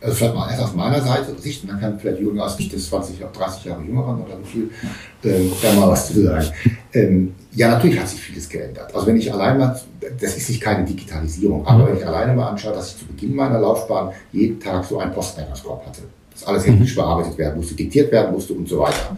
Also 0.00 0.14
vielleicht 0.14 0.34
mal 0.34 0.50
erst 0.50 0.62
aus 0.62 0.74
meiner 0.74 1.00
Seite 1.00 1.34
Sicht, 1.38 1.66
man 1.66 1.80
kann 1.80 1.98
vielleicht 1.98 2.20
Jürgen 2.20 2.38
aus 2.40 2.56
Sicht 2.56 2.72
des 2.72 2.88
20, 2.88 3.18
30 3.18 3.64
Jahre 3.64 3.82
jüngeren 3.82 4.22
oder 4.22 4.38
wie 4.40 4.46
viel, 4.46 4.70
ähm, 5.24 5.52
da 5.60 5.72
mal 5.72 5.88
was 5.88 6.06
zu 6.06 6.22
sagen. 6.22 6.46
Ähm, 6.92 7.34
ja, 7.52 7.68
natürlich 7.68 7.98
hat 7.98 8.08
sich 8.08 8.20
vieles 8.20 8.48
geändert. 8.48 8.94
Also 8.94 9.06
wenn 9.06 9.16
ich 9.16 9.32
allein 9.32 9.58
mal, 9.58 9.80
das 10.20 10.36
ist 10.36 10.48
nicht 10.48 10.60
keine 10.60 10.84
Digitalisierung, 10.84 11.66
aber 11.66 11.88
wenn 11.88 11.96
ich 11.96 12.06
alleine 12.06 12.32
mal 12.32 12.48
anschaue, 12.48 12.74
dass 12.74 12.92
ich 12.92 12.98
zu 12.98 13.06
Beginn 13.06 13.34
meiner 13.34 13.58
Laufbahn 13.58 14.12
jeden 14.32 14.60
Tag 14.60 14.84
so 14.84 14.98
einen 14.98 15.12
Posteingangskorb 15.12 15.84
hatte 15.84 16.02
dass 16.38 16.48
alles 16.48 16.66
händisch 16.66 16.92
mhm. 16.92 17.00
bearbeitet 17.00 17.38
werden 17.38 17.56
musste, 17.56 17.74
diktiert 17.74 18.12
werden 18.12 18.32
musste 18.32 18.54
und 18.54 18.68
so 18.68 18.78
weiter. 18.78 19.16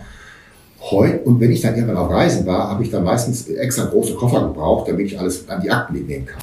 Heute, 0.80 1.18
und 1.20 1.38
wenn 1.40 1.52
ich 1.52 1.60
dann 1.60 1.74
irgendwann 1.74 1.98
auf 1.98 2.10
Reisen 2.10 2.46
war, 2.46 2.70
habe 2.70 2.82
ich 2.82 2.90
dann 2.90 3.04
meistens 3.04 3.46
extra 3.48 3.84
große 3.84 4.14
Koffer 4.14 4.40
gebraucht, 4.48 4.88
damit 4.88 5.06
ich 5.06 5.18
alles 5.18 5.46
an 5.48 5.60
die 5.60 5.70
Akten 5.70 5.92
mitnehmen 5.92 6.24
kann. 6.24 6.40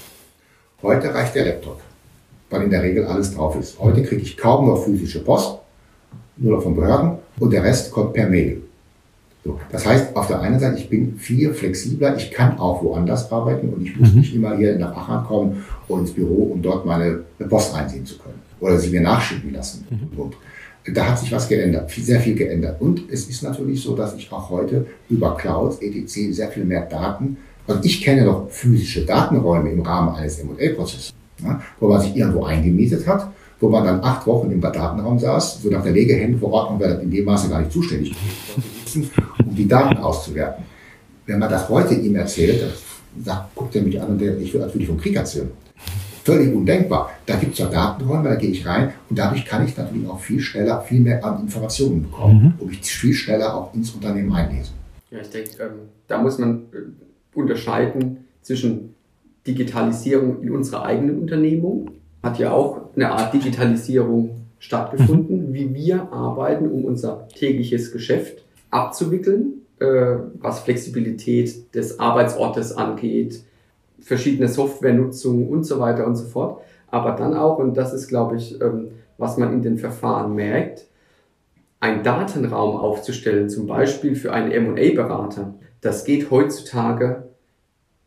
Heute 0.84 1.12
reicht 1.12 1.34
der 1.34 1.46
Laptop, 1.46 1.82
weil 2.50 2.64
in 2.64 2.70
der 2.70 2.84
Regel 2.84 3.06
alles 3.06 3.34
drauf 3.34 3.58
ist. 3.60 3.80
Heute 3.80 4.04
kriege 4.04 4.22
ich 4.22 4.38
kaum 4.38 4.68
noch 4.68 4.84
physische 4.84 5.24
Post, 5.24 5.60
nur 6.38 6.56
noch 6.58 6.64
von 6.64 6.76
Behörden, 6.76 7.18
und 7.40 7.52
der 7.52 7.64
Rest 7.64 7.92
kommt 7.92 8.14
per 8.14 8.30
Mail. 8.30 8.62
So, 9.44 9.60
das 9.72 9.86
heißt, 9.86 10.16
auf 10.16 10.28
der 10.28 10.42
einen 10.42 10.60
Seite, 10.60 10.78
ich 10.78 10.90
bin 10.90 11.18
viel 11.18 11.54
flexibler, 11.54 12.16
ich 12.18 12.32
kann 12.32 12.58
auch 12.60 12.84
woanders 12.84 13.32
arbeiten 13.32 13.70
und 13.70 13.86
ich 13.86 13.98
muss 13.98 14.14
mhm. 14.14 14.20
nicht 14.20 14.36
immer 14.36 14.58
hier 14.58 14.78
nach 14.78 14.96
Aachen 14.96 15.26
kommen 15.26 15.66
und 15.88 16.02
ins 16.02 16.12
Büro, 16.12 16.52
um 16.52 16.62
dort 16.62 16.86
meine 16.86 17.22
Post 17.48 17.74
einsehen 17.74 18.06
zu 18.06 18.18
können 18.18 18.42
oder 18.60 18.78
sie 18.78 18.90
mir 18.90 19.02
nachschicken 19.02 19.54
lassen. 19.54 19.86
Mhm. 19.90 20.20
Und 20.20 20.36
da 20.94 21.10
hat 21.10 21.20
sich 21.20 21.32
was 21.32 21.48
geändert, 21.48 21.92
sehr 21.92 22.20
viel 22.20 22.36
geändert. 22.36 22.82
Und 22.82 23.04
es 23.12 23.28
ist 23.28 23.44
natürlich 23.44 23.82
so, 23.82 23.96
dass 23.96 24.16
ich 24.16 24.32
auch 24.32 24.50
heute 24.50 24.86
über 25.10 25.36
Clouds, 25.36 25.80
etc. 25.82 26.34
sehr 26.34 26.50
viel 26.50 26.66
mehr 26.66 26.86
Daten, 26.86 27.38
also 27.68 27.82
ich 27.84 28.02
kenne 28.02 28.24
noch 28.24 28.50
physische 28.50 29.06
Datenräume 29.06 29.72
im 29.72 29.82
Rahmen 29.82 30.16
eines 30.16 30.40
M&A-Prozesses, 30.40 31.14
ja, 31.44 31.62
wo 31.80 31.88
man 31.88 32.02
sich 32.02 32.16
irgendwo 32.16 32.44
eingemietet 32.46 33.06
hat, 33.08 33.30
wo 33.60 33.70
man 33.70 33.84
dann 33.84 34.04
acht 34.04 34.26
Wochen 34.28 34.52
im 34.52 34.62
Datenraum 34.62 35.20
saß, 35.20 35.62
so 35.62 35.70
nach 35.70 35.84
der 35.84 35.94
Legehändeverordnung 35.94 36.80
wäre 36.80 36.96
das 36.96 37.04
in 37.04 37.12
dem 37.12 37.26
Maße 37.26 37.50
gar 37.50 37.60
nicht 37.60 37.72
zuständig 37.72 38.16
um 38.96 39.56
die 39.56 39.68
Daten 39.68 39.98
auszuwerten. 39.98 40.64
Wenn 41.26 41.40
man 41.40 41.50
das 41.50 41.68
heute 41.70 41.96
ihm 41.96 42.16
erzählt, 42.16 42.64
sagt, 43.24 43.56
guckt 43.56 43.76
er 43.76 43.82
mich 43.82 44.02
an 44.02 44.10
und 44.10 44.22
denkt, 44.22 44.42
ich 44.42 44.54
will 44.54 44.62
natürlich 44.62 44.88
vom 44.88 44.98
Krieg 44.98 45.16
erzählen 45.16 45.50
völlig 46.28 46.54
undenkbar. 46.54 47.10
Da 47.26 47.38
gibt 47.38 47.54
es 47.54 47.60
ja 47.60 47.68
Datenräume, 47.68 48.28
da 48.28 48.36
gehe 48.36 48.50
ich 48.50 48.66
rein 48.66 48.94
und 49.10 49.18
dadurch 49.18 49.46
kann 49.46 49.66
ich 49.66 49.78
natürlich 49.78 50.08
auch 50.10 50.20
viel 50.20 50.42
schneller, 50.42 50.82
viel 50.82 51.00
mehr 51.00 51.24
an 51.24 51.40
Informationen 51.42 52.04
bekommen 52.04 52.44
mhm. 52.44 52.54
und 52.60 52.68
mich 52.68 52.82
viel 52.82 53.14
schneller 53.14 53.56
auch 53.56 53.74
ins 53.74 53.92
Unternehmen 53.92 54.34
einlesen. 54.34 54.74
Ja, 55.10 55.20
ich 55.22 55.30
denke, 55.30 55.52
ähm, 55.62 55.88
da 56.08 56.22
muss 56.22 56.38
man 56.38 56.64
äh, 56.74 57.38
unterscheiden 57.38 58.26
zwischen 58.42 58.94
Digitalisierung 59.48 60.44
in 60.44 60.52
unserer 60.52 60.86
eigenen 60.86 61.20
Unternehmung, 61.20 61.92
hat 62.22 62.40
ja 62.40 62.52
auch 62.52 62.94
eine 62.96 63.12
Art 63.12 63.34
Digitalisierung 63.34 64.42
stattgefunden, 64.60 65.54
wie 65.54 65.74
wir 65.74 66.12
arbeiten, 66.12 66.68
um 66.68 66.86
unser 66.86 67.28
tägliches 67.30 67.92
Geschäft 67.92 68.44
abzuwickeln, 68.70 69.62
äh, 69.80 70.16
was 70.40 70.60
Flexibilität 70.60 71.74
des 71.74 72.00
Arbeitsortes 72.00 72.76
angeht, 72.76 73.44
verschiedene 74.00 74.48
Softwarenutzung 74.48 75.48
und 75.48 75.64
so 75.64 75.80
weiter 75.80 76.06
und 76.06 76.16
so 76.16 76.26
fort. 76.26 76.62
Aber 76.90 77.12
dann 77.12 77.36
auch, 77.36 77.60
und 77.60 77.76
das 77.76 77.94
ist, 77.94 78.08
glaube 78.08 78.38
ich, 78.38 78.60
ähm, 78.62 78.90
was 79.18 79.38
man 79.38 79.54
in 79.54 79.62
den 79.62 79.78
Verfahren 79.78 80.36
merkt, 80.36 80.86
einen 81.80 82.04
Datenraum 82.04 82.76
aufzustellen, 82.78 83.50
zum 83.50 83.68
Beispiel 83.68 84.16
für 84.16 84.34
einen 84.34 84.52
M&A-Berater, 84.52 85.54
das 85.82 86.06
geht 86.06 86.32
heutzutage 86.32 87.28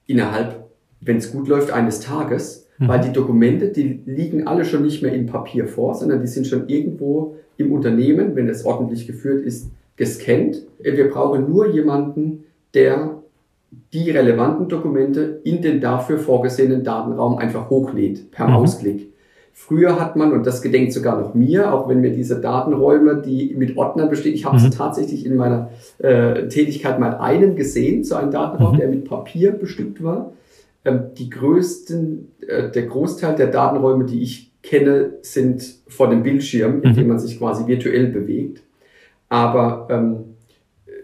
innerhalb, 0.06 0.59
wenn 1.00 1.16
es 1.16 1.32
gut 1.32 1.48
läuft, 1.48 1.72
eines 1.72 2.00
Tages, 2.00 2.68
mhm. 2.78 2.88
weil 2.88 3.00
die 3.00 3.12
Dokumente, 3.12 3.68
die 3.68 4.00
liegen 4.06 4.46
alle 4.46 4.64
schon 4.64 4.82
nicht 4.82 5.02
mehr 5.02 5.12
in 5.12 5.26
Papier 5.26 5.66
vor, 5.66 5.94
sondern 5.94 6.20
die 6.20 6.26
sind 6.26 6.46
schon 6.46 6.68
irgendwo 6.68 7.36
im 7.56 7.72
Unternehmen, 7.72 8.36
wenn 8.36 8.48
es 8.48 8.64
ordentlich 8.64 9.06
geführt 9.06 9.44
ist, 9.44 9.70
gescannt. 9.96 10.62
Wir 10.78 11.10
brauchen 11.10 11.48
nur 11.50 11.70
jemanden, 11.72 12.44
der 12.74 13.20
die 13.92 14.10
relevanten 14.10 14.68
Dokumente 14.68 15.40
in 15.44 15.62
den 15.62 15.80
dafür 15.80 16.18
vorgesehenen 16.18 16.82
Datenraum 16.82 17.38
einfach 17.38 17.70
hochlädt, 17.70 18.30
per 18.30 18.46
mhm. 18.46 18.54
Mausklick. 18.54 19.10
Früher 19.52 20.00
hat 20.00 20.16
man, 20.16 20.32
und 20.32 20.46
das 20.46 20.62
gedenkt 20.62 20.92
sogar 20.92 21.20
noch 21.20 21.34
mir, 21.34 21.74
auch 21.74 21.88
wenn 21.88 22.00
mir 22.00 22.12
diese 22.12 22.40
Datenräume, 22.40 23.20
die 23.20 23.54
mit 23.56 23.76
Ordnern 23.76 24.08
bestehen, 24.08 24.34
ich 24.34 24.46
habe 24.46 24.58
mhm. 24.58 24.70
tatsächlich 24.70 25.26
in 25.26 25.36
meiner 25.36 25.70
äh, 25.98 26.48
Tätigkeit 26.48 26.98
mal 26.98 27.16
einen 27.16 27.56
gesehen, 27.56 28.02
so 28.02 28.14
einen 28.14 28.30
Datenraum, 28.30 28.74
mhm. 28.74 28.78
der 28.78 28.88
mit 28.88 29.04
Papier 29.08 29.52
bestückt 29.52 30.02
war. 30.02 30.32
Ähm, 30.84 31.10
die 31.16 31.28
größten, 31.28 32.32
äh, 32.46 32.70
der 32.70 32.86
Großteil 32.86 33.34
der 33.34 33.48
Datenräume, 33.48 34.04
die 34.04 34.22
ich 34.22 34.52
kenne, 34.62 35.14
sind 35.22 35.62
vor 35.88 36.08
dem 36.08 36.22
Bildschirm, 36.22 36.82
in 36.82 36.94
dem 36.94 37.04
mhm. 37.04 37.08
man 37.08 37.18
sich 37.18 37.38
quasi 37.38 37.66
virtuell 37.66 38.06
bewegt. 38.08 38.62
Aber 39.28 39.88
ähm, 39.90 40.36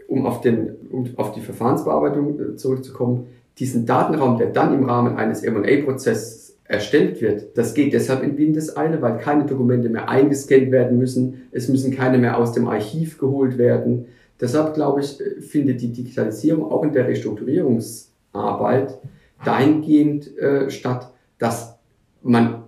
um 0.09 0.27
auf, 0.27 0.41
den, 0.41 0.71
um 0.91 1.11
auf 1.17 1.33
die 1.33 1.41
Verfahrensbearbeitung 1.41 2.41
äh, 2.41 2.57
zurückzukommen, 2.57 3.27
diesen 3.59 3.87
Datenraum, 3.87 4.39
der 4.39 4.49
dann 4.49 4.75
im 4.75 4.85
Rahmen 4.85 5.17
eines 5.17 5.43
M&A-Prozesses 5.43 6.57
erstellt 6.65 7.21
wird, 7.21 7.57
das 7.57 7.75
geht 7.75 7.93
deshalb 7.93 8.23
in 8.23 8.37
Windeseile, 8.37 9.01
weil 9.01 9.19
keine 9.19 9.47
Dokumente 9.47 9.89
mehr 9.89 10.09
eingescannt 10.09 10.71
werden 10.71 10.99
müssen, 10.99 11.43
es 11.53 11.69
müssen 11.69 11.95
keine 11.95 12.19
mehr 12.19 12.39
aus 12.39 12.53
dem 12.53 12.67
Archiv 12.67 13.19
geholt 13.19 13.57
werden. 13.57 14.07
Deshalb 14.41 14.75
glaube 14.75 15.01
ich, 15.01 15.19
findet 15.41 15.81
die 15.81 15.93
Digitalisierung 15.93 16.71
auch 16.71 16.83
in 16.83 16.93
der 16.93 17.09
Restrukturierungsarbeit 17.09 18.99
dahingehend 19.45 20.37
äh, 20.39 20.71
statt, 20.71 21.13
dass 21.39 21.79
man 22.23 22.65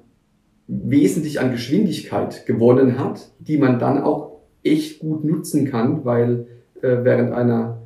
wesentlich 0.67 1.41
an 1.41 1.51
Geschwindigkeit 1.51 2.47
gewonnen 2.47 2.99
hat, 2.99 3.33
die 3.39 3.59
man 3.59 3.79
dann 3.79 4.03
auch 4.03 4.41
echt 4.63 5.01
gut 5.01 5.25
nutzen 5.25 5.71
kann, 5.71 6.05
weil 6.05 6.47
äh, 6.83 6.99
während 7.03 7.33
einer 7.33 7.79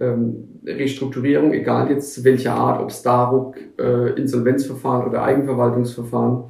ähm, 0.00 0.60
Restrukturierung, 0.64 1.52
egal 1.52 1.90
jetzt 1.90 2.22
welcher 2.24 2.54
Art, 2.54 2.82
ob 2.82 2.92
Starbuck, 2.92 3.56
äh, 3.78 4.12
Insolvenzverfahren 4.20 5.08
oder 5.08 5.22
Eigenverwaltungsverfahren, 5.22 6.44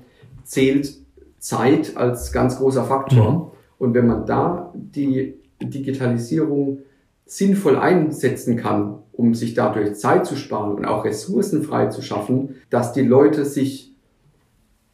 zählt 0.45 0.93
Zeit 1.39 1.97
als 1.97 2.33
ganz 2.33 2.59
großer 2.59 2.85
Faktor. 2.85 3.31
Mhm. 3.31 3.43
Und 3.79 3.95
wenn 3.95 4.07
man 4.07 4.27
da 4.27 4.73
die 4.75 5.35
Digitalisierung 5.63 6.81
sinnvoll 7.25 7.77
einsetzen 7.77 8.57
kann, 8.57 8.99
um 9.17 9.35
sich 9.35 9.55
dadurch 9.55 9.95
Zeit 9.95 10.27
zu 10.27 10.37
sparen 10.37 10.75
und 10.75 10.85
auch 10.85 11.05
Ressourcen 11.05 11.63
frei 11.63 11.87
zu 11.87 12.03
schaffen, 12.03 12.57
dass 12.71 12.93
die 12.93 13.03
Leute 13.03 13.45
sich 13.45 13.95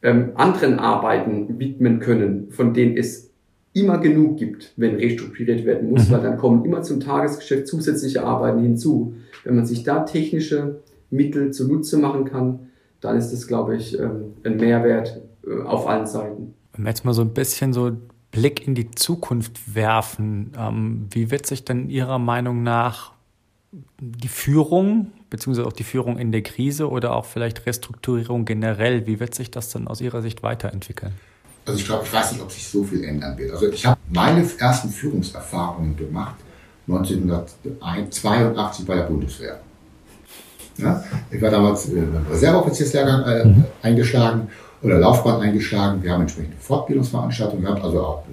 ähm, 0.02 0.32
anderen 0.34 0.78
Arbeiten 0.78 1.58
widmen 1.58 2.00
können, 2.00 2.50
von 2.50 2.74
denen 2.74 2.96
es 2.96 3.30
immer 3.72 3.98
genug 3.98 4.38
gibt, 4.38 4.72
wenn 4.76 4.96
restrukturiert 4.96 5.64
werden 5.64 5.90
muss, 5.90 6.08
mhm. 6.08 6.12
weil 6.12 6.22
dann 6.22 6.36
kommen 6.36 6.64
immer 6.64 6.82
zum 6.82 7.00
Tagesgeschäft 7.00 7.66
zusätzliche 7.66 8.24
Arbeiten 8.24 8.60
hinzu. 8.60 9.14
Wenn 9.44 9.56
man 9.56 9.66
sich 9.66 9.82
da 9.82 10.00
technische 10.00 10.80
Mittel 11.10 11.52
zunutze 11.52 11.98
machen 11.98 12.24
kann, 12.24 12.70
dann 13.00 13.16
ist 13.16 13.32
das, 13.32 13.46
glaube 13.46 13.76
ich, 13.76 13.98
ähm, 13.98 14.34
ein 14.44 14.56
Mehrwert 14.56 15.22
äh, 15.46 15.62
auf 15.62 15.88
allen 15.88 16.06
Seiten. 16.06 16.54
Wenn 16.74 16.84
wir 16.84 16.90
jetzt 16.90 17.04
mal 17.04 17.14
so 17.14 17.22
ein 17.22 17.32
bisschen 17.32 17.72
so 17.72 17.92
Blick 18.30 18.66
in 18.66 18.74
die 18.74 18.90
Zukunft 18.90 19.74
werfen, 19.74 20.52
ähm, 20.58 21.06
wie 21.10 21.30
wird 21.30 21.46
sich 21.46 21.64
denn 21.64 21.88
Ihrer 21.88 22.18
Meinung 22.18 22.62
nach 22.62 23.12
die 24.00 24.28
Führung, 24.28 25.12
beziehungsweise 25.30 25.66
auch 25.66 25.72
die 25.72 25.84
Führung 25.84 26.18
in 26.18 26.30
der 26.30 26.42
Krise 26.42 26.90
oder 26.90 27.14
auch 27.14 27.24
vielleicht 27.24 27.64
Restrukturierung 27.66 28.44
generell, 28.44 29.06
wie 29.06 29.18
wird 29.18 29.34
sich 29.34 29.50
das 29.50 29.70
dann 29.70 29.88
aus 29.88 30.00
Ihrer 30.00 30.20
Sicht 30.20 30.42
weiterentwickeln? 30.42 31.12
Also 31.64 31.78
ich 31.78 31.86
glaube, 31.86 32.04
ich 32.04 32.12
weiß 32.12 32.32
nicht, 32.32 32.42
ob 32.42 32.50
sich 32.50 32.66
so 32.66 32.84
viel 32.84 33.04
ändern 33.04 33.38
wird. 33.38 33.52
Also 33.52 33.68
ich 33.68 33.86
habe 33.86 33.98
meine 34.12 34.46
ersten 34.58 34.90
Führungserfahrungen 34.90 35.96
gemacht 35.96 36.34
1982 36.88 38.86
bei 38.86 38.96
der 38.96 39.02
Bundeswehr. 39.04 39.60
Ja, 40.78 41.04
ich 41.30 41.40
war 41.40 41.50
damals 41.50 41.88
äh, 41.90 42.02
Reserveoffizierslehrgang 42.30 43.22
äh, 43.24 43.44
mhm. 43.44 43.64
eingeschlagen 43.82 44.48
oder 44.82 44.98
Laufbahn 44.98 45.40
eingeschlagen. 45.40 46.02
Wir 46.02 46.12
haben 46.12 46.22
entsprechende 46.22 46.56
Fortbildungsveranstaltungen 46.58 47.64
gehabt, 47.64 47.84
also 47.84 48.00
auch 48.00 48.24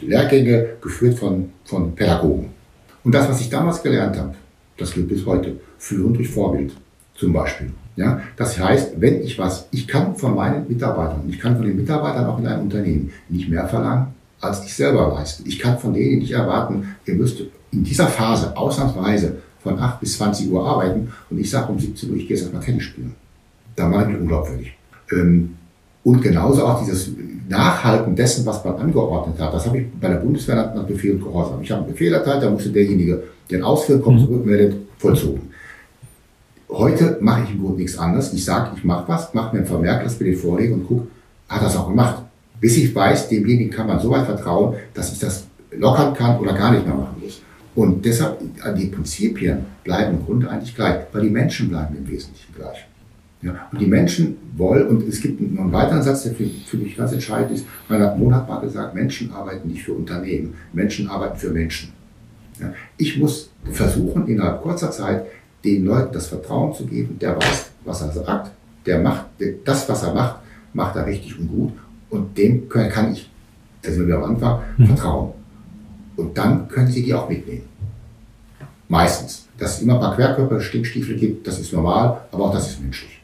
äh, 0.00 0.06
Lehrgänge 0.06 0.76
geführt 0.80 1.18
von, 1.18 1.52
von 1.64 1.94
Pädagogen. 1.94 2.50
Und 3.04 3.12
das, 3.12 3.28
was 3.28 3.40
ich 3.40 3.50
damals 3.50 3.82
gelernt 3.82 4.16
habe, 4.16 4.34
das 4.82 4.92
gilt 4.92 5.08
bis 5.08 5.24
heute. 5.24 5.56
Führen 5.78 6.14
durch 6.14 6.28
Vorbild 6.28 6.72
zum 7.14 7.32
Beispiel. 7.32 7.70
Ja, 7.96 8.22
das 8.36 8.58
heißt, 8.58 9.00
wenn 9.00 9.22
ich 9.22 9.38
was, 9.38 9.68
ich 9.70 9.86
kann 9.86 10.16
von 10.16 10.34
meinen 10.34 10.66
Mitarbeitern, 10.66 11.22
ich 11.28 11.38
kann 11.38 11.56
von 11.56 11.66
den 11.66 11.76
Mitarbeitern 11.76 12.26
auch 12.26 12.38
in 12.38 12.46
einem 12.46 12.62
Unternehmen 12.62 13.12
nicht 13.28 13.48
mehr 13.48 13.68
verlangen, 13.68 14.08
als 14.40 14.64
ich 14.64 14.74
selber 14.74 15.14
leiste. 15.14 15.42
Ich 15.46 15.58
kann 15.58 15.78
von 15.78 15.92
denen 15.92 16.20
nicht 16.20 16.32
erwarten, 16.32 16.96
ihr 17.04 17.14
müsst 17.14 17.42
in 17.70 17.84
dieser 17.84 18.06
Phase 18.06 18.56
ausnahmsweise 18.56 19.36
von 19.62 19.78
8 19.78 20.00
bis 20.00 20.16
20 20.16 20.50
Uhr 20.50 20.66
arbeiten 20.66 21.12
und 21.30 21.38
ich 21.38 21.50
sage 21.50 21.70
um 21.70 21.78
17 21.78 22.10
Uhr, 22.10 22.16
ich 22.16 22.26
gehe 22.26 22.36
jetzt 22.36 22.44
erstmal 22.44 22.62
Tennis 22.62 22.84
spielen. 22.84 23.14
Da 23.76 23.88
mache 23.88 24.10
ich 24.10 24.18
unglaubwürdig. 24.18 24.72
Ähm, 25.12 25.56
und 26.04 26.20
genauso 26.20 26.64
auch 26.64 26.80
dieses 26.82 27.10
Nachhalten 27.48 28.16
dessen, 28.16 28.44
was 28.46 28.64
man 28.64 28.76
angeordnet 28.76 29.38
hat. 29.40 29.52
Das 29.54 29.66
habe 29.66 29.78
ich 29.78 29.86
bei 30.00 30.08
der 30.08 30.16
Bundeswehr 30.16 30.72
nach 30.74 30.84
Befehl 30.84 31.12
und 31.12 31.22
Gehorsam. 31.22 31.60
Ich 31.62 31.70
habe 31.70 31.82
einen 31.82 31.92
Befehl 31.92 32.12
erteilt, 32.12 32.42
da 32.42 32.50
musste 32.50 32.70
derjenige 32.70 33.22
den 33.50 33.62
ausführen, 33.62 34.02
kommt 34.02 34.20
mhm. 34.20 34.26
zurückmeldet, 34.26 34.76
vollzogen. 34.98 35.50
Heute 36.70 37.18
mache 37.20 37.42
ich 37.44 37.50
im 37.50 37.60
Grunde 37.60 37.82
nichts 37.82 37.98
anderes. 37.98 38.32
Ich 38.32 38.44
sage, 38.44 38.70
ich 38.76 38.84
mache 38.84 39.06
was, 39.06 39.34
mache 39.34 39.54
mir 39.54 39.60
einen 39.60 39.68
Vermerk, 39.68 40.02
lass 40.02 40.18
mir 40.18 40.26
den 40.26 40.36
vorlegen 40.36 40.74
und 40.74 40.86
gucke, 40.86 41.06
hat 41.48 41.62
das 41.62 41.76
auch 41.76 41.88
gemacht. 41.88 42.22
Bis 42.60 42.76
ich 42.78 42.94
weiß, 42.94 43.28
demjenigen 43.28 43.70
kann 43.70 43.86
man 43.86 44.00
so 44.00 44.10
weit 44.10 44.24
vertrauen, 44.24 44.76
dass 44.94 45.12
ich 45.12 45.18
das 45.18 45.46
lockern 45.70 46.14
kann 46.14 46.38
oder 46.38 46.54
gar 46.54 46.72
nicht 46.72 46.86
mehr 46.86 46.94
machen 46.94 47.16
muss. 47.22 47.42
Und 47.74 48.04
deshalb, 48.04 48.38
die 48.76 48.86
Prinzipien 48.86 49.66
bleiben 49.84 50.18
im 50.18 50.24
Grunde 50.24 50.48
eigentlich 50.48 50.74
gleich, 50.74 51.00
weil 51.12 51.22
die 51.22 51.30
Menschen 51.30 51.68
bleiben 51.68 51.96
im 51.96 52.08
Wesentlichen 52.08 52.54
gleich. 52.54 52.86
Ja, 53.42 53.68
und 53.72 53.80
die 53.80 53.86
Menschen 53.86 54.36
wollen, 54.56 54.86
und 54.86 55.08
es 55.08 55.20
gibt 55.20 55.40
noch 55.40 55.62
einen 55.62 55.72
weiteren 55.72 56.02
Satz, 56.02 56.22
der 56.22 56.32
für, 56.32 56.46
für 56.46 56.76
mich 56.76 56.96
ganz 56.96 57.12
entscheidend 57.12 57.50
ist, 57.58 57.66
Reinhard 57.90 58.16
Mohn 58.16 58.36
hat 58.36 58.48
mal 58.48 58.60
gesagt, 58.60 58.94
Menschen 58.94 59.32
arbeiten 59.32 59.68
nicht 59.68 59.82
für 59.82 59.94
Unternehmen, 59.94 60.54
Menschen 60.72 61.08
arbeiten 61.08 61.36
für 61.36 61.50
Menschen. 61.50 61.92
Ja, 62.60 62.72
ich 62.96 63.18
muss 63.18 63.50
versuchen, 63.64 64.28
innerhalb 64.28 64.62
kurzer 64.62 64.92
Zeit 64.92 65.24
den 65.64 65.84
Leuten 65.84 66.12
das 66.12 66.28
Vertrauen 66.28 66.72
zu 66.72 66.86
geben, 66.86 67.18
der 67.18 67.36
weiß, 67.36 67.70
was 67.84 68.02
er 68.02 68.12
sagt, 68.12 68.52
der 68.86 69.00
macht, 69.00 69.26
das, 69.64 69.88
was 69.88 70.02
er 70.04 70.14
macht, 70.14 70.36
macht 70.72 70.94
er 70.94 71.06
richtig 71.06 71.38
und 71.38 71.48
gut 71.48 71.72
und 72.10 72.38
dem 72.38 72.68
kann 72.68 73.12
ich, 73.12 73.28
da 73.82 73.90
sind 73.90 74.06
wir 74.06 74.16
am 74.16 74.24
Anfang, 74.24 74.60
mhm. 74.76 74.86
vertrauen. 74.86 75.32
Und 76.14 76.36
dann 76.36 76.68
können 76.68 76.88
sie 76.88 77.02
die 77.02 77.14
auch 77.14 77.28
mitnehmen. 77.28 77.64
Meistens. 78.88 79.48
Dass 79.58 79.76
es 79.76 79.82
immer 79.82 79.94
ein 79.94 80.00
paar 80.00 80.16
Querkörper, 80.16 80.60
Stinkstiefel 80.60 81.16
gibt, 81.16 81.46
das 81.46 81.58
ist 81.58 81.72
normal, 81.72 82.22
aber 82.30 82.44
auch 82.44 82.52
das 82.52 82.70
ist 82.70 82.82
menschlich. 82.82 83.21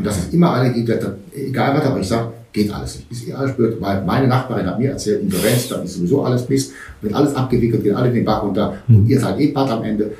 Und 0.00 0.06
dass 0.06 0.16
es 0.16 0.32
immer 0.32 0.54
alle 0.54 0.72
gibt, 0.72 0.88
egal 1.34 1.76
was, 1.76 1.84
aber 1.84 2.00
ich 2.00 2.08
sage, 2.08 2.32
geht 2.54 2.72
alles 2.72 2.96
nicht. 2.96 3.12
Ist 3.12 3.28
eh 3.28 3.34
alles 3.34 3.54
blöd, 3.54 3.76
weil 3.80 4.02
meine 4.02 4.28
Nachbarin 4.28 4.66
hat 4.66 4.78
mir 4.78 4.92
erzählt, 4.92 5.20
Insolvenz, 5.20 5.68
dann 5.68 5.84
ist 5.84 5.92
sowieso 5.92 6.24
alles 6.24 6.48
Mist, 6.48 6.72
wird 7.02 7.12
alles 7.12 7.34
abgewickelt, 7.34 7.84
geht 7.84 7.94
alle 7.94 8.10
den 8.10 8.24
Bach 8.24 8.42
runter 8.42 8.78
mhm. 8.88 8.96
und 8.96 9.08
ihr 9.08 9.20
seid 9.20 9.38
eh 9.38 9.48
Part 9.48 9.70
am 9.70 9.84
Ende. 9.84 10.12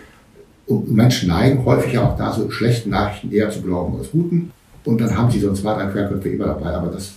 Und 0.67 0.93
Menschen 0.93 1.31
neigen 1.31 1.65
häufig 1.65 1.97
auch 1.97 2.15
da 2.15 2.31
so 2.31 2.51
schlechten 2.51 2.91
Nachrichten 2.91 3.33
eher 3.33 3.49
zu 3.49 3.63
glauben 3.63 3.97
als 3.97 4.11
guten. 4.11 4.53
Und 4.85 5.01
dann 5.01 5.17
haben 5.17 5.31
sie 5.31 5.41
so 5.41 5.51
zwei, 5.55 5.73
drei 5.73 5.87
Querköpfe 5.87 6.29
immer 6.29 6.49
dabei, 6.49 6.75
aber 6.75 6.89
das, 6.89 7.15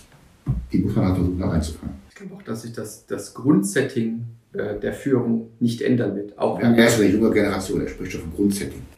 die 0.72 0.78
muss 0.78 0.96
man 0.96 1.04
halt 1.04 1.16
versuchen, 1.16 1.38
noch 1.38 1.52
einzufangen. 1.52 1.96
Ich 2.08 2.14
glaube 2.14 2.36
auch, 2.36 2.42
dass 2.44 2.62
sich 2.62 2.72
das, 2.72 3.04
das 3.04 3.34
Grundsetting 3.34 4.24
äh, 4.54 4.80
der 4.80 4.94
Führung 4.94 5.50
nicht 5.60 5.82
ändern 5.82 6.16
wird. 6.16 6.38
Auch 6.38 6.58
ja, 6.62 6.72
er 6.72 6.86
ist 6.86 6.98
eine 6.98 7.10
junge 7.10 7.30
Generation, 7.30 7.82
er 7.82 7.88
spricht 7.88 8.12
schon 8.12 8.22
vom 8.22 8.34
Grundsetting. 8.34 8.80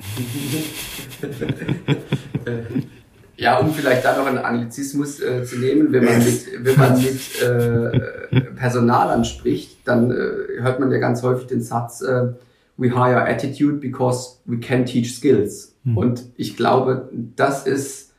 ja, 3.37 3.59
um 3.59 3.72
vielleicht 3.72 4.05
da 4.05 4.16
noch 4.16 4.26
einen 4.26 4.39
Anglizismus 4.39 5.20
äh, 5.20 5.45
zu 5.45 5.59
nehmen, 5.59 5.93
wenn 5.93 6.05
man 6.05 6.18
mit, 6.18 6.47
wenn 6.64 6.78
man 6.78 7.01
mit 7.01 7.43
äh, 7.43 8.41
Personal 8.53 9.11
anspricht, 9.11 9.78
dann 9.84 10.11
äh, 10.11 10.61
hört 10.61 10.80
man 10.80 10.91
ja 10.91 10.99
ganz 10.99 11.22
häufig 11.22 11.47
den 11.47 11.62
Satz, 11.62 12.01
äh, 12.01 12.28
we 12.76 12.91
hire 12.91 13.26
attitude 13.26 13.78
because 13.78 14.39
we 14.45 14.59
can 14.59 14.87
teach 14.87 15.14
skills. 15.14 15.76
Mhm. 15.84 15.97
Und 15.97 16.24
ich 16.37 16.57
glaube, 16.57 17.11
das 17.37 17.66
ist 17.66 18.12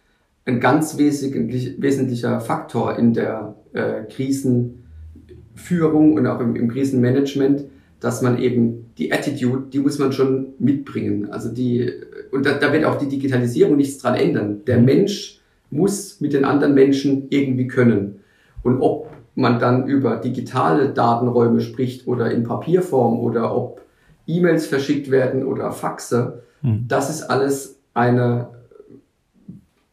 ein 0.45 0.59
ganz 0.59 0.97
wesentlich, 0.97 1.81
wesentlicher 1.81 2.39
Faktor 2.39 2.97
in 2.97 3.13
der 3.13 3.55
äh, 3.73 4.03
Krisenführung 4.03 6.13
und 6.13 6.25
auch 6.27 6.39
im, 6.39 6.55
im 6.55 6.69
Krisenmanagement, 6.69 7.65
dass 7.99 8.21
man 8.21 8.39
eben 8.39 8.86
die 8.97 9.13
Attitude, 9.13 9.67
die 9.71 9.79
muss 9.79 9.99
man 9.99 10.11
schon 10.11 10.53
mitbringen. 10.59 11.29
Also 11.29 11.49
die, 11.49 11.91
und 12.31 12.45
da, 12.45 12.53
da 12.53 12.73
wird 12.73 12.85
auch 12.85 12.97
die 12.97 13.07
Digitalisierung 13.07 13.77
nichts 13.77 13.99
dran 13.99 14.15
ändern. 14.15 14.65
Der 14.65 14.79
mhm. 14.79 14.85
Mensch 14.85 15.39
muss 15.69 16.19
mit 16.21 16.33
den 16.33 16.45
anderen 16.45 16.73
Menschen 16.73 17.27
irgendwie 17.29 17.67
können. 17.67 18.21
Und 18.63 18.81
ob 18.81 19.09
man 19.35 19.59
dann 19.59 19.87
über 19.87 20.17
digitale 20.17 20.89
Datenräume 20.89 21.61
spricht 21.61 22.07
oder 22.07 22.31
in 22.31 22.43
Papierform 22.43 23.19
oder 23.19 23.55
ob 23.55 23.81
E-Mails 24.25 24.65
verschickt 24.65 25.11
werden 25.11 25.45
oder 25.45 25.71
Faxe. 25.71 26.41
Mhm. 26.63 26.85
Das 26.87 27.09
ist 27.11 27.23
alles 27.23 27.79
eine 27.93 28.49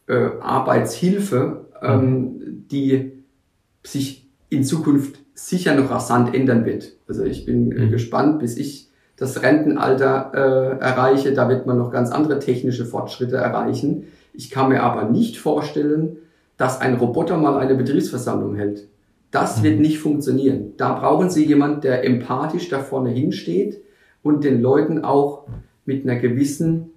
äh, 0.07 0.31
Arbeitshilfe, 0.41 1.67
ähm, 1.83 2.11
mhm. 2.11 2.65
die 2.71 3.13
sich 3.83 4.27
in 4.49 4.65
Zukunft 4.65 5.19
sicher 5.35 5.75
noch 5.75 5.91
rasant 5.91 6.35
ändern 6.35 6.65
wird. 6.65 6.93
Also 7.07 7.25
ich 7.25 7.45
bin 7.45 7.71
äh, 7.73 7.89
gespannt, 7.89 8.39
bis 8.39 8.57
ich 8.57 8.89
das 9.17 9.43
Rentenalter 9.43 10.33
äh, 10.35 10.83
erreiche. 10.85 11.33
Da 11.33 11.49
wird 11.49 11.67
man 11.67 11.79
noch 11.79 11.91
ganz 11.91 12.11
andere 12.11 12.39
technische 12.39 12.85
Fortschritte 12.85 13.37
erreichen. 13.37 14.05
Ich 14.33 14.51
kann 14.51 14.69
mir 14.69 14.83
aber 14.83 15.09
nicht 15.09 15.39
vorstellen, 15.39 16.17
dass 16.57 16.81
ein 16.81 16.95
Roboter 16.95 17.37
mal 17.37 17.59
eine 17.59 17.75
Betriebsversammlung 17.75 18.57
hält. 18.57 18.89
Das 19.31 19.63
wird 19.63 19.77
mhm. 19.77 19.83
nicht 19.83 19.99
funktionieren. 19.99 20.73
Da 20.77 20.95
brauchen 20.95 21.31
Sie 21.31 21.45
jemanden, 21.45 21.81
der 21.81 22.05
empathisch 22.05 22.69
da 22.69 22.79
vorne 22.79 23.11
hinsteht, 23.11 23.85
und 24.25 24.43
den 24.43 24.61
Leuten 24.61 25.05
auch 25.05 25.47
mit 25.85 26.05
einer 26.05 26.19
gewissen 26.19 26.91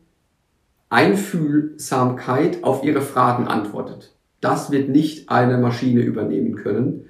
Einfühlsamkeit 0.89 2.63
auf 2.63 2.83
ihre 2.83 3.01
Fragen 3.01 3.47
antwortet. 3.47 4.15
Das 4.39 4.71
wird 4.71 4.89
nicht 4.89 5.29
eine 5.29 5.57
Maschine 5.57 6.01
übernehmen 6.01 6.55
können, 6.55 7.05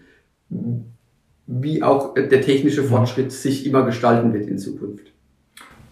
wie 1.47 1.81
auch 1.81 2.13
der 2.13 2.41
technische 2.41 2.83
Fortschritt 2.83 3.31
sich 3.31 3.65
immer 3.65 3.83
gestalten 3.83 4.33
wird 4.33 4.47
in 4.47 4.59
Zukunft. 4.59 5.07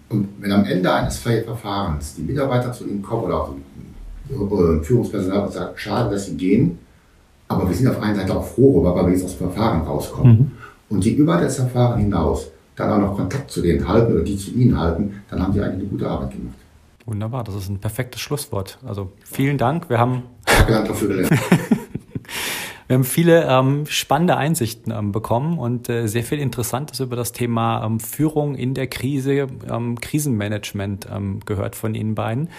Und 0.09 0.27
wenn 0.39 0.51
am 0.51 0.65
Ende 0.65 0.93
eines 0.93 1.17
Verfahrens 1.17 2.15
die 2.15 2.21
Mitarbeiter 2.21 2.71
zu 2.71 2.87
Ihnen 2.87 3.01
kommen 3.01 3.23
oder 3.23 3.41
auch 3.41 3.49
ein 3.49 4.83
Führungspersonal 4.83 5.45
und 5.45 5.53
sagen, 5.53 5.73
schade, 5.75 6.11
dass 6.11 6.27
Sie 6.27 6.37
gehen, 6.37 6.79
Aber 7.47 7.67
wir 7.67 7.75
sind 7.75 7.87
auf 7.87 8.01
einer 8.01 8.15
Seite 8.15 8.35
auch 8.35 8.45
froh, 8.45 8.83
weil 8.83 9.05
wir 9.05 9.13
jetzt 9.13 9.25
aus 9.25 9.37
dem 9.37 9.51
Verfahren 9.51 9.81
rauskommen. 9.81 10.37
Mhm. 10.37 10.51
Und 10.89 11.03
die 11.05 11.13
über 11.13 11.39
das 11.39 11.57
Verfahren 11.57 11.99
hinaus 11.99 12.49
dann 12.75 12.91
auch 12.91 12.99
noch 12.99 13.15
Kontakt 13.15 13.51
zu 13.51 13.61
denen 13.61 13.87
halten 13.87 14.13
oder 14.13 14.23
die 14.23 14.37
zu 14.37 14.51
ihnen 14.51 14.77
halten, 14.79 15.21
dann 15.29 15.41
haben 15.41 15.53
sie 15.53 15.61
eigentlich 15.61 15.81
eine 15.81 15.89
gute 15.89 16.09
Arbeit 16.09 16.31
gemacht. 16.31 16.55
Wunderbar, 17.05 17.43
das 17.43 17.55
ist 17.55 17.69
ein 17.69 17.77
perfektes 17.77 18.19
Schlusswort. 18.19 18.79
Also 18.85 19.11
vielen 19.23 19.57
Dank. 19.57 19.89
Wir 19.89 19.99
haben, 19.99 20.23
wir 22.87 22.95
haben 22.95 23.03
viele 23.03 23.45
ähm, 23.45 23.85
spannende 23.87 24.37
Einsichten 24.37 24.91
ähm, 24.91 25.11
bekommen 25.11 25.57
und 25.57 25.89
äh, 25.89 26.07
sehr 26.07 26.23
viel 26.23 26.39
Interessantes 26.39 26.99
über 26.99 27.15
das 27.15 27.31
Thema 27.31 27.83
ähm, 27.83 27.99
Führung 27.99 28.55
in 28.55 28.75
der 28.75 28.87
Krise, 28.87 29.47
ähm, 29.69 29.99
Krisenmanagement 29.99 31.07
ähm, 31.11 31.39
gehört 31.45 31.75
von 31.75 31.95
Ihnen 31.95 32.13
beiden. 32.13 32.49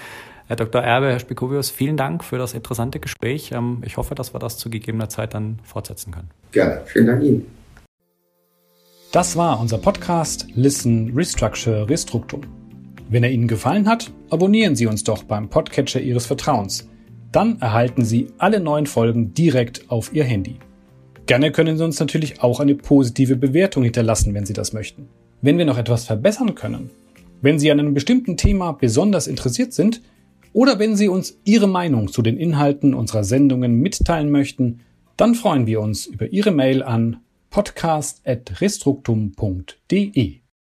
Herr 0.48 0.56
Dr. 0.56 0.82
Erbe, 0.82 1.10
Herr 1.10 1.18
Spikovius, 1.20 1.70
vielen 1.70 1.96
Dank 1.96 2.24
für 2.24 2.38
das 2.38 2.54
interessante 2.54 2.98
Gespräch. 2.98 3.52
Ähm, 3.52 3.82
ich 3.84 3.96
hoffe, 3.96 4.14
dass 4.16 4.34
wir 4.34 4.40
das 4.40 4.58
zu 4.58 4.68
gegebener 4.68 5.08
Zeit 5.08 5.34
dann 5.34 5.60
fortsetzen 5.62 6.12
können. 6.12 6.30
Gerne. 6.50 6.82
Vielen 6.86 7.06
Dank 7.06 7.22
Ihnen. 7.22 7.46
Das 9.12 9.36
war 9.36 9.60
unser 9.60 9.78
Podcast 9.78 10.46
Listen, 10.54 11.12
Restructure, 11.14 11.88
Restruktum. 11.88 12.42
Wenn 13.08 13.22
er 13.22 13.30
Ihnen 13.30 13.46
gefallen 13.46 13.88
hat, 13.88 14.10
abonnieren 14.30 14.74
Sie 14.74 14.86
uns 14.86 15.04
doch 15.04 15.22
beim 15.22 15.48
Podcatcher 15.48 16.00
Ihres 16.00 16.26
Vertrauens. 16.26 16.88
Dann 17.36 17.60
erhalten 17.60 18.02
Sie 18.02 18.32
alle 18.38 18.58
neuen 18.60 18.86
Folgen 18.86 19.34
direkt 19.34 19.90
auf 19.90 20.14
Ihr 20.14 20.24
Handy. 20.24 20.56
Gerne 21.26 21.52
können 21.52 21.76
Sie 21.76 21.84
uns 21.84 22.00
natürlich 22.00 22.42
auch 22.42 22.60
eine 22.60 22.74
positive 22.74 23.36
Bewertung 23.36 23.82
hinterlassen, 23.82 24.32
wenn 24.32 24.46
Sie 24.46 24.54
das 24.54 24.72
möchten. 24.72 25.10
Wenn 25.42 25.58
wir 25.58 25.66
noch 25.66 25.76
etwas 25.76 26.06
verbessern 26.06 26.54
können, 26.54 26.88
wenn 27.42 27.58
Sie 27.58 27.70
an 27.70 27.78
einem 27.78 27.92
bestimmten 27.92 28.38
Thema 28.38 28.72
besonders 28.72 29.26
interessiert 29.26 29.74
sind 29.74 30.00
oder 30.54 30.78
wenn 30.78 30.96
Sie 30.96 31.08
uns 31.08 31.38
Ihre 31.44 31.68
Meinung 31.68 32.10
zu 32.10 32.22
den 32.22 32.38
Inhalten 32.38 32.94
unserer 32.94 33.22
Sendungen 33.22 33.80
mitteilen 33.80 34.30
möchten, 34.30 34.80
dann 35.18 35.34
freuen 35.34 35.66
wir 35.66 35.82
uns 35.82 36.06
über 36.06 36.32
Ihre 36.32 36.52
Mail 36.52 36.82
an 36.82 37.18
podcast.restruktum.de. 37.50 40.45